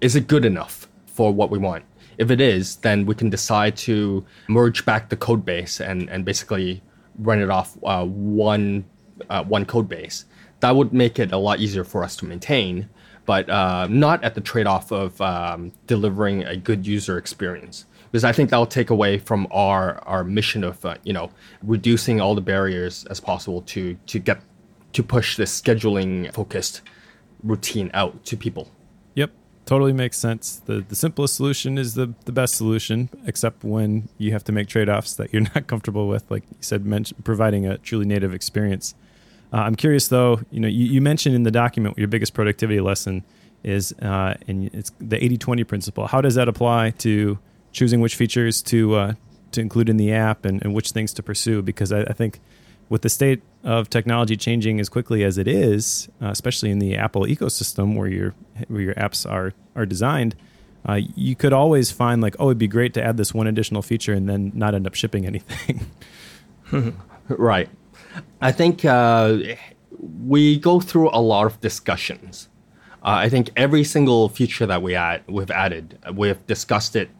is 0.00 0.14
it 0.16 0.26
good 0.26 0.44
enough 0.44 0.86
for 1.06 1.32
what 1.32 1.50
we 1.50 1.58
want? 1.58 1.84
If 2.18 2.30
it 2.30 2.40
is, 2.40 2.76
then 2.76 3.06
we 3.06 3.14
can 3.14 3.30
decide 3.30 3.76
to 3.78 4.24
merge 4.48 4.84
back 4.84 5.08
the 5.08 5.16
code 5.16 5.44
base 5.44 5.80
and, 5.80 6.10
and 6.10 6.24
basically 6.24 6.82
run 7.18 7.40
it 7.40 7.50
off 7.50 7.78
uh, 7.84 8.04
one, 8.04 8.84
uh, 9.30 9.44
one 9.44 9.64
code 9.64 9.88
base. 9.88 10.26
That 10.60 10.76
would 10.76 10.92
make 10.92 11.18
it 11.18 11.32
a 11.32 11.38
lot 11.38 11.58
easier 11.58 11.84
for 11.84 12.04
us 12.04 12.16
to 12.16 12.26
maintain, 12.26 12.88
but 13.26 13.48
uh, 13.48 13.86
not 13.88 14.22
at 14.22 14.34
the 14.34 14.40
trade 14.40 14.66
off 14.66 14.92
of 14.92 15.20
um, 15.20 15.72
delivering 15.86 16.44
a 16.44 16.56
good 16.56 16.86
user 16.86 17.18
experience 17.18 17.86
because 18.14 18.22
I 18.22 18.30
think 18.30 18.50
that'll 18.50 18.66
take 18.66 18.90
away 18.90 19.18
from 19.18 19.48
our 19.50 19.98
our 20.06 20.22
mission 20.22 20.62
of 20.62 20.84
uh, 20.84 20.94
you 21.02 21.12
know 21.12 21.32
reducing 21.64 22.20
all 22.20 22.36
the 22.36 22.40
barriers 22.40 23.04
as 23.06 23.18
possible 23.18 23.62
to 23.62 23.94
to 24.06 24.18
get 24.20 24.40
to 24.92 25.02
push 25.02 25.36
this 25.36 25.60
scheduling 25.60 26.32
focused 26.32 26.82
routine 27.42 27.90
out 27.92 28.24
to 28.26 28.36
people. 28.36 28.70
Yep, 29.14 29.32
totally 29.66 29.92
makes 29.92 30.16
sense. 30.16 30.62
the 30.64 30.84
The 30.88 30.94
simplest 30.94 31.34
solution 31.34 31.76
is 31.76 31.94
the 31.94 32.14
the 32.24 32.30
best 32.30 32.54
solution, 32.54 33.10
except 33.26 33.64
when 33.64 34.08
you 34.16 34.30
have 34.30 34.44
to 34.44 34.52
make 34.52 34.68
trade 34.68 34.88
offs 34.88 35.14
that 35.14 35.32
you're 35.32 35.42
not 35.54 35.66
comfortable 35.66 36.06
with, 36.06 36.30
like 36.30 36.44
you 36.50 36.56
said, 36.60 36.86
providing 37.24 37.66
a 37.66 37.78
truly 37.78 38.06
native 38.06 38.32
experience. 38.32 38.94
Uh, 39.54 39.58
I'm 39.58 39.76
curious 39.76 40.08
though. 40.08 40.40
You 40.50 40.60
know, 40.60 40.68
you, 40.68 40.86
you 40.86 41.00
mentioned 41.00 41.34
in 41.36 41.44
the 41.44 41.50
document 41.50 41.96
your 41.96 42.08
biggest 42.08 42.34
productivity 42.34 42.80
lesson 42.80 43.24
is, 43.62 43.94
uh, 44.02 44.34
and 44.48 44.74
it's 44.74 44.90
the 44.98 45.16
80-20 45.16 45.66
principle. 45.66 46.06
How 46.08 46.20
does 46.20 46.34
that 46.34 46.48
apply 46.48 46.90
to 46.98 47.38
choosing 47.74 48.00
which 48.00 48.16
features 48.16 48.62
to 48.62 48.94
uh, 48.94 49.14
to 49.54 49.60
include 49.60 49.88
in 49.88 49.96
the 49.96 50.12
app 50.12 50.44
and, 50.44 50.62
and 50.62 50.74
which 50.74 50.90
things 50.90 51.12
to 51.14 51.22
pursue. 51.22 51.60
Because 51.62 51.92
I, 51.92 52.02
I, 52.02 52.12
think 52.12 52.40
with 52.88 53.02
the 53.02 53.08
state 53.08 53.42
of 53.62 53.88
technology 53.88 54.36
changing 54.36 54.80
as 54.80 54.88
quickly 54.88 55.24
as 55.24 55.38
it 55.38 55.48
is, 55.48 56.08
uh, 56.22 56.28
especially 56.28 56.70
in 56.70 56.78
the 56.78 56.96
Apple 56.96 57.22
ecosystem 57.22 57.96
where 57.96 58.08
your 58.08 58.34
where 58.68 58.80
your 58.80 58.94
apps 58.94 59.28
are 59.30 59.52
are 59.74 59.86
designed, 59.86 60.34
uh, 60.88 61.00
you 61.16 61.34
could 61.34 61.52
always 61.52 61.90
find 61.90 62.22
like, 62.22 62.36
oh, 62.38 62.46
it'd 62.46 62.58
be 62.58 62.68
great 62.68 62.94
to 62.94 63.02
add 63.02 63.16
this 63.16 63.34
one 63.34 63.46
additional 63.46 63.82
feature 63.82 64.12
and 64.12 64.28
then 64.28 64.52
not 64.54 64.74
end 64.74 64.86
up 64.86 64.94
shipping 64.94 65.26
anything. 65.26 65.86
right. 67.28 67.68
I 68.40 68.52
think 68.52 68.84
uh, 68.84 69.38
we 70.26 70.58
go 70.58 70.80
through 70.80 71.10
a 71.10 71.20
lot 71.20 71.46
of 71.46 71.60
discussions. 71.60 72.48
Uh, 73.02 73.20
I 73.24 73.28
think 73.28 73.50
every 73.56 73.84
single 73.84 74.28
feature 74.28 74.66
that 74.66 74.82
we 74.82 74.94
add, 74.94 75.22
we've 75.28 75.50
added, 75.50 75.98
we've 76.14 76.44
discussed 76.46 76.96
it 76.96 77.10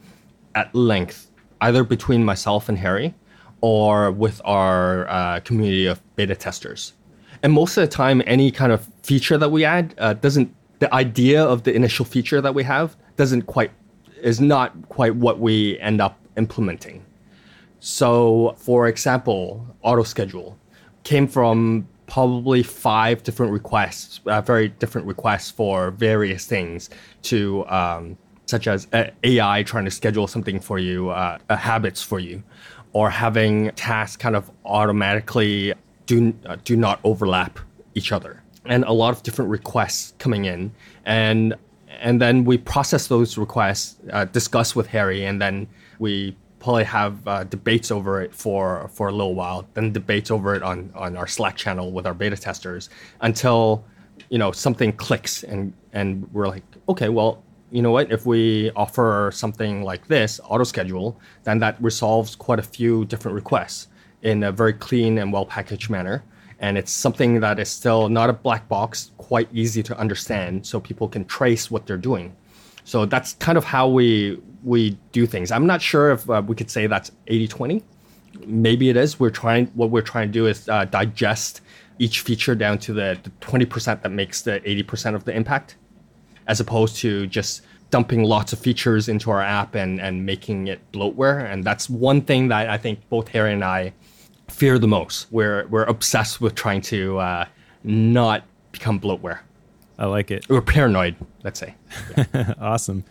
at 0.54 0.74
length, 0.74 1.30
either 1.60 1.84
between 1.84 2.24
myself 2.24 2.68
and 2.68 2.78
Harry 2.78 3.14
or 3.60 4.10
with 4.10 4.40
our 4.44 5.08
uh, 5.08 5.40
community 5.40 5.86
of 5.86 6.00
beta 6.16 6.34
testers. 6.34 6.92
And 7.42 7.52
most 7.52 7.76
of 7.76 7.82
the 7.82 7.88
time, 7.88 8.22
any 8.26 8.50
kind 8.50 8.72
of 8.72 8.88
feature 9.02 9.36
that 9.38 9.50
we 9.50 9.64
add 9.64 9.94
uh, 9.98 10.14
doesn't, 10.14 10.54
the 10.78 10.92
idea 10.94 11.42
of 11.42 11.62
the 11.64 11.74
initial 11.74 12.04
feature 12.04 12.40
that 12.40 12.54
we 12.54 12.62
have 12.64 12.96
doesn't 13.16 13.42
quite, 13.42 13.70
is 14.22 14.40
not 14.40 14.72
quite 14.88 15.14
what 15.16 15.38
we 15.38 15.78
end 15.80 16.00
up 16.00 16.18
implementing. 16.36 17.04
So, 17.80 18.54
for 18.58 18.88
example, 18.88 19.66
auto 19.82 20.04
schedule 20.04 20.58
came 21.04 21.28
from 21.28 21.86
probably 22.06 22.62
five 22.62 23.22
different 23.22 23.52
requests, 23.52 24.20
uh, 24.26 24.40
very 24.40 24.68
different 24.68 25.06
requests 25.06 25.50
for 25.50 25.90
various 25.92 26.46
things 26.46 26.90
to 27.22 27.66
um, 27.68 28.16
such 28.46 28.66
as 28.66 28.86
AI 28.92 29.62
trying 29.62 29.84
to 29.84 29.90
schedule 29.90 30.26
something 30.26 30.60
for 30.60 30.78
you, 30.78 31.10
uh, 31.10 31.38
habits 31.48 32.02
for 32.02 32.18
you, 32.18 32.42
or 32.92 33.10
having 33.10 33.70
tasks 33.72 34.16
kind 34.16 34.36
of 34.36 34.50
automatically 34.64 35.72
do, 36.06 36.34
uh, 36.46 36.56
do 36.64 36.76
not 36.76 37.00
overlap 37.04 37.58
each 37.94 38.12
other. 38.12 38.42
And 38.66 38.84
a 38.84 38.92
lot 38.92 39.14
of 39.14 39.22
different 39.22 39.50
requests 39.50 40.14
coming 40.18 40.44
in. 40.44 40.72
And, 41.04 41.54
and 42.00 42.20
then 42.20 42.44
we 42.44 42.58
process 42.58 43.06
those 43.06 43.38
requests, 43.38 43.96
uh, 44.12 44.26
discuss 44.26 44.76
with 44.76 44.86
Harry, 44.88 45.24
and 45.24 45.40
then 45.40 45.66
we 45.98 46.36
probably 46.64 46.84
have 46.84 47.28
uh, 47.28 47.44
debates 47.44 47.90
over 47.90 48.22
it 48.22 48.34
for, 48.34 48.88
for 48.88 49.08
a 49.08 49.12
little 49.12 49.34
while, 49.34 49.66
then 49.74 49.92
debates 49.92 50.30
over 50.30 50.54
it 50.54 50.62
on, 50.62 50.90
on 50.94 51.16
our 51.16 51.26
Slack 51.26 51.56
channel 51.56 51.92
with 51.92 52.06
our 52.06 52.14
beta 52.14 52.36
testers 52.36 52.88
until 53.20 53.84
you 54.30 54.38
know 54.38 54.52
something 54.52 54.92
clicks 54.92 55.42
and 55.42 55.72
and 55.92 56.32
we're 56.32 56.46
like 56.46 56.62
okay 56.88 57.08
well 57.08 57.42
you 57.74 57.82
know 57.82 57.90
what, 57.90 58.12
if 58.12 58.24
we 58.24 58.70
offer 58.76 59.32
something 59.34 59.82
like 59.82 60.06
this, 60.06 60.38
auto 60.44 60.62
schedule, 60.62 61.18
then 61.42 61.58
that 61.58 61.76
resolves 61.82 62.36
quite 62.36 62.60
a 62.60 62.62
few 62.62 63.04
different 63.06 63.34
requests 63.34 63.88
in 64.22 64.44
a 64.44 64.52
very 64.52 64.72
clean 64.72 65.18
and 65.18 65.32
well 65.32 65.44
packaged 65.44 65.90
manner. 65.90 66.22
And 66.60 66.78
it's 66.78 66.92
something 66.92 67.40
that 67.40 67.58
is 67.58 67.68
still 67.68 68.08
not 68.08 68.30
a 68.30 68.32
black 68.32 68.68
box, 68.68 69.10
quite 69.18 69.48
easy 69.52 69.82
to 69.82 69.98
understand, 69.98 70.64
so 70.64 70.78
people 70.78 71.08
can 71.08 71.24
trace 71.24 71.68
what 71.68 71.84
they're 71.84 71.96
doing. 71.96 72.36
So 72.84 73.06
that's 73.06 73.34
kind 73.34 73.58
of 73.58 73.64
how 73.64 73.88
we 73.88 74.40
we 74.62 74.98
do 75.12 75.26
things. 75.26 75.50
I'm 75.50 75.66
not 75.66 75.82
sure 75.82 76.12
if 76.12 76.28
uh, 76.28 76.42
we 76.46 76.54
could 76.54 76.70
say 76.70 76.86
that's 76.86 77.10
80-20. 77.26 77.82
Maybe 78.46 78.88
it 78.88 78.96
is. 78.96 79.20
We're 79.20 79.30
trying 79.30 79.66
what 79.68 79.90
we're 79.90 80.02
trying 80.02 80.28
to 80.28 80.32
do 80.32 80.46
is 80.46 80.68
uh, 80.68 80.84
digest 80.86 81.60
each 81.98 82.20
feature 82.20 82.54
down 82.54 82.78
to 82.78 82.92
the, 82.92 83.18
the 83.22 83.30
20% 83.40 84.02
that 84.02 84.10
makes 84.10 84.42
the 84.42 84.60
80% 84.60 85.14
of 85.14 85.24
the 85.24 85.34
impact 85.34 85.76
as 86.46 86.60
opposed 86.60 86.96
to 86.96 87.26
just 87.26 87.62
dumping 87.90 88.24
lots 88.24 88.52
of 88.52 88.58
features 88.58 89.08
into 89.08 89.30
our 89.30 89.40
app 89.40 89.74
and, 89.74 90.00
and 90.00 90.26
making 90.26 90.66
it 90.66 90.80
bloatware. 90.92 91.50
And 91.50 91.62
that's 91.62 91.88
one 91.88 92.20
thing 92.20 92.48
that 92.48 92.68
I 92.68 92.76
think 92.76 93.08
both 93.08 93.28
Harry 93.28 93.52
and 93.52 93.64
I 93.64 93.92
fear 94.48 94.78
the 94.78 94.88
most. 94.88 95.28
We're, 95.30 95.66
we're 95.68 95.84
obsessed 95.84 96.40
with 96.40 96.54
trying 96.54 96.80
to 96.82 97.18
uh, 97.18 97.44
not 97.84 98.44
become 98.72 98.98
bloatware. 98.98 99.40
I 99.98 100.06
like 100.06 100.30
it. 100.30 100.48
We're 100.48 100.60
paranoid, 100.60 101.14
let's 101.44 101.60
say. 101.60 101.74
Yeah. 102.16 102.54
awesome. 102.60 103.04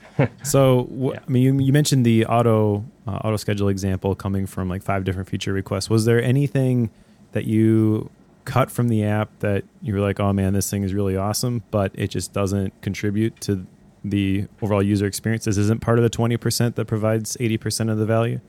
So, 0.44 0.88
yeah. 0.92 1.20
I 1.26 1.32
mean, 1.32 1.44
you, 1.44 1.66
you, 1.66 1.74
mentioned 1.74 2.06
the 2.06 2.26
auto 2.26 2.84
uh, 3.08 3.12
auto 3.12 3.38
schedule 3.38 3.70
example 3.70 4.16
coming 4.16 4.46
from 4.46 4.68
like 4.68 4.84
five 4.84 5.06
different 5.06 5.30
feature 5.30 5.54
requests. 5.54 5.90
Was 5.90 6.06
there 6.06 6.22
anything 6.22 6.90
that 7.32 7.46
you 7.46 8.10
cut 8.46 8.70
from 8.70 8.90
the 8.90 9.04
app 9.04 9.30
that 9.40 9.64
you 9.82 9.94
were 9.94 10.02
like, 10.02 10.20
oh 10.20 10.34
man, 10.34 10.54
this 10.54 10.70
thing 10.70 10.84
is 10.84 10.94
really 10.94 11.16
awesome, 11.16 11.64
but 11.72 11.92
it 11.94 12.08
just 12.08 12.34
doesn't 12.34 12.80
contribute 12.82 13.40
to 13.42 13.66
the 14.04 14.48
overall 14.62 14.84
user 14.84 15.06
experience? 15.06 15.46
This 15.46 15.58
isn't 15.58 15.82
part 15.82 16.00
of 16.00 16.04
the 16.04 16.10
20% 16.10 16.76
that 16.76 16.86
provides 16.86 17.38
80% 17.38 17.92
of 17.92 17.98
the 17.98 18.06
value? 18.06 18.42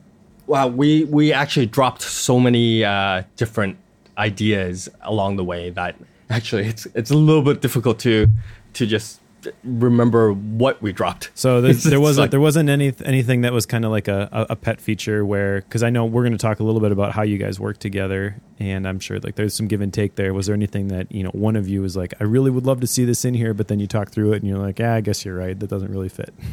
Well, 0.47 0.69
we, 0.69 1.05
we 1.05 1.33
actually 1.33 1.65
dropped 1.65 2.01
so 2.01 2.39
many 2.39 2.83
uh, 2.83 3.23
different 3.35 3.77
ideas 4.17 4.89
along 5.01 5.37
the 5.37 5.43
way 5.43 5.69
that 5.71 5.95
actually 6.29 6.67
it's 6.67 6.87
it's 6.95 7.11
a 7.11 7.17
little 7.17 7.41
bit 7.41 7.61
difficult 7.61 7.99
to 7.99 8.27
to 8.73 8.85
just 8.85 9.21
remember 9.63 10.33
what 10.33 10.81
we 10.81 10.91
dropped. 10.91 11.31
So 11.35 11.61
there, 11.61 11.73
there 11.73 11.99
wasn't 11.99 12.23
like, 12.23 12.31
there 12.31 12.39
wasn't 12.39 12.69
any 12.69 12.93
anything 13.03 13.41
that 13.41 13.53
was 13.53 13.65
kind 13.65 13.85
of 13.85 13.91
like 13.91 14.07
a, 14.07 14.47
a 14.49 14.55
pet 14.55 14.81
feature 14.81 15.25
where 15.25 15.61
because 15.61 15.83
I 15.83 15.89
know 15.89 16.05
we're 16.05 16.23
going 16.23 16.33
to 16.33 16.37
talk 16.37 16.59
a 16.59 16.63
little 16.63 16.81
bit 16.81 16.91
about 16.91 17.13
how 17.13 17.23
you 17.23 17.37
guys 17.37 17.59
work 17.59 17.77
together, 17.77 18.37
and 18.59 18.87
I'm 18.87 18.99
sure 18.99 19.19
like 19.19 19.35
there's 19.35 19.53
some 19.53 19.67
give 19.67 19.81
and 19.81 19.93
take 19.93 20.15
there. 20.15 20.33
Was 20.33 20.47
there 20.47 20.55
anything 20.55 20.87
that 20.89 21.11
you 21.11 21.23
know 21.23 21.31
one 21.31 21.55
of 21.55 21.67
you 21.67 21.81
was 21.81 21.95
like, 21.95 22.13
I 22.19 22.23
really 22.23 22.51
would 22.51 22.65
love 22.65 22.81
to 22.81 22.87
see 22.87 23.05
this 23.05 23.25
in 23.25 23.33
here, 23.33 23.53
but 23.53 23.67
then 23.67 23.79
you 23.79 23.87
talk 23.87 24.09
through 24.09 24.33
it 24.33 24.37
and 24.37 24.47
you're 24.47 24.59
like, 24.59 24.79
yeah, 24.79 24.95
I 24.95 25.01
guess 25.01 25.25
you're 25.25 25.35
right, 25.37 25.57
that 25.59 25.69
doesn't 25.69 25.91
really 25.91 26.09
fit. 26.09 26.33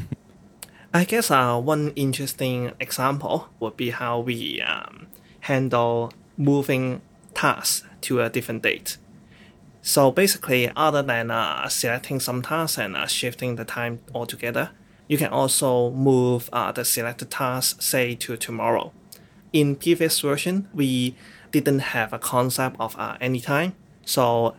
I 0.95 1.05
guess 1.05 1.31
uh, 1.31 1.59
one 1.59 1.93
interesting 1.97 2.73
example 2.79 3.49
would 3.61 3.79
be 3.79 3.91
how 3.91 4.21
we 4.21 4.61
um, 4.61 5.07
handle 5.41 6.13
moving 6.37 7.01
tasks 7.33 7.87
to 8.03 8.21
a 8.21 8.29
different 8.29 8.63
date. 8.63 8.99
So 9.83 10.13
basically, 10.13 10.71
other 10.77 11.03
than 11.03 11.33
uh, 11.33 11.69
selecting 11.69 12.21
some 12.21 12.41
tasks 12.41 12.79
and 12.79 12.97
uh, 12.97 13.07
shifting 13.07 13.57
the 13.57 13.65
time 13.65 13.99
altogether, 14.15 14.71
you 15.09 15.19
can 15.19 15.31
also 15.33 15.91
move 15.91 16.49
uh, 16.53 16.71
the 16.71 16.85
selected 16.85 17.31
task, 17.31 17.83
say, 17.83 18.15
to 18.15 18.37
tomorrow. 18.37 18.93
In 19.53 19.75
previous 19.75 20.21
version, 20.21 20.69
we 20.73 21.17
didn't 21.51 21.81
have 21.81 22.13
a 22.13 22.19
concept 22.19 22.77
of 22.79 22.97
uh, 22.97 23.17
any 23.21 23.41
time, 23.41 23.75
so 24.07 24.55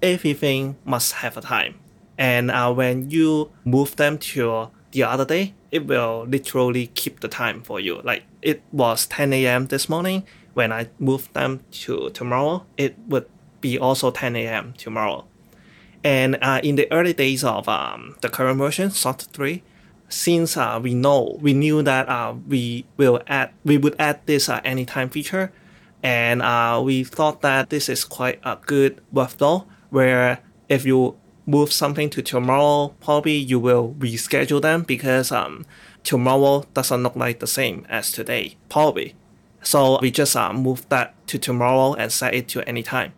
everything 0.00 0.76
must 0.84 1.14
have 1.14 1.36
a 1.36 1.40
time. 1.40 1.74
And 2.16 2.50
uh, 2.50 2.72
when 2.72 3.10
you 3.10 3.50
move 3.64 3.96
them 3.96 4.16
to 4.18 4.70
the 4.92 5.02
other 5.02 5.24
day, 5.24 5.54
it 5.70 5.86
will 5.86 6.24
literally 6.26 6.86
keep 6.86 7.20
the 7.20 7.28
time 7.28 7.62
for 7.62 7.80
you. 7.80 8.00
Like 8.02 8.22
it 8.42 8.62
was 8.72 9.06
10 9.06 9.32
a.m. 9.32 9.66
this 9.66 9.88
morning. 9.88 10.24
When 10.54 10.72
I 10.72 10.88
moved 10.98 11.34
them 11.34 11.60
to 11.84 12.10
tomorrow, 12.10 12.64
it 12.76 12.96
would 13.06 13.28
be 13.60 13.78
also 13.78 14.10
10 14.10 14.36
a.m. 14.36 14.74
tomorrow. 14.76 15.24
And 16.04 16.38
uh, 16.40 16.60
in 16.62 16.76
the 16.76 16.90
early 16.92 17.12
days 17.12 17.42
of 17.42 17.68
um, 17.68 18.16
the 18.20 18.28
current 18.28 18.58
version, 18.58 18.90
Sorted 18.90 19.30
3, 19.32 19.62
since 20.08 20.56
uh, 20.56 20.80
we 20.82 20.94
know 20.94 21.38
we 21.40 21.52
knew 21.52 21.82
that 21.82 22.08
uh, 22.08 22.34
we 22.46 22.86
will 22.96 23.20
add 23.26 23.50
we 23.64 23.76
would 23.76 23.94
add 23.98 24.20
this 24.26 24.48
uh, 24.48 24.60
anytime 24.64 25.10
feature, 25.10 25.52
and 26.02 26.40
uh, 26.40 26.80
we 26.82 27.04
thought 27.04 27.42
that 27.42 27.68
this 27.68 27.88
is 27.88 28.04
quite 28.04 28.40
a 28.44 28.56
good 28.64 29.00
workflow 29.12 29.66
where 29.90 30.38
if 30.68 30.86
you 30.86 31.16
move 31.46 31.72
something 31.72 32.10
to 32.10 32.22
tomorrow, 32.22 32.94
probably 33.00 33.36
you 33.36 33.58
will 33.58 33.94
reschedule 33.98 34.60
them 34.60 34.82
because 34.82 35.32
um, 35.32 35.64
tomorrow 36.04 36.64
doesn't 36.74 37.02
look 37.02 37.16
like 37.16 37.40
the 37.40 37.46
same 37.46 37.86
as 37.88 38.12
today, 38.12 38.56
probably. 38.68 39.14
So 39.62 39.98
we 40.00 40.10
just 40.10 40.36
uh, 40.36 40.52
move 40.52 40.88
that 40.90 41.14
to 41.28 41.38
tomorrow 41.38 41.94
and 41.94 42.12
set 42.12 42.34
it 42.34 42.48
to 42.48 42.66
any 42.68 42.82
time. 42.82 43.12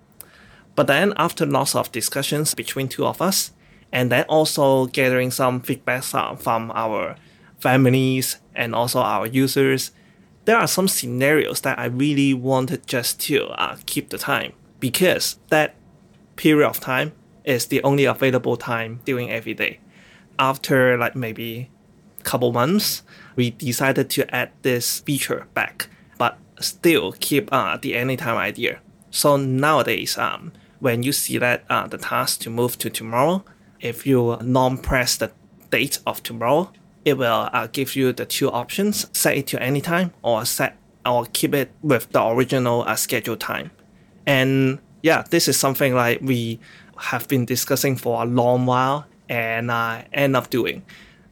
But 0.80 0.86
then 0.86 1.12
after 1.18 1.44
lots 1.44 1.74
of 1.74 1.92
discussions 1.92 2.54
between 2.54 2.88
two 2.88 3.04
of 3.04 3.20
us, 3.20 3.52
and 3.92 4.10
then 4.10 4.24
also 4.30 4.86
gathering 4.86 5.30
some 5.30 5.60
feedback 5.60 6.02
from 6.04 6.72
our 6.74 7.16
families 7.58 8.38
and 8.54 8.74
also 8.74 9.00
our 9.00 9.26
users, 9.26 9.90
there 10.46 10.56
are 10.56 10.66
some 10.66 10.88
scenarios 10.88 11.60
that 11.60 11.78
I 11.78 11.84
really 11.84 12.32
wanted 12.32 12.86
just 12.86 13.20
to 13.28 13.48
uh, 13.48 13.76
keep 13.84 14.08
the 14.08 14.16
time 14.16 14.54
because 14.78 15.36
that 15.50 15.74
period 16.36 16.66
of 16.66 16.80
time 16.80 17.12
is 17.44 17.66
the 17.66 17.82
only 17.82 18.06
available 18.06 18.56
time 18.56 19.00
during 19.04 19.30
every 19.30 19.52
day. 19.52 19.80
After 20.38 20.96
like 20.96 21.14
maybe 21.14 21.68
a 22.20 22.22
couple 22.22 22.54
months, 22.54 23.02
we 23.36 23.50
decided 23.50 24.08
to 24.08 24.34
add 24.34 24.52
this 24.62 25.00
feature 25.00 25.46
back, 25.52 25.90
but 26.16 26.38
still 26.58 27.12
keep 27.20 27.52
uh, 27.52 27.76
the 27.76 27.94
anytime 27.94 28.38
idea. 28.38 28.80
So 29.10 29.36
nowadays, 29.36 30.16
um, 30.16 30.52
when 30.80 31.02
you 31.02 31.12
select 31.12 31.70
uh, 31.70 31.86
the 31.86 31.98
task 31.98 32.40
to 32.40 32.50
move 32.50 32.76
to 32.78 32.90
tomorrow, 32.90 33.44
if 33.80 34.06
you 34.06 34.20
long-press 34.42 35.16
the 35.16 35.30
date 35.70 36.00
of 36.06 36.22
tomorrow, 36.22 36.72
it 37.04 37.16
will 37.16 37.48
uh, 37.52 37.68
give 37.68 37.96
you 37.96 38.12
the 38.12 38.26
two 38.26 38.50
options: 38.50 39.06
set 39.16 39.36
it 39.36 39.46
to 39.48 39.62
any 39.62 39.80
time 39.80 40.12
or 40.22 40.44
set 40.44 40.76
or 41.06 41.26
keep 41.32 41.54
it 41.54 41.70
with 41.82 42.10
the 42.10 42.22
original 42.22 42.82
uh, 42.82 42.96
scheduled 42.96 43.40
time. 43.40 43.70
And 44.26 44.78
yeah, 45.02 45.24
this 45.30 45.48
is 45.48 45.58
something 45.58 45.94
like 45.94 46.20
we 46.20 46.60
have 46.98 47.26
been 47.28 47.46
discussing 47.46 47.96
for 47.96 48.22
a 48.22 48.26
long 48.26 48.66
while 48.66 49.06
and 49.28 49.70
uh, 49.70 50.02
end 50.12 50.36
up 50.36 50.50
doing. 50.50 50.82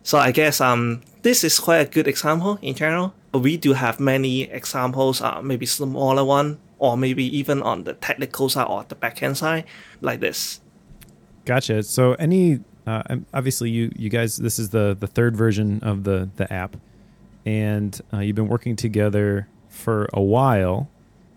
So 0.02 0.16
I 0.18 0.32
guess 0.32 0.60
um 0.60 1.02
this 1.22 1.44
is 1.44 1.60
quite 1.60 1.80
a 1.80 1.84
good 1.84 2.08
example 2.08 2.58
in 2.62 2.74
general. 2.74 3.12
But 3.30 3.40
we 3.40 3.58
do 3.58 3.74
have 3.74 4.00
many 4.00 4.44
examples, 4.44 5.20
uh, 5.20 5.42
maybe 5.42 5.66
smaller 5.66 6.24
one 6.24 6.58
or 6.78 6.96
maybe 6.96 7.24
even 7.36 7.62
on 7.62 7.84
the 7.84 7.94
technical 7.94 8.48
side 8.48 8.66
or 8.68 8.84
the 8.88 8.94
backend 8.94 9.36
side, 9.36 9.64
like 10.00 10.20
this. 10.20 10.60
Gotcha. 11.44 11.82
So 11.82 12.14
any 12.14 12.60
uh, 12.86 13.16
obviously 13.34 13.70
you 13.70 13.92
you 13.96 14.08
guys 14.10 14.36
this 14.36 14.58
is 14.58 14.70
the 14.70 14.96
the 14.98 15.06
third 15.06 15.36
version 15.36 15.80
of 15.82 16.04
the 16.04 16.30
the 16.36 16.52
app, 16.52 16.76
and 17.44 18.00
uh, 18.12 18.18
you've 18.18 18.36
been 18.36 18.48
working 18.48 18.76
together 18.76 19.48
for 19.68 20.08
a 20.12 20.22
while, 20.22 20.88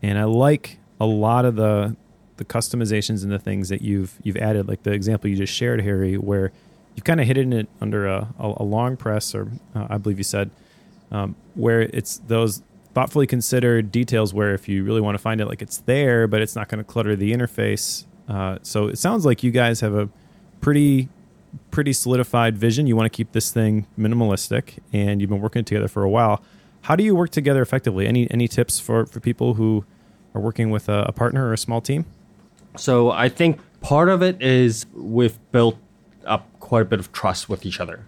and 0.02 0.18
I 0.18 0.24
like 0.26 0.80
a 1.00 1.06
lot 1.06 1.46
of 1.46 1.56
the 1.56 1.96
the 2.38 2.46
customizations 2.46 3.24
and 3.24 3.32
the 3.32 3.39
things 3.39 3.70
that 3.70 3.82
you've 3.82 4.18
you've 4.24 4.38
added, 4.38 4.68
like 4.68 4.84
the 4.84 4.92
example 4.92 5.30
you 5.30 5.36
just 5.36 5.54
shared, 5.54 5.82
Harry, 5.82 6.18
where 6.18 6.52
you've 6.96 7.04
kind 7.04 7.20
of 7.20 7.28
hidden 7.28 7.54
it 7.54 7.70
under 7.80 8.08
a, 8.08 8.34
a, 8.39 8.54
a 8.58 8.64
long 8.64 8.98
press, 8.98 9.36
or 9.36 9.52
uh, 9.76 9.88
I 9.89 9.98
believe 9.98 10.18
you 10.18 10.24
said, 10.24 10.50
um, 11.12 11.36
where 11.56 11.82
it's 11.82 12.18
those 12.28 12.64
thoughtfully 12.94 13.28
considered 13.28 13.92
details 13.92 14.34
where 14.34 14.54
if 14.54 14.68
you 14.68 14.84
really 14.84 15.02
want 15.02 15.16
to 15.16 15.20
find 15.20 15.42
it, 15.42 15.48
like 15.48 15.62
it's 15.62 15.78
there, 15.80 16.28
but 16.28 16.42
it's 16.42 16.56
not 16.56 16.68
going 16.70 16.80
to 16.80 16.84
clutter 16.84 17.16
the 17.16 17.32
interface. 17.32 18.06
Uh, 18.28 18.58
so 18.62 18.88
it 18.88 18.98
sounds 18.98 19.26
like 19.26 19.44
you 19.44 19.52
guys 19.52 19.80
have 19.82 19.94
a 19.94 20.10
pretty 20.60 21.10
pretty 21.70 21.94
solidified 21.94 22.58
vision. 22.58 22.88
You 22.88 22.96
want 22.96 23.12
to 23.12 23.16
keep 23.16 23.32
this 23.32 23.52
thing 23.52 23.88
minimalistic, 23.98 24.80
and 24.94 25.22
you've 25.22 25.30
been 25.30 25.42
working 25.42 25.64
together 25.64 25.88
for 25.88 26.04
a 26.04 26.10
while. 26.10 26.42
How 26.82 26.96
do 26.96 27.04
you 27.04 27.16
work 27.16 27.30
together 27.30 27.62
effectively? 27.62 28.08
Any 28.08 28.30
any 28.32 28.48
tips 28.48 28.80
for 28.80 29.06
for 29.06 29.20
people 29.20 29.56
who 29.56 29.86
are 30.34 30.42
working 30.42 30.70
with 30.70 30.89
a, 30.89 31.06
a 31.08 31.12
partner 31.12 31.48
or 31.48 31.54
a 31.54 31.58
small 31.58 31.82
team? 31.82 32.06
So 32.78 33.12
I 33.12 33.28
think 33.28 33.60
part 33.82 34.08
of 34.08 34.22
it 34.22 34.42
is 34.42 34.86
we've 34.94 35.38
built 35.52 35.78
up 36.26 36.48
quite 36.60 36.84
a 36.84 36.86
bit 36.86 37.00
of 37.00 37.12
trust 37.12 37.50
with 37.50 37.66
each 37.66 37.80
other, 37.80 38.06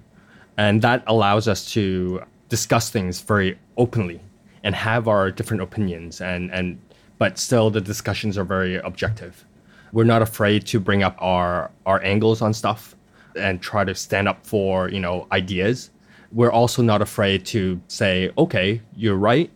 and 0.57 0.81
that 0.81 1.03
allows 1.07 1.47
us 1.47 1.71
to 1.73 2.23
discuss 2.49 2.89
things 2.89 3.19
very 3.21 3.57
openly 3.77 4.21
and 4.63 4.75
have 4.75 5.07
our 5.07 5.31
different 5.31 5.61
opinions 5.61 6.21
and 6.21 6.51
and 6.51 6.79
but 7.17 7.37
still 7.37 7.69
the 7.69 7.81
discussions 7.81 8.37
are 8.37 8.43
very 8.43 8.75
objective. 8.77 9.45
We're 9.91 10.03
not 10.03 10.21
afraid 10.21 10.65
to 10.67 10.79
bring 10.79 11.03
up 11.03 11.15
our 11.19 11.71
our 11.85 12.03
angles 12.03 12.41
on 12.41 12.53
stuff 12.53 12.95
and 13.35 13.61
try 13.61 13.83
to 13.83 13.95
stand 13.95 14.27
up 14.27 14.45
for, 14.45 14.89
you 14.89 14.99
know, 14.99 15.27
ideas. 15.31 15.89
We're 16.31 16.51
also 16.51 16.81
not 16.81 17.01
afraid 17.01 17.45
to 17.47 17.79
say, 17.87 18.31
okay, 18.37 18.81
you're 18.95 19.15
right. 19.15 19.49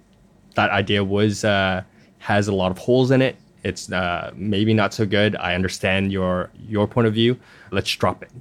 That 0.56 0.70
idea 0.70 1.04
was 1.04 1.44
uh, 1.44 1.84
has 2.20 2.48
a 2.48 2.54
lot 2.54 2.72
of 2.72 2.78
holes 2.78 3.12
in 3.12 3.22
it. 3.22 3.36
It's 3.64 3.92
uh, 3.92 4.32
maybe 4.36 4.74
not 4.74 4.94
so 4.94 5.06
good. 5.06 5.36
I 5.36 5.56
understand 5.56 6.12
your 6.12 6.50
your 6.68 6.88
point 6.88 7.08
of 7.08 7.14
view. 7.14 7.38
Let's 7.72 7.92
drop 7.92 8.24
it, 8.24 8.32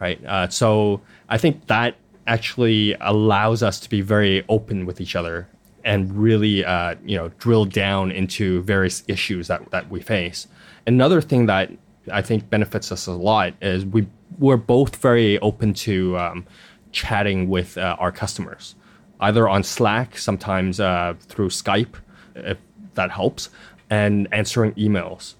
right? 0.00 0.22
Uh, 0.24 0.48
so 0.48 1.00
I 1.28 1.38
think 1.38 1.66
that 1.68 1.96
actually 2.26 2.96
allows 3.00 3.62
us 3.62 3.78
to 3.80 3.88
be 3.88 4.00
very 4.00 4.44
open 4.48 4.86
with 4.86 5.00
each 5.00 5.14
other 5.14 5.46
and 5.84 6.12
really 6.16 6.64
uh, 6.64 6.94
you 7.04 7.16
know 7.16 7.28
drill 7.38 7.64
down 7.64 8.10
into 8.10 8.62
various 8.62 9.04
issues 9.08 9.48
that, 9.48 9.70
that 9.70 9.90
we 9.90 10.00
face. 10.00 10.46
Another 10.86 11.20
thing 11.20 11.46
that 11.46 11.70
I 12.12 12.22
think 12.22 12.50
benefits 12.50 12.90
us 12.92 13.06
a 13.06 13.12
lot 13.12 13.54
is 13.60 13.84
we 13.84 14.06
we're 14.38 14.56
both 14.56 14.96
very 14.96 15.38
open 15.40 15.74
to 15.74 16.18
um, 16.18 16.46
chatting 16.92 17.48
with 17.48 17.78
uh, 17.78 17.96
our 17.98 18.10
customers, 18.10 18.74
either 19.20 19.48
on 19.48 19.62
Slack, 19.62 20.18
sometimes 20.18 20.80
uh, 20.80 21.14
through 21.20 21.48
Skype, 21.48 21.94
if 22.34 22.58
that 22.94 23.10
helps, 23.10 23.50
and 23.90 24.28
answering 24.32 24.72
emails. 24.72 25.34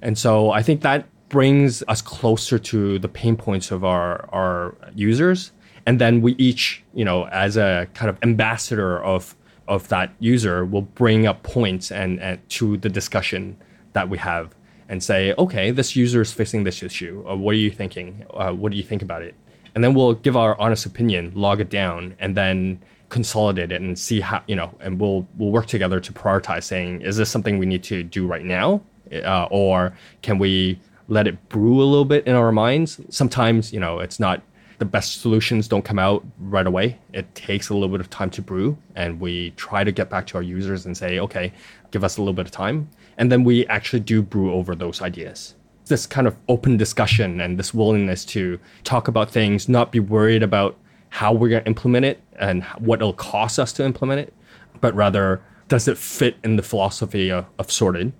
And 0.00 0.16
so 0.16 0.50
I 0.50 0.62
think 0.62 0.82
that 0.82 1.06
brings 1.28 1.82
us 1.88 2.00
closer 2.00 2.58
to 2.58 2.98
the 2.98 3.08
pain 3.08 3.36
points 3.36 3.70
of 3.70 3.84
our 3.84 4.28
our 4.32 4.74
users 4.94 5.52
and 5.88 5.98
then 5.98 6.20
we 6.20 6.34
each 6.36 6.84
you 6.92 7.04
know 7.04 7.26
as 7.28 7.56
a 7.56 7.88
kind 7.94 8.10
of 8.10 8.18
ambassador 8.22 9.02
of 9.02 9.34
of 9.68 9.88
that 9.88 10.12
user 10.18 10.64
will 10.64 10.82
bring 10.82 11.26
up 11.26 11.42
points 11.42 11.92
and, 11.92 12.20
and 12.20 12.40
to 12.50 12.76
the 12.78 12.88
discussion 12.88 13.56
that 13.92 14.08
we 14.08 14.18
have 14.18 14.54
and 14.88 15.02
say, 15.02 15.34
okay, 15.38 15.70
this 15.70 15.94
user 15.94 16.22
is 16.22 16.32
facing 16.32 16.64
this 16.64 16.82
issue. 16.82 17.24
Uh, 17.28 17.36
what 17.36 17.52
are 17.52 17.58
you 17.58 17.70
thinking? 17.70 18.24
Uh, 18.32 18.50
what 18.52 18.72
do 18.72 18.78
you 18.78 18.82
think 18.82 19.02
about 19.02 19.22
it? 19.22 19.34
And 19.74 19.84
then 19.84 19.94
we'll 19.94 20.14
give 20.14 20.36
our 20.36 20.58
honest 20.58 20.86
opinion, 20.86 21.32
log 21.34 21.60
it 21.60 21.68
down, 21.68 22.16
and 22.18 22.36
then 22.36 22.80
consolidate 23.10 23.70
it 23.70 23.80
and 23.80 23.98
see 23.98 24.20
how 24.20 24.42
you 24.46 24.56
know. 24.56 24.74
And 24.80 24.98
we'll 24.98 25.26
we'll 25.36 25.50
work 25.50 25.66
together 25.66 26.00
to 26.00 26.12
prioritize. 26.12 26.64
Saying, 26.64 27.02
is 27.02 27.16
this 27.16 27.30
something 27.30 27.58
we 27.58 27.66
need 27.66 27.82
to 27.84 28.02
do 28.02 28.26
right 28.26 28.44
now, 28.44 28.80
uh, 29.12 29.46
or 29.50 29.96
can 30.22 30.38
we 30.38 30.80
let 31.08 31.26
it 31.26 31.48
brew 31.48 31.82
a 31.82 31.84
little 31.84 32.04
bit 32.04 32.26
in 32.26 32.34
our 32.34 32.50
minds? 32.50 33.00
Sometimes 33.10 33.72
you 33.72 33.78
know 33.78 34.00
it's 34.00 34.18
not 34.18 34.42
the 34.78 34.84
best 34.84 35.20
solutions 35.20 35.66
don't 35.66 35.84
come 35.84 35.98
out 35.98 36.24
right 36.38 36.66
away. 36.66 36.98
It 37.12 37.34
takes 37.34 37.68
a 37.68 37.74
little 37.74 37.88
bit 37.88 38.00
of 38.00 38.10
time 38.10 38.30
to 38.30 38.42
brew, 38.42 38.78
and 38.94 39.20
we 39.20 39.50
try 39.50 39.84
to 39.84 39.90
get 39.90 40.08
back 40.08 40.26
to 40.28 40.36
our 40.36 40.42
users 40.42 40.86
and 40.86 40.96
say, 40.96 41.18
okay, 41.18 41.52
give 41.90 42.04
us 42.04 42.16
a 42.16 42.20
little 42.20 42.34
bit 42.34 42.46
of 42.46 42.52
time. 42.52 42.88
And 43.16 43.30
then 43.30 43.44
we 43.44 43.66
actually 43.66 44.00
do 44.00 44.22
brew 44.22 44.52
over 44.52 44.74
those 44.74 45.02
ideas. 45.02 45.56
This 45.86 46.06
kind 46.06 46.26
of 46.26 46.36
open 46.48 46.76
discussion 46.76 47.40
and 47.40 47.58
this 47.58 47.74
willingness 47.74 48.24
to 48.26 48.60
talk 48.84 49.08
about 49.08 49.30
things, 49.30 49.68
not 49.68 49.90
be 49.90 50.00
worried 50.00 50.42
about 50.42 50.76
how 51.10 51.32
we're 51.32 51.48
going 51.48 51.62
to 51.62 51.68
implement 51.68 52.04
it 52.04 52.20
and 52.38 52.62
what 52.78 53.00
it'll 53.00 53.14
cost 53.14 53.58
us 53.58 53.72
to 53.72 53.84
implement 53.84 54.20
it, 54.20 54.34
but 54.80 54.94
rather, 54.94 55.40
does 55.66 55.88
it 55.88 55.98
fit 55.98 56.36
in 56.44 56.56
the 56.56 56.62
philosophy 56.62 57.30
of, 57.30 57.46
of 57.58 57.70
sorted? 57.72 58.12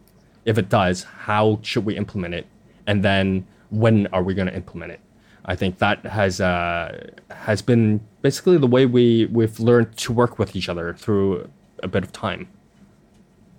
If 0.44 0.58
it 0.58 0.68
does, 0.68 1.04
how 1.04 1.60
should 1.62 1.84
we 1.84 1.96
implement 1.96 2.34
it? 2.34 2.46
And 2.86 3.04
then 3.04 3.46
when 3.70 4.06
are 4.08 4.22
we 4.22 4.34
going 4.34 4.48
to 4.48 4.54
implement 4.54 4.92
it? 4.92 5.00
I 5.48 5.56
think 5.56 5.78
that 5.78 6.04
has 6.04 6.42
uh, 6.42 7.08
has 7.30 7.62
been 7.62 8.00
basically 8.20 8.58
the 8.58 8.66
way 8.66 8.84
we 8.84 9.26
we've 9.32 9.58
learned 9.58 9.96
to 10.04 10.12
work 10.12 10.38
with 10.38 10.54
each 10.54 10.68
other 10.68 10.92
through 10.92 11.48
a 11.82 11.88
bit 11.88 12.04
of 12.04 12.12
time. 12.12 12.48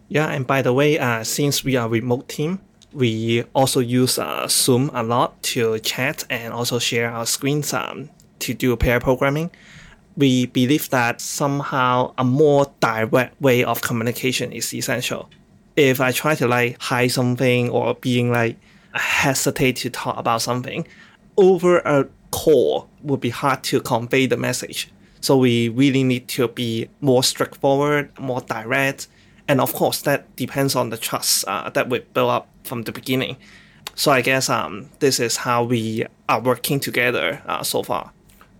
Yeah, 0.08 0.28
and 0.28 0.46
by 0.46 0.62
the 0.62 0.72
way, 0.72 1.00
uh, 1.00 1.24
since 1.24 1.64
we 1.64 1.76
are 1.76 1.88
a 1.88 1.90
remote 1.90 2.30
team, 2.30 2.60
we 2.94 3.44
also 3.56 3.80
use 3.80 4.20
uh, 4.20 4.48
Zoom 4.48 4.92
a 4.94 5.02
lot 5.02 5.42
to 5.54 5.80
chat 5.80 6.26
and 6.30 6.54
also 6.54 6.78
share 6.78 7.10
our 7.10 7.26
screens 7.26 7.74
um, 7.74 8.10
to 8.40 8.54
do 8.54 8.76
pair 8.76 9.00
programming. 9.00 9.50
We 10.16 10.46
believe 10.46 10.92
that 10.92 11.22
somehow 11.22 12.14
a 12.20 12.24
more 12.24 12.72
direct 12.82 13.42
way 13.42 13.64
of 13.64 13.82
communication 13.82 14.52
is 14.52 14.74
essential. 14.76 15.28
If 15.76 16.02
I 16.02 16.12
try 16.12 16.36
to 16.36 16.48
like 16.48 16.80
hide 16.80 17.12
something 17.12 17.70
or 17.70 17.96
being 17.96 18.32
like 18.32 18.58
hesitate 18.94 19.78
to 19.78 19.90
talk 19.90 20.18
about 20.18 20.42
something, 20.42 20.86
over 21.40 21.80
a 21.80 22.08
call 22.32 22.90
would 23.02 23.22
be 23.22 23.30
hard 23.30 23.64
to 23.64 23.80
convey 23.82 24.28
the 24.28 24.38
message. 24.38 24.92
So 25.22 25.38
we 25.38 25.70
really 25.70 26.04
need 26.04 26.28
to 26.30 26.48
be 26.48 26.90
more 27.02 27.24
straightforward, 27.24 28.12
more 28.20 28.42
direct, 28.42 29.08
and 29.48 29.60
of 29.60 29.74
course 29.74 30.02
that 30.04 30.34
depends 30.36 30.76
on 30.76 30.90
the 30.90 30.98
trust 30.98 31.46
uh, 31.48 31.70
that 31.72 31.90
we 31.90 32.00
build 32.00 32.30
up 32.30 32.48
from 32.64 32.84
the 32.84 32.92
beginning. 32.92 33.38
So 33.96 34.12
I 34.12 34.22
guess 34.22 34.50
um, 34.50 34.90
this 35.00 35.20
is 35.20 35.38
how 35.38 35.64
we 35.64 36.06
are 36.30 36.40
working 36.40 36.80
together 36.80 37.42
uh, 37.46 37.64
so 37.64 37.84
far. 37.84 38.12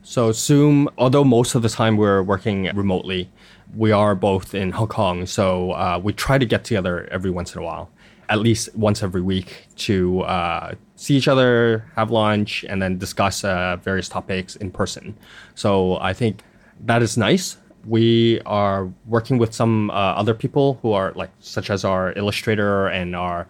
So 0.04 0.32
Zoom, 0.32 0.90
although 0.98 1.24
most 1.24 1.56
of 1.56 1.62
the 1.62 1.70
time 1.70 1.96
we're 1.96 2.24
working 2.24 2.64
remotely, 2.76 3.30
we 3.76 3.92
are 3.92 4.16
both 4.16 4.56
in 4.56 4.72
Hong 4.72 4.88
Kong. 4.88 5.26
So 5.26 5.72
uh, 5.72 6.00
we 6.04 6.14
try 6.14 6.38
to 6.38 6.46
get 6.46 6.64
together 6.64 7.08
every 7.12 7.32
once 7.32 7.54
in 7.56 7.62
a 7.62 7.64
while, 7.64 7.90
at 8.28 8.40
least 8.40 8.76
once 8.76 9.04
every 9.04 9.22
week 9.22 9.68
to 9.78 10.22
uh, 10.22 10.74
see 11.00 11.16
each 11.16 11.30
other, 11.30 11.86
have 11.96 12.12
lunch, 12.12 12.66
and 12.68 12.82
then 12.82 12.98
discuss 12.98 13.46
uh, 13.46 13.78
various 13.82 14.10
topics 14.10 14.58
in 14.58 14.70
person. 14.70 15.16
So 15.56 15.98
I 16.02 16.12
think 16.14 16.44
that 16.86 17.02
is 17.02 17.18
nice. 17.18 17.58
We 17.88 18.42
are 18.46 18.92
working 19.06 19.38
with 19.38 19.54
some 19.54 19.90
uh, 19.92 19.94
other 19.94 20.34
people 20.34 20.78
who 20.82 20.92
are 20.92 21.14
like, 21.16 21.32
such 21.40 21.70
as 21.70 21.86
our 21.86 22.12
illustrator 22.18 22.88
and 22.88 23.16
our 23.16 23.48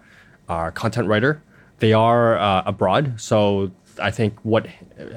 our 0.47 0.71
content 0.71 1.07
writer. 1.07 1.41
They 1.79 1.93
are 1.93 2.37
uh, 2.37 2.63
abroad, 2.65 3.19
so 3.19 3.71
I 3.99 4.11
think 4.11 4.33
what 4.43 4.67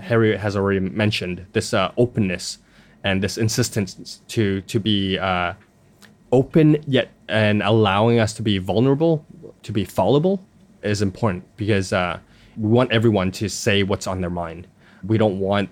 Harry 0.00 0.36
has 0.36 0.56
already 0.56 0.80
mentioned, 0.80 1.44
this 1.52 1.74
uh, 1.74 1.92
openness 1.96 2.58
and 3.04 3.22
this 3.22 3.36
insistence 3.36 4.22
to 4.28 4.62
to 4.62 4.80
be 4.80 5.18
uh, 5.18 5.52
open 6.30 6.82
yet 6.86 7.08
and 7.28 7.62
allowing 7.62 8.20
us 8.20 8.32
to 8.34 8.42
be 8.42 8.56
vulnerable, 8.58 9.24
to 9.62 9.72
be 9.72 9.84
fallible, 9.84 10.40
is 10.82 11.02
important 11.02 11.44
because 11.56 11.92
uh, 11.92 12.18
we 12.56 12.68
want 12.68 12.92
everyone 12.92 13.30
to 13.32 13.48
say 13.48 13.82
what's 13.82 14.06
on 14.06 14.20
their 14.20 14.30
mind. 14.30 14.66
We 15.04 15.18
don't 15.18 15.38
want 15.40 15.70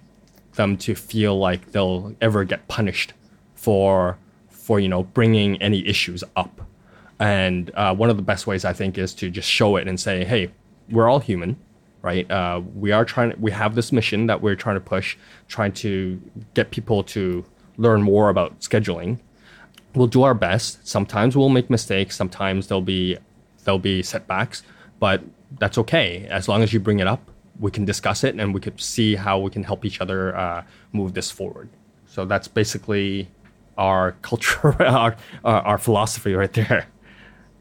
them 0.55 0.77
to 0.79 0.95
feel 0.95 1.39
like 1.39 1.73
they'll 1.73 2.15
ever 2.21 2.45
get 2.45 2.67
punished 2.69 3.13
for 3.55 4.19
for 4.49 4.81
you 4.81 4.89
know 4.89 5.05
bringing 5.05 5.61
any 5.63 5.87
issues 5.87 6.25
up. 6.37 6.61
And 7.19 7.71
uh, 7.75 7.95
one 7.95 8.09
of 8.09 8.17
the 8.17 8.23
best 8.23 8.47
ways 8.47 8.65
I 8.65 8.73
think 8.73 8.97
is 8.97 9.13
to 9.15 9.31
just 9.31 9.49
show 9.49 9.77
it 9.77 9.87
and 9.87 10.01
say, 10.01 10.25
hey, 10.25 10.51
we're 10.91 11.09
all 11.09 11.19
human, 11.19 11.59
right? 12.01 12.29
Uh, 12.31 12.63
we 12.75 12.93
are 12.93 13.05
trying. 13.05 13.35
We 13.39 13.51
have 13.51 13.75
this 13.75 13.93
mission 13.93 14.27
that 14.27 14.41
we're 14.41 14.57
trying 14.57 14.77
to 14.77 14.81
push, 14.81 15.17
trying 15.49 15.73
to 15.73 16.21
get 16.55 16.71
people 16.71 17.05
to 17.05 17.45
learn 17.77 18.03
more 18.03 18.31
about 18.31 18.61
scheduling. 18.61 19.19
We'll 19.95 20.07
do 20.07 20.23
our 20.23 20.35
best. 20.35 20.87
Sometimes 20.87 21.37
we'll 21.37 21.49
make 21.49 21.69
mistakes. 21.69 22.17
Sometimes 22.17 22.69
there'll 22.69 22.81
be 22.81 23.19
there'll 23.65 23.79
be 23.79 24.03
setbacks 24.03 24.63
but 25.01 25.23
that's 25.59 25.79
okay 25.79 26.27
as 26.31 26.49
long 26.49 26.63
as 26.63 26.73
you 26.73 26.79
bring 26.79 27.01
it 27.01 27.09
up. 27.09 27.31
We 27.59 27.71
can 27.71 27.85
discuss 27.85 28.23
it 28.25 28.35
and 28.39 28.55
we 28.55 28.61
could 28.61 28.81
see 28.81 29.17
how 29.17 29.39
we 29.39 29.51
can 29.51 29.65
help 29.65 29.85
each 29.85 30.01
other 30.01 30.37
uh, 30.37 30.65
move 30.93 31.15
this 31.15 31.31
forward. 31.31 31.69
So 32.07 32.25
that's 32.25 32.49
basically 32.49 33.29
our 33.77 34.13
culture, 34.23 34.81
our, 34.83 35.17
our, 35.45 35.63
our 35.63 35.79
philosophy 35.79 36.35
right 36.35 36.53
there. 36.53 36.87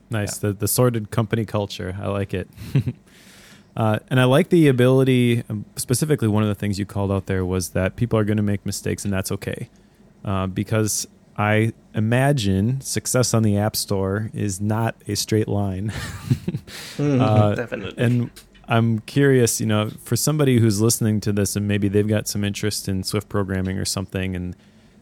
Nice. 0.10 0.42
Yeah. 0.42 0.50
The 0.50 0.54
the 0.54 0.68
sorted 0.68 1.12
company 1.12 1.46
culture. 1.46 1.96
I 2.02 2.08
like 2.08 2.34
it. 2.34 2.50
uh, 3.78 4.00
and 4.10 4.20
I 4.20 4.24
like 4.24 4.50
the 4.50 4.68
ability. 4.68 5.44
Um, 5.50 5.66
specifically, 5.76 6.28
one 6.28 6.44
of 6.44 6.50
the 6.50 6.56
things 6.56 6.80
you 6.80 6.86
called 6.86 7.12
out 7.12 7.28
there 7.28 7.46
was 7.46 7.70
that 7.70 7.96
people 7.96 8.18
are 8.18 8.24
going 8.24 8.38
to 8.38 8.44
make 8.44 8.66
mistakes, 8.66 9.04
and 9.04 9.14
that's 9.14 9.32
okay. 9.32 9.70
Uh, 10.26 10.48
because 10.48 11.08
I 11.40 11.72
imagine 11.96 12.82
success 12.82 13.34
on 13.34 13.44
the 13.44 13.58
App 13.58 13.78
Store 13.78 14.30
is 14.34 14.60
not 14.60 14.96
a 15.08 15.16
straight 15.16 15.48
line. 15.48 15.88
mm, 16.98 17.22
uh, 17.22 17.56
definitely. 17.56 18.04
And 18.04 18.30
I'm 18.68 19.00
curious, 19.00 19.62
you 19.62 19.66
know, 19.66 19.90
for 20.04 20.18
somebody 20.18 20.60
who's 20.60 20.82
listening 20.82 21.22
to 21.22 21.32
this 21.32 21.56
and 21.56 21.66
maybe 21.66 21.88
they've 21.88 22.06
got 22.06 22.28
some 22.28 22.44
interest 22.44 22.90
in 22.90 23.04
Swift 23.04 23.30
programming 23.30 23.78
or 23.78 23.86
something 23.86 24.36
and 24.36 24.54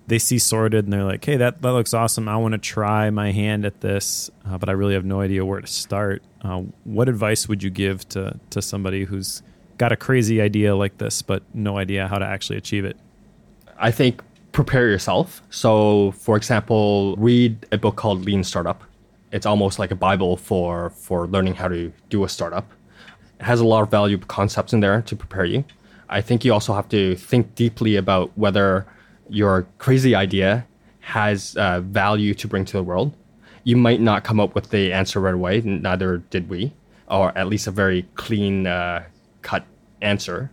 they 0.05 0.19
see 0.19 0.37
sorted 0.37 0.85
and 0.85 0.93
they're 0.93 1.03
like, 1.03 1.25
hey, 1.25 1.37
that, 1.37 1.63
that 1.63 1.71
looks 1.71 1.95
awesome. 1.95 2.29
I 2.29 2.37
want 2.37 2.51
to 2.51 2.59
try 2.59 3.09
my 3.09 3.31
hand 3.31 3.65
at 3.65 3.81
this, 3.81 4.29
uh, 4.47 4.59
but 4.59 4.69
I 4.69 4.73
really 4.73 4.93
have 4.93 5.05
no 5.05 5.21
idea 5.21 5.43
where 5.43 5.59
to 5.59 5.65
start. 5.65 6.21
Uh, 6.43 6.61
what 6.83 7.09
advice 7.09 7.49
would 7.49 7.63
you 7.63 7.71
give 7.71 8.07
to, 8.09 8.39
to 8.51 8.61
somebody 8.61 9.05
who's 9.05 9.41
got 9.79 9.91
a 9.91 9.97
crazy 9.97 10.39
idea 10.39 10.75
like 10.75 10.99
this, 10.99 11.23
but 11.23 11.41
no 11.55 11.79
idea 11.79 12.07
how 12.07 12.19
to 12.19 12.25
actually 12.25 12.57
achieve 12.57 12.85
it? 12.85 12.95
I 13.79 13.89
think 13.89 14.21
prepare 14.57 14.89
yourself. 14.89 15.43
So, 15.51 16.13
for 16.13 16.35
example, 16.35 17.15
read 17.17 17.67
a 17.71 17.77
book 17.77 17.95
called 17.95 18.25
Lean 18.25 18.43
Startup. 18.43 18.83
It's 19.31 19.45
almost 19.45 19.77
like 19.77 19.91
a 19.91 19.95
Bible 20.09 20.35
for 20.35 20.89
for 20.89 21.27
learning 21.27 21.53
how 21.53 21.67
to 21.67 21.93
do 22.09 22.23
a 22.23 22.29
startup. 22.29 22.65
It 23.39 23.45
has 23.45 23.59
a 23.59 23.67
lot 23.67 23.83
of 23.83 23.91
valuable 23.91 24.25
concepts 24.25 24.73
in 24.73 24.79
there 24.79 25.03
to 25.03 25.15
prepare 25.15 25.45
you. 25.45 25.63
I 26.09 26.21
think 26.21 26.43
you 26.43 26.53
also 26.53 26.73
have 26.73 26.89
to 26.89 27.15
think 27.15 27.53
deeply 27.53 27.97
about 27.97 28.35
whether 28.35 28.87
your 29.29 29.67
crazy 29.77 30.15
idea 30.15 30.65
has 31.01 31.55
uh, 31.57 31.81
value 31.81 32.33
to 32.33 32.47
bring 32.47 32.65
to 32.65 32.77
the 32.77 32.83
world. 32.83 33.15
You 33.63 33.77
might 33.77 34.01
not 34.01 34.23
come 34.23 34.39
up 34.39 34.55
with 34.55 34.71
the 34.71 34.91
answer 34.91 35.19
right 35.19 35.35
away, 35.35 35.61
neither 35.61 36.17
did 36.33 36.49
we, 36.49 36.73
or 37.07 37.25
at 37.37 37.45
least 37.45 37.67
a 37.67 37.71
very 37.83 38.07
clean 38.15 38.65
uh, 38.65 39.03
cut 39.43 39.65
answer. 40.01 40.49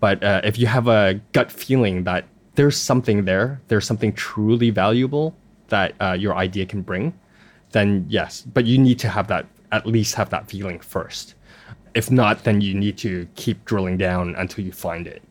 But 0.00 0.24
uh, 0.24 0.40
if 0.42 0.58
you 0.58 0.68
have 0.68 0.88
a 0.88 1.20
gut 1.32 1.52
feeling 1.52 2.04
that 2.04 2.24
there's 2.54 2.76
something 2.76 3.24
there, 3.24 3.60
there's 3.68 3.86
something 3.86 4.12
truly 4.12 4.70
valuable 4.70 5.34
that 5.68 5.94
uh, 6.00 6.12
your 6.12 6.34
idea 6.36 6.66
can 6.66 6.82
bring, 6.82 7.18
then 7.70 8.04
yes. 8.08 8.42
But 8.42 8.66
you 8.66 8.78
need 8.78 8.98
to 9.00 9.08
have 9.08 9.28
that, 9.28 9.46
at 9.72 9.86
least 9.86 10.14
have 10.16 10.30
that 10.30 10.48
feeling 10.50 10.78
first. 10.80 11.34
If 11.94 12.10
not, 12.10 12.44
then 12.44 12.60
you 12.60 12.74
need 12.74 12.98
to 12.98 13.26
keep 13.34 13.64
drilling 13.64 13.96
down 13.96 14.34
until 14.36 14.64
you 14.64 14.72
find 14.72 15.06
it. 15.06 15.22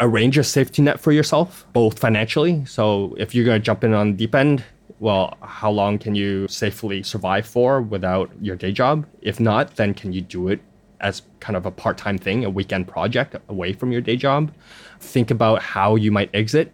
Arrange 0.00 0.36
a 0.38 0.44
safety 0.44 0.82
net 0.82 1.00
for 1.00 1.12
yourself, 1.12 1.66
both 1.72 1.98
financially. 1.98 2.64
So 2.66 3.14
if 3.18 3.34
you're 3.34 3.44
going 3.44 3.60
to 3.60 3.64
jump 3.64 3.82
in 3.82 3.94
on 3.94 4.16
deep 4.16 4.34
end, 4.34 4.62
well, 4.98 5.36
how 5.42 5.70
long 5.70 5.98
can 5.98 6.14
you 6.14 6.48
safely 6.48 7.02
survive 7.02 7.46
for 7.46 7.80
without 7.80 8.30
your 8.40 8.56
day 8.56 8.72
job? 8.72 9.06
If 9.22 9.40
not, 9.40 9.76
then 9.76 9.94
can 9.94 10.12
you 10.12 10.20
do 10.20 10.48
it 10.48 10.60
as 11.00 11.22
kind 11.40 11.56
of 11.56 11.66
a 11.66 11.70
part-time 11.70 12.18
thing, 12.18 12.44
a 12.44 12.50
weekend 12.50 12.88
project 12.88 13.36
away 13.48 13.72
from 13.72 13.92
your 13.92 14.00
day 14.00 14.16
job. 14.16 14.52
Think 15.00 15.30
about 15.30 15.62
how 15.62 15.96
you 15.96 16.10
might 16.10 16.30
exit, 16.34 16.72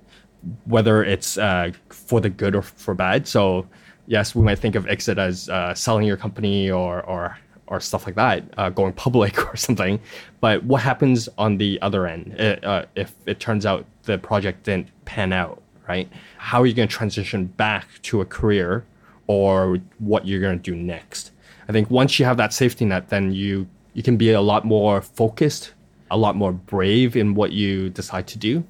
whether 0.65 1.05
it's 1.05 1.39
uh, 1.39 1.73
for 1.89 2.21
the 2.21 2.31
good 2.31 2.55
or 2.55 2.63
for 2.63 2.95
bad. 2.95 3.27
So 3.27 3.67
yes, 4.07 4.35
we 4.35 4.43
might 4.43 4.59
think 4.59 4.75
of 4.75 4.87
exit 4.87 5.19
as 5.19 5.49
uh, 5.49 5.75
selling 5.75 6.07
your 6.07 6.17
company 6.17 6.71
or 6.71 7.03
or 7.03 7.39
or 7.69 7.81
stuff 7.81 8.05
like 8.05 8.17
that, 8.17 8.45
uh, 8.59 8.69
going 8.69 8.93
public 8.93 9.47
or 9.53 9.57
something. 9.57 9.99
But 10.41 10.63
what 10.65 10.83
happens 10.83 11.29
on 11.39 11.57
the 11.57 11.81
other 11.81 12.07
end 12.07 12.37
uh, 12.39 12.57
uh, 12.63 12.85
if 12.97 13.15
it 13.27 13.41
turns 13.41 13.65
out 13.65 13.87
the 14.03 14.19
project 14.19 14.65
didn't 14.65 14.89
pan 15.05 15.33
out, 15.33 15.63
right? 15.89 16.09
How 16.37 16.61
are 16.61 16.67
you 16.67 16.75
going 16.75 16.89
to 16.89 16.95
transition 16.95 17.47
back 17.47 17.87
to 18.03 18.21
a 18.21 18.25
career 18.25 18.85
or 19.27 19.79
what 19.99 20.27
you're 20.27 20.41
going 20.41 20.59
to 20.59 20.63
do 20.63 20.77
next? 20.77 21.31
I 21.69 21.73
think 21.73 21.91
once 21.91 22.19
you 22.19 22.27
have 22.27 22.37
that 22.37 22.53
safety 22.53 22.85
net, 22.85 23.09
then 23.09 23.33
you 23.33 23.67
you 23.95 24.03
can 24.03 24.17
be 24.17 24.33
a 24.33 24.41
lot 24.41 24.65
more 24.65 25.01
focused, 25.03 25.73
a 26.13 26.17
lot 26.17 26.37
more 26.37 26.53
brave 26.53 27.17
in 27.17 27.35
what 27.35 27.51
you 27.53 27.91
decide 27.91 28.27
to 28.29 28.39
do. 28.39 28.63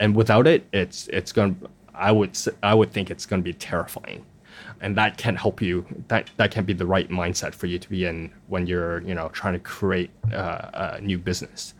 And 0.00 0.14
without 0.16 0.46
it, 0.46 0.66
it's 0.72 1.08
it's 1.08 1.32
going 1.32 1.54
to 1.54 1.70
I 1.94 2.10
would 2.12 2.36
I 2.62 2.74
would 2.74 2.92
think 2.92 3.10
it's 3.10 3.24
going 3.24 3.40
to 3.42 3.44
be 3.44 3.54
terrifying. 3.54 4.26
And 4.80 4.96
that 4.96 5.16
can 5.16 5.36
help 5.36 5.62
you. 5.62 5.86
That 6.08 6.30
that 6.36 6.50
can 6.50 6.64
be 6.64 6.72
the 6.72 6.86
right 6.86 7.08
mindset 7.08 7.54
for 7.54 7.66
you 7.66 7.78
to 7.78 7.88
be 7.88 8.04
in 8.04 8.32
when 8.48 8.66
you're 8.66 9.00
you 9.02 9.14
know 9.14 9.28
trying 9.28 9.54
to 9.54 9.60
create 9.60 10.10
uh, 10.32 10.96
a 10.98 11.00
new 11.00 11.18
business. 11.18 11.74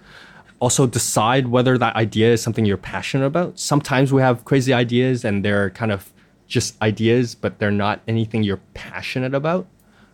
also 0.62 0.86
decide 0.86 1.48
whether 1.48 1.76
that 1.76 1.96
idea 1.96 2.32
is 2.32 2.40
something 2.40 2.64
you're 2.64 2.76
passionate 2.94 3.26
about. 3.26 3.58
Sometimes 3.58 4.12
we 4.12 4.22
have 4.22 4.44
crazy 4.44 4.72
ideas 4.72 5.24
and 5.24 5.44
they're 5.44 5.70
kind 5.70 5.90
of 5.90 6.12
just 6.46 6.80
ideas, 6.80 7.34
but 7.34 7.58
they're 7.58 7.78
not 7.86 8.00
anything 8.06 8.44
you're 8.44 8.64
passionate 8.74 9.34
about. 9.34 9.66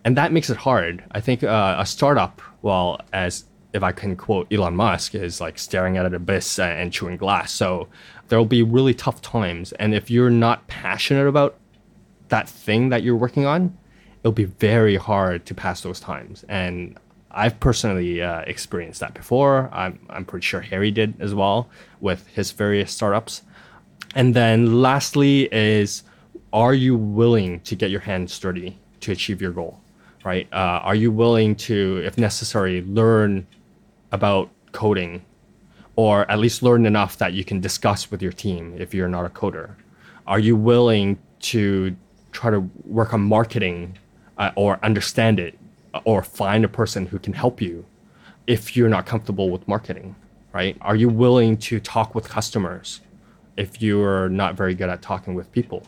And 0.04 0.16
that 0.16 0.32
makes 0.32 0.48
it 0.48 0.56
hard. 0.56 1.04
I 1.12 1.20
think 1.20 1.44
uh, 1.44 1.76
a 1.78 1.84
startup, 1.84 2.40
well, 2.62 2.98
as 3.12 3.44
if 3.72 3.82
I 3.82 3.92
can 3.92 4.16
quote 4.16 4.52
Elon 4.52 4.76
Musk, 4.76 5.14
is 5.14 5.40
like 5.40 5.58
staring 5.58 5.96
at 5.96 6.06
an 6.06 6.14
abyss 6.14 6.58
and 6.58 6.92
chewing 6.92 7.16
glass. 7.16 7.52
So 7.52 7.88
there 8.28 8.38
will 8.38 8.46
be 8.46 8.62
really 8.62 8.94
tough 8.94 9.20
times. 9.20 9.72
And 9.72 9.94
if 9.94 10.10
you're 10.10 10.30
not 10.30 10.66
passionate 10.68 11.26
about 11.26 11.56
that 12.28 12.48
thing 12.48 12.88
that 12.90 13.02
you're 13.02 13.16
working 13.16 13.46
on, 13.46 13.76
it'll 14.20 14.32
be 14.32 14.44
very 14.44 14.96
hard 14.96 15.46
to 15.46 15.54
pass 15.54 15.80
those 15.82 16.00
times. 16.00 16.44
And 16.48 16.98
I've 17.30 17.60
personally 17.60 18.22
uh, 18.22 18.40
experienced 18.40 19.00
that 19.00 19.14
before. 19.14 19.68
I'm, 19.72 19.98
I'm 20.10 20.24
pretty 20.24 20.44
sure 20.44 20.60
Harry 20.60 20.90
did 20.90 21.20
as 21.20 21.34
well 21.34 21.68
with 22.00 22.26
his 22.28 22.50
various 22.52 22.90
startups. 22.90 23.42
And 24.14 24.34
then 24.34 24.80
lastly 24.80 25.48
is, 25.52 26.02
are 26.52 26.74
you 26.74 26.96
willing 26.96 27.60
to 27.60 27.76
get 27.76 27.90
your 27.90 28.00
hands 28.00 28.38
dirty 28.38 28.78
to 29.00 29.12
achieve 29.12 29.42
your 29.42 29.52
goal? 29.52 29.78
Right? 30.24 30.48
Uh, 30.52 30.80
are 30.82 30.94
you 30.94 31.12
willing 31.12 31.54
to, 31.56 32.02
if 32.04 32.18
necessary, 32.18 32.82
learn 32.82 33.46
about 34.12 34.50
coding, 34.72 35.24
or 35.96 36.30
at 36.30 36.38
least 36.38 36.62
learn 36.62 36.86
enough 36.86 37.18
that 37.18 37.32
you 37.32 37.44
can 37.44 37.60
discuss 37.60 38.10
with 38.10 38.22
your 38.22 38.32
team 38.32 38.74
if 38.78 38.94
you're 38.94 39.08
not 39.08 39.24
a 39.24 39.28
coder? 39.28 39.74
Are 40.26 40.38
you 40.38 40.56
willing 40.56 41.18
to 41.40 41.96
try 42.32 42.50
to 42.50 42.60
work 42.84 43.14
on 43.14 43.20
marketing 43.22 43.98
uh, 44.36 44.50
or 44.54 44.78
understand 44.82 45.40
it 45.40 45.58
or 46.04 46.22
find 46.22 46.64
a 46.64 46.68
person 46.68 47.06
who 47.06 47.18
can 47.18 47.32
help 47.32 47.60
you 47.60 47.84
if 48.46 48.76
you're 48.76 48.88
not 48.88 49.06
comfortable 49.06 49.50
with 49.50 49.66
marketing, 49.68 50.14
right? 50.52 50.76
Are 50.80 50.96
you 50.96 51.08
willing 51.08 51.56
to 51.58 51.80
talk 51.80 52.14
with 52.14 52.28
customers 52.28 53.00
if 53.56 53.82
you're 53.82 54.28
not 54.28 54.54
very 54.54 54.74
good 54.74 54.88
at 54.88 55.02
talking 55.02 55.34
with 55.34 55.50
people? 55.52 55.86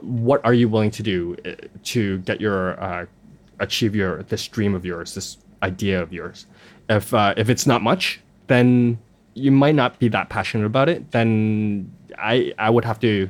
What 0.00 0.44
are 0.44 0.54
you 0.54 0.68
willing 0.68 0.92
to 0.92 1.02
do 1.02 1.36
uh, 1.44 1.66
to 1.84 2.18
get 2.18 2.40
your 2.40 2.80
uh, 2.80 3.06
achieve 3.58 3.96
your 3.96 4.22
this 4.24 4.46
dream 4.46 4.74
of 4.74 4.84
yours, 4.84 5.14
this 5.14 5.38
idea 5.62 6.00
of 6.00 6.12
yours? 6.12 6.46
If 6.88 7.12
uh, 7.12 7.34
if 7.36 7.48
it's 7.48 7.66
not 7.66 7.82
much, 7.82 8.20
then 8.46 8.98
you 9.34 9.50
might 9.52 9.74
not 9.74 9.98
be 9.98 10.08
that 10.08 10.28
passionate 10.28 10.66
about 10.66 10.88
it. 10.88 11.10
Then 11.10 11.92
I 12.18 12.52
I 12.58 12.70
would 12.70 12.84
have 12.84 13.00
to 13.00 13.28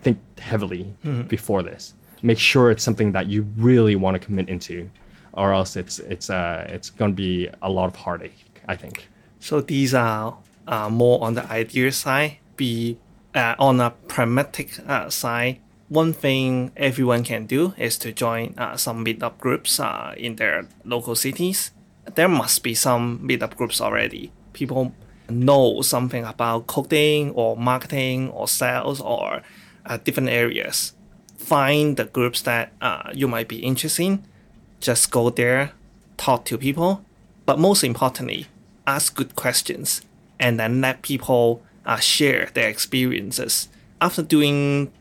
think 0.00 0.18
heavily 0.38 0.92
mm-hmm. 1.04 1.22
before 1.22 1.62
this. 1.62 1.94
Make 2.22 2.38
sure 2.38 2.70
it's 2.70 2.82
something 2.82 3.12
that 3.12 3.26
you 3.26 3.46
really 3.56 3.96
want 3.96 4.14
to 4.14 4.24
commit 4.24 4.48
into 4.48 4.88
or 5.32 5.52
else 5.52 5.76
it's 5.76 5.98
it's 5.98 6.30
uh 6.30 6.66
it's 6.68 6.90
going 6.90 7.10
to 7.10 7.16
be 7.16 7.48
a 7.62 7.70
lot 7.70 7.86
of 7.86 7.96
heartache. 7.96 8.52
I 8.68 8.76
think. 8.76 9.08
So 9.40 9.60
these 9.60 9.92
are 9.92 10.38
uh, 10.68 10.88
more 10.88 11.22
on 11.24 11.34
the 11.34 11.44
idea 11.50 11.90
side. 11.90 12.38
Be 12.56 12.98
uh, 13.34 13.56
on 13.58 13.80
a 13.80 13.90
pragmatic 13.90 14.78
uh, 14.86 15.10
side. 15.10 15.58
One 15.88 16.12
thing 16.12 16.70
everyone 16.76 17.24
can 17.24 17.46
do 17.46 17.74
is 17.76 17.98
to 17.98 18.12
join 18.12 18.54
uh, 18.56 18.76
some 18.76 19.04
meetup 19.04 19.38
groups 19.38 19.80
uh, 19.80 20.14
in 20.16 20.36
their 20.36 20.68
local 20.84 21.16
cities. 21.16 21.72
There 22.14 22.28
must 22.28 22.62
be 22.62 22.74
some 22.74 23.18
meetup 23.20 23.56
groups 23.56 23.80
already. 23.80 24.32
People 24.52 24.94
know 25.28 25.82
something 25.82 26.24
about 26.24 26.66
coding 26.66 27.30
or 27.30 27.56
marketing 27.56 28.30
or 28.30 28.48
sales 28.48 29.00
or 29.00 29.42
uh, 29.86 29.98
different 29.98 30.28
areas. 30.28 30.92
Find 31.38 31.96
the 31.96 32.04
groups 32.04 32.42
that 32.42 32.72
uh, 32.80 33.10
you 33.12 33.28
might 33.28 33.48
be 33.48 33.58
interested 33.58 34.02
in 34.02 34.24
just 34.82 35.10
go 35.10 35.30
there, 35.30 35.72
talk 36.16 36.44
to 36.46 36.58
people, 36.58 37.04
but 37.46 37.58
most 37.58 37.84
importantly, 37.84 38.48
ask 38.86 39.14
good 39.14 39.34
questions 39.36 40.02
and 40.38 40.58
then 40.58 40.80
let 40.80 41.02
people 41.02 41.62
uh, 41.86 41.96
share 41.96 42.50
their 42.54 42.68
experiences. 42.68 43.68
After 44.00 44.22
doing 44.22 44.92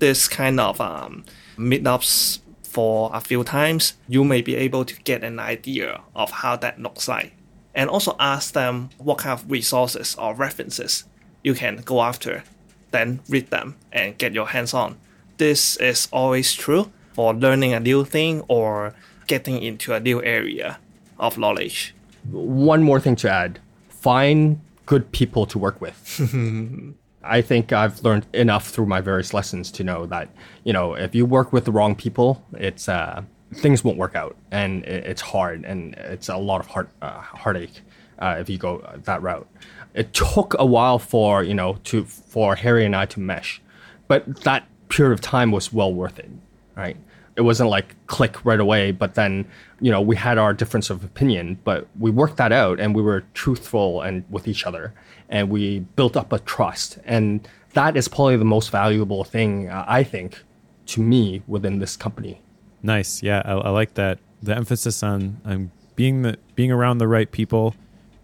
this 0.00 0.28
kind 0.28 0.58
of 0.58 0.80
um, 0.80 1.24
meetups 1.56 2.40
for 2.74 3.08
a 3.14 3.20
few 3.20 3.44
times, 3.44 3.94
you 4.08 4.24
may 4.24 4.42
be 4.42 4.56
able 4.56 4.84
to 4.84 4.94
get 5.02 5.22
an 5.22 5.38
idea 5.38 6.00
of 6.16 6.30
how 6.42 6.56
that 6.56 6.80
looks 6.80 7.06
like. 7.06 7.32
And 7.72 7.88
also 7.88 8.16
ask 8.18 8.52
them 8.52 8.90
what 8.98 9.18
kind 9.18 9.38
of 9.38 9.48
resources 9.48 10.16
or 10.16 10.34
references 10.34 11.04
you 11.44 11.54
can 11.54 11.76
go 11.84 12.02
after, 12.02 12.42
then 12.90 13.20
read 13.28 13.50
them 13.50 13.76
and 13.92 14.18
get 14.18 14.32
your 14.34 14.48
hands 14.48 14.74
on. 14.74 14.98
This 15.38 15.76
is 15.76 16.08
always 16.12 16.52
true 16.52 16.90
for 17.12 17.32
learning 17.32 17.72
a 17.72 17.80
new 17.80 18.04
thing 18.04 18.42
or 18.48 18.94
getting 19.28 19.62
into 19.62 19.94
a 19.94 20.00
new 20.00 20.22
area 20.22 20.78
of 21.18 21.38
knowledge. 21.38 21.94
One 22.30 22.82
more 22.82 22.98
thing 23.00 23.16
to 23.16 23.30
add 23.30 23.60
find 23.88 24.60
good 24.86 25.12
people 25.12 25.46
to 25.46 25.58
work 25.58 25.80
with. 25.80 25.96
I 27.24 27.42
think 27.42 27.72
I've 27.72 28.02
learned 28.02 28.26
enough 28.32 28.68
through 28.68 28.86
my 28.86 29.00
various 29.00 29.34
lessons 29.34 29.70
to 29.72 29.84
know 29.84 30.06
that, 30.06 30.28
you 30.64 30.72
know, 30.72 30.94
if 30.94 31.14
you 31.14 31.26
work 31.26 31.52
with 31.52 31.64
the 31.64 31.72
wrong 31.72 31.94
people, 31.94 32.44
it's 32.52 32.88
uh, 32.88 33.22
things 33.54 33.84
won't 33.84 33.98
work 33.98 34.14
out 34.14 34.36
and 34.50 34.84
it's 34.84 35.20
hard 35.20 35.64
and 35.64 35.94
it's 35.94 36.28
a 36.28 36.36
lot 36.36 36.60
of 36.60 36.66
heart 36.66 36.88
uh, 37.02 37.20
heartache 37.20 37.80
uh, 38.18 38.36
if 38.38 38.48
you 38.48 38.58
go 38.58 38.84
that 39.04 39.22
route. 39.22 39.48
It 39.94 40.12
took 40.12 40.54
a 40.58 40.66
while 40.66 40.98
for, 40.98 41.42
you 41.42 41.54
know, 41.54 41.78
to 41.84 42.04
for 42.04 42.56
Harry 42.56 42.84
and 42.84 42.96
I 42.96 43.06
to 43.06 43.20
mesh, 43.20 43.62
but 44.08 44.42
that 44.42 44.66
period 44.88 45.12
of 45.12 45.20
time 45.20 45.50
was 45.50 45.72
well 45.72 45.92
worth 45.92 46.18
it 46.18 46.30
right? 46.76 46.96
It 47.36 47.42
wasn't 47.42 47.70
like 47.70 47.96
click 48.06 48.44
right 48.44 48.60
away, 48.60 48.92
but 48.92 49.14
then, 49.14 49.46
you 49.80 49.90
know, 49.90 50.00
we 50.00 50.16
had 50.16 50.38
our 50.38 50.54
difference 50.54 50.88
of 50.88 51.04
opinion, 51.04 51.58
but 51.64 51.88
we 51.98 52.10
worked 52.10 52.36
that 52.36 52.52
out 52.52 52.78
and 52.78 52.94
we 52.94 53.02
were 53.02 53.24
truthful 53.34 54.02
and 54.02 54.24
with 54.30 54.46
each 54.46 54.66
other 54.66 54.94
and 55.28 55.50
we 55.50 55.80
built 55.80 56.16
up 56.16 56.32
a 56.32 56.38
trust. 56.40 56.98
And 57.04 57.46
that 57.72 57.96
is 57.96 58.08
probably 58.08 58.36
the 58.36 58.44
most 58.44 58.70
valuable 58.70 59.24
thing, 59.24 59.68
uh, 59.68 59.84
I 59.86 60.02
think, 60.04 60.42
to 60.86 61.00
me 61.00 61.42
within 61.46 61.78
this 61.78 61.96
company. 61.96 62.40
Nice. 62.82 63.22
Yeah, 63.22 63.42
I, 63.44 63.52
I 63.52 63.70
like 63.70 63.94
that. 63.94 64.18
The 64.42 64.54
emphasis 64.54 65.02
on, 65.02 65.40
on 65.44 65.70
being 65.96 66.22
the 66.22 66.38
being 66.54 66.70
around 66.70 66.98
the 66.98 67.08
right 67.08 67.30
people, 67.30 67.74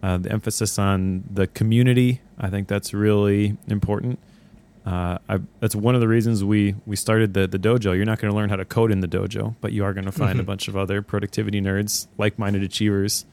uh, 0.02 0.18
the 0.18 0.30
emphasis 0.30 0.78
on 0.78 1.24
the 1.32 1.46
community. 1.46 2.20
I 2.38 2.50
think 2.50 2.68
that's 2.68 2.92
really 2.92 3.56
important 3.68 4.18
uh, 4.86 5.18
I, 5.28 5.40
that's 5.60 5.74
one 5.74 5.94
of 5.94 6.00
the 6.00 6.08
reasons 6.08 6.42
we 6.42 6.74
we 6.86 6.96
started 6.96 7.34
the 7.34 7.46
the 7.46 7.58
dojo. 7.58 7.94
You're 7.94 8.06
not 8.06 8.18
going 8.18 8.32
to 8.32 8.36
learn 8.36 8.48
how 8.48 8.56
to 8.56 8.64
code 8.64 8.90
in 8.90 9.00
the 9.00 9.08
dojo, 9.08 9.54
but 9.60 9.72
you 9.72 9.84
are 9.84 9.92
going 9.92 10.06
to 10.06 10.12
find 10.12 10.32
mm-hmm. 10.32 10.40
a 10.40 10.44
bunch 10.44 10.68
of 10.68 10.76
other 10.76 11.02
productivity 11.02 11.60
nerds, 11.60 12.06
like-minded 12.16 12.62
achievers. 12.62 13.26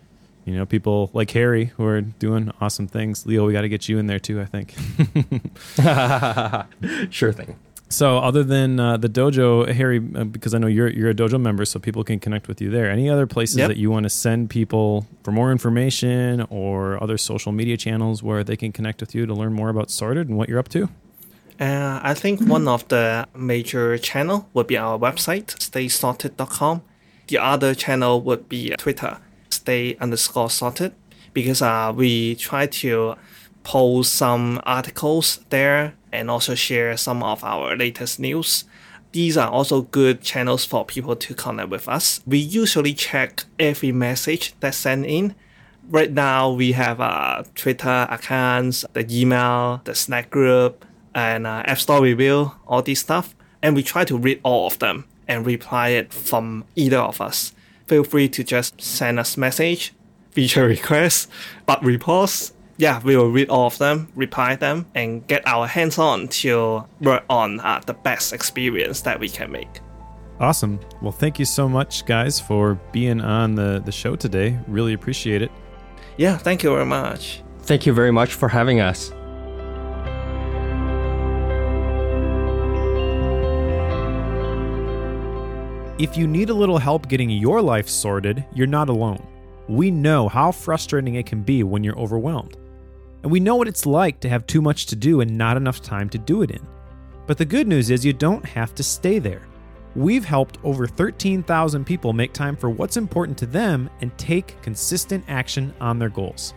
You 0.48 0.56
know, 0.56 0.66
people 0.66 1.10
like 1.14 1.30
Harry 1.32 1.66
who 1.66 1.86
are 1.86 2.00
doing 2.00 2.52
awesome 2.62 2.88
things. 2.88 3.26
Leo, 3.26 3.46
we 3.46 3.52
got 3.52 3.62
to 3.62 3.70
get 3.70 3.90
you 3.90 4.00
in 4.00 4.08
there 4.08 4.18
too. 4.18 4.40
I 4.40 4.46
think. 4.46 4.74
sure 7.12 7.34
thing. 7.34 7.58
So, 7.90 8.18
other 8.20 8.44
than 8.44 8.80
uh, 8.80 8.96
the 8.98 9.10
dojo, 9.10 9.70
Harry, 9.74 10.02
uh, 10.16 10.24
because 10.24 10.54
I 10.54 10.58
know 10.58 10.68
you're 10.68 10.90
you're 10.90 11.10
a 11.10 11.14
dojo 11.14 11.40
member, 11.40 11.66
so 11.66 11.80
people 11.80 12.04
can 12.06 12.20
connect 12.20 12.48
with 12.48 12.62
you 12.62 12.70
there. 12.70 12.90
Any 12.90 13.10
other 13.10 13.28
places 13.28 13.58
yep. 13.58 13.68
that 13.68 13.78
you 13.78 13.92
want 13.92 14.04
to 14.04 14.10
send 14.10 14.50
people 14.50 15.06
for 15.24 15.32
more 15.34 15.52
information, 15.52 16.48
or 16.50 17.02
other 17.04 17.18
social 17.18 17.52
media 17.52 17.76
channels 17.76 18.24
where 18.24 18.44
they 18.44 18.56
can 18.56 18.72
connect 18.72 19.02
with 19.02 19.14
you 19.14 19.26
to 19.26 19.34
learn 19.34 19.52
more 19.52 19.68
about 19.68 19.92
Sorted 19.92 20.30
and 20.30 20.38
what 20.38 20.48
you're 20.48 20.60
up 20.60 20.70
to? 20.70 20.90
Uh, 21.60 22.00
I 22.02 22.14
think 22.14 22.42
one 22.42 22.70
of 22.70 22.88
the 22.88 23.28
major 23.36 23.98
channel 23.98 24.48
would 24.54 24.68
be 24.68 24.78
our 24.78 24.98
website, 24.98 25.56
staysorted.com. 25.58 26.84
The 27.28 27.38
other 27.40 27.74
channel 27.74 28.22
would 28.22 28.48
be 28.48 28.76
Twitter, 28.78 29.18
stay 29.50 29.96
underscore 30.00 30.50
sorted, 30.50 30.94
because 31.34 31.62
uh, 31.62 31.94
we 31.96 32.36
try 32.36 32.68
to 32.68 33.16
post 33.64 34.14
some 34.14 34.62
articles 34.66 35.40
there 35.50 35.94
and 36.12 36.32
also 36.32 36.56
share 36.56 36.96
some 36.98 37.22
of 37.22 37.44
our 37.44 37.76
latest 37.76 38.20
news. 38.20 38.64
These 39.12 39.38
are 39.38 39.50
also 39.50 39.82
good 39.82 40.22
channels 40.22 40.66
for 40.66 40.86
people 40.86 41.16
to 41.16 41.34
connect 41.34 41.70
with 41.70 41.88
us. 41.88 42.22
We 42.26 42.38
usually 42.38 42.94
check 42.94 43.46
every 43.60 43.92
message 43.92 44.54
that's 44.60 44.78
sent 44.78 45.06
in. 45.06 45.36
Right 45.90 46.12
now, 46.12 46.52
we 46.52 46.74
have 46.74 47.00
uh, 47.00 47.44
Twitter 47.56 48.08
accounts, 48.10 48.86
the 48.94 49.08
email, 49.10 49.82
the 49.86 49.96
Slack 49.96 50.30
group, 50.30 50.86
and 51.16 51.48
uh, 51.48 51.64
App 51.66 51.80
Store 51.80 52.02
review, 52.02 52.52
all 52.68 52.82
this 52.82 53.00
stuff, 53.00 53.36
and 53.62 53.76
we 53.76 53.84
try 53.84 54.04
to 54.06 54.18
read 54.18 54.40
all 54.44 54.68
of 54.68 54.80
them 54.80 55.06
and 55.28 55.46
reply 55.46 55.90
it 55.90 56.14
from 56.14 56.66
either 56.76 57.00
of 57.00 57.20
us. 57.22 57.54
Feel 57.88 58.04
free 58.04 58.30
to 58.30 58.44
just 58.44 58.82
send 58.82 59.18
us 59.18 59.38
message, 59.38 59.94
feature 60.32 60.68
requests, 60.68 61.28
bug 61.66 61.84
reports. 61.84 62.54
Yeah, 62.78 63.02
we 63.02 63.18
will 63.18 63.32
read 63.32 63.50
all 63.50 63.66
of 63.68 63.78
them, 63.80 64.12
reply 64.14 64.56
them, 64.56 64.86
and 64.94 65.26
get 65.26 65.42
our 65.48 65.66
hands 65.66 65.98
on 65.98 66.28
to 66.28 66.84
work 67.02 67.24
on 67.30 67.60
uh, 67.62 67.82
the 67.86 67.94
best 67.94 68.34
experience 68.34 69.02
that 69.02 69.20
we 69.20 69.30
can 69.30 69.52
make. 69.52 69.80
Awesome. 70.40 70.80
Well, 71.02 71.12
thank 71.12 71.40
you 71.40 71.46
so 71.46 71.68
much, 71.68 72.06
guys, 72.06 72.40
for 72.40 72.76
being 72.92 73.20
on 73.20 73.56
the, 73.56 73.82
the 73.84 73.92
show 73.92 74.16
today. 74.16 74.60
Really 74.68 74.94
appreciate 74.94 75.42
it. 75.42 75.52
Yeah, 76.18 76.38
thank 76.38 76.62
you 76.62 76.70
very 76.72 76.86
much. 76.86 77.42
Thank 77.62 77.86
you 77.86 77.94
very 77.94 78.12
much 78.12 78.34
for 78.34 78.48
having 78.48 78.80
us. 78.80 79.12
If 86.00 86.16
you 86.16 86.28
need 86.28 86.52
a 86.52 86.54
little 86.54 86.78
help 86.78 87.10
getting 87.10 87.32
your 87.32 87.60
life 87.60 87.90
sorted, 87.90 88.46
you're 88.54 88.68
not 88.68 88.88
alone. 88.88 89.26
We 89.68 89.90
know 89.90 90.30
how 90.30 90.52
frustrating 90.52 91.16
it 91.16 91.26
can 91.26 91.42
be 91.42 91.64
when 91.64 91.84
you're 91.84 91.98
overwhelmed. 91.98 92.56
And 93.24 93.32
we 93.32 93.40
know 93.40 93.56
what 93.56 93.68
it's 93.68 93.88
like 93.88 94.20
to 94.20 94.30
have 94.30 94.46
too 94.46 94.62
much 94.62 94.86
to 94.88 94.96
do 94.96 95.22
and 95.22 95.36
not 95.36 95.58
enough 95.58 95.82
time 95.82 96.08
to 96.10 96.20
do 96.20 96.44
it 96.44 96.52
in. 96.52 96.62
But 97.26 97.40
the 97.40 97.46
good 97.46 97.68
news 97.68 97.90
is 97.90 98.06
you 98.06 98.14
don't 98.14 98.46
have 98.46 98.76
to 98.76 98.84
stay 98.84 99.18
there. 99.18 99.48
We've 99.96 100.24
helped 100.24 100.60
over 100.64 100.86
13,000 100.86 101.84
people 101.84 102.14
make 102.14 102.32
time 102.32 102.56
for 102.56 102.70
what's 102.70 102.98
important 102.98 103.36
to 103.40 103.48
them 103.48 103.90
and 104.02 104.16
take 104.20 104.62
consistent 104.62 105.26
action 105.28 105.74
on 105.82 105.98
their 105.98 106.10
goals. 106.10 106.54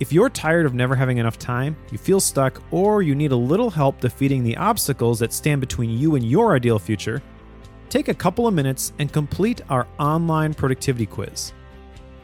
If 0.00 0.10
you're 0.10 0.30
tired 0.30 0.64
of 0.64 0.72
never 0.72 0.96
having 0.96 1.18
enough 1.18 1.38
time, 1.38 1.76
you 1.92 1.98
feel 1.98 2.18
stuck, 2.18 2.62
or 2.70 3.02
you 3.02 3.14
need 3.14 3.32
a 3.32 3.36
little 3.36 3.68
help 3.68 4.00
defeating 4.00 4.42
the 4.42 4.56
obstacles 4.56 5.18
that 5.18 5.34
stand 5.34 5.60
between 5.60 5.90
you 5.90 6.14
and 6.14 6.24
your 6.24 6.54
ideal 6.54 6.78
future, 6.78 7.22
take 7.88 8.08
a 8.08 8.14
couple 8.14 8.46
of 8.46 8.54
minutes 8.54 8.92
and 8.98 9.12
complete 9.12 9.60
our 9.68 9.86
online 9.98 10.54
productivity 10.54 11.06
quiz. 11.06 11.52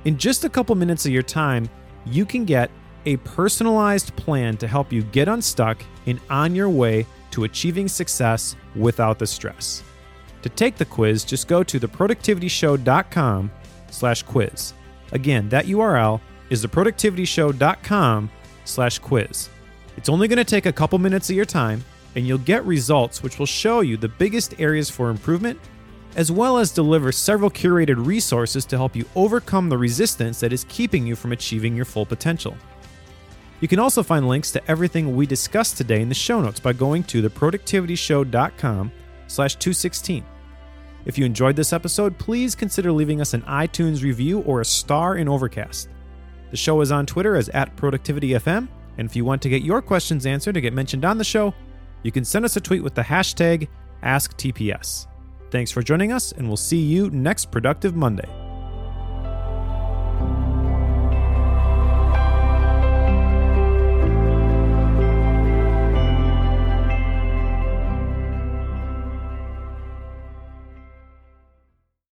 In 0.04 0.18
just 0.18 0.44
a 0.44 0.48
couple 0.48 0.74
minutes 0.74 1.06
of 1.06 1.12
your 1.12 1.22
time, 1.22 1.68
you 2.04 2.26
can 2.26 2.44
get 2.44 2.70
a 3.06 3.16
personalized 3.18 4.14
plan 4.16 4.56
to 4.58 4.66
help 4.66 4.92
you 4.92 5.02
get 5.02 5.28
unstuck 5.28 5.82
and 6.06 6.20
on 6.30 6.54
your 6.54 6.68
way 6.68 7.06
to 7.30 7.44
achieving 7.44 7.88
success 7.88 8.56
without 8.76 9.18
the 9.18 9.26
stress. 9.26 9.82
To 10.42 10.48
take 10.48 10.76
the 10.76 10.84
quiz, 10.84 11.24
just 11.24 11.48
go 11.48 11.62
to 11.62 11.80
theproductivityshow.com 11.80 13.50
slash 13.90 14.22
quiz. 14.22 14.74
Again, 15.12 15.48
that 15.48 15.66
URL 15.66 16.20
is 16.50 16.64
theproductivityshow.com 16.64 18.30
slash 18.64 18.98
quiz. 18.98 19.48
It's 19.96 20.08
only 20.08 20.28
going 20.28 20.36
to 20.38 20.44
take 20.44 20.66
a 20.66 20.72
couple 20.72 20.98
minutes 20.98 21.30
of 21.30 21.36
your 21.36 21.44
time, 21.44 21.84
and 22.14 22.26
you'll 22.26 22.38
get 22.38 22.64
results 22.64 23.22
which 23.22 23.38
will 23.38 23.46
show 23.46 23.80
you 23.80 23.96
the 23.96 24.08
biggest 24.08 24.54
areas 24.60 24.88
for 24.90 25.10
improvement, 25.10 25.58
as 26.16 26.30
well 26.30 26.58
as 26.58 26.70
deliver 26.70 27.10
several 27.10 27.50
curated 27.50 28.04
resources 28.04 28.64
to 28.66 28.76
help 28.76 28.94
you 28.94 29.04
overcome 29.16 29.68
the 29.68 29.78
resistance 29.78 30.40
that 30.40 30.52
is 30.52 30.64
keeping 30.68 31.06
you 31.06 31.16
from 31.16 31.32
achieving 31.32 31.74
your 31.74 31.84
full 31.84 32.06
potential. 32.06 32.56
You 33.60 33.68
can 33.68 33.78
also 33.78 34.02
find 34.02 34.28
links 34.28 34.50
to 34.52 34.70
everything 34.70 35.16
we 35.16 35.26
discussed 35.26 35.76
today 35.76 36.02
in 36.02 36.08
the 36.08 36.14
show 36.14 36.40
notes 36.40 36.60
by 36.60 36.72
going 36.72 37.02
to 37.04 37.22
theproductivityshow.com 37.22 38.92
slash 39.26 39.56
216. 39.56 40.24
If 41.06 41.18
you 41.18 41.24
enjoyed 41.24 41.56
this 41.56 41.72
episode, 41.72 42.18
please 42.18 42.54
consider 42.54 42.90
leaving 42.90 43.20
us 43.20 43.34
an 43.34 43.42
iTunes 43.42 44.02
review 44.02 44.40
or 44.40 44.60
a 44.60 44.64
star 44.64 45.16
in 45.16 45.28
Overcast. 45.28 45.88
The 46.50 46.56
show 46.56 46.80
is 46.80 46.92
on 46.92 47.06
Twitter 47.06 47.36
as 47.36 47.48
at 47.50 47.76
ProductivityFM, 47.76 48.68
and 48.96 49.08
if 49.08 49.16
you 49.16 49.24
want 49.24 49.42
to 49.42 49.48
get 49.48 49.62
your 49.62 49.82
questions 49.82 50.24
answered 50.24 50.54
to 50.54 50.60
get 50.60 50.72
mentioned 50.72 51.04
on 51.04 51.18
the 51.18 51.24
show, 51.24 51.54
you 52.04 52.12
can 52.12 52.24
send 52.24 52.44
us 52.44 52.56
a 52.56 52.60
tweet 52.60 52.84
with 52.84 52.94
the 52.94 53.02
hashtag 53.02 53.66
AskTPS. 54.04 55.08
Thanks 55.50 55.72
for 55.72 55.82
joining 55.82 56.12
us, 56.12 56.30
and 56.32 56.46
we'll 56.46 56.56
see 56.56 56.80
you 56.80 57.10
next 57.10 57.50
Productive 57.50 57.96
Monday. 57.96 58.43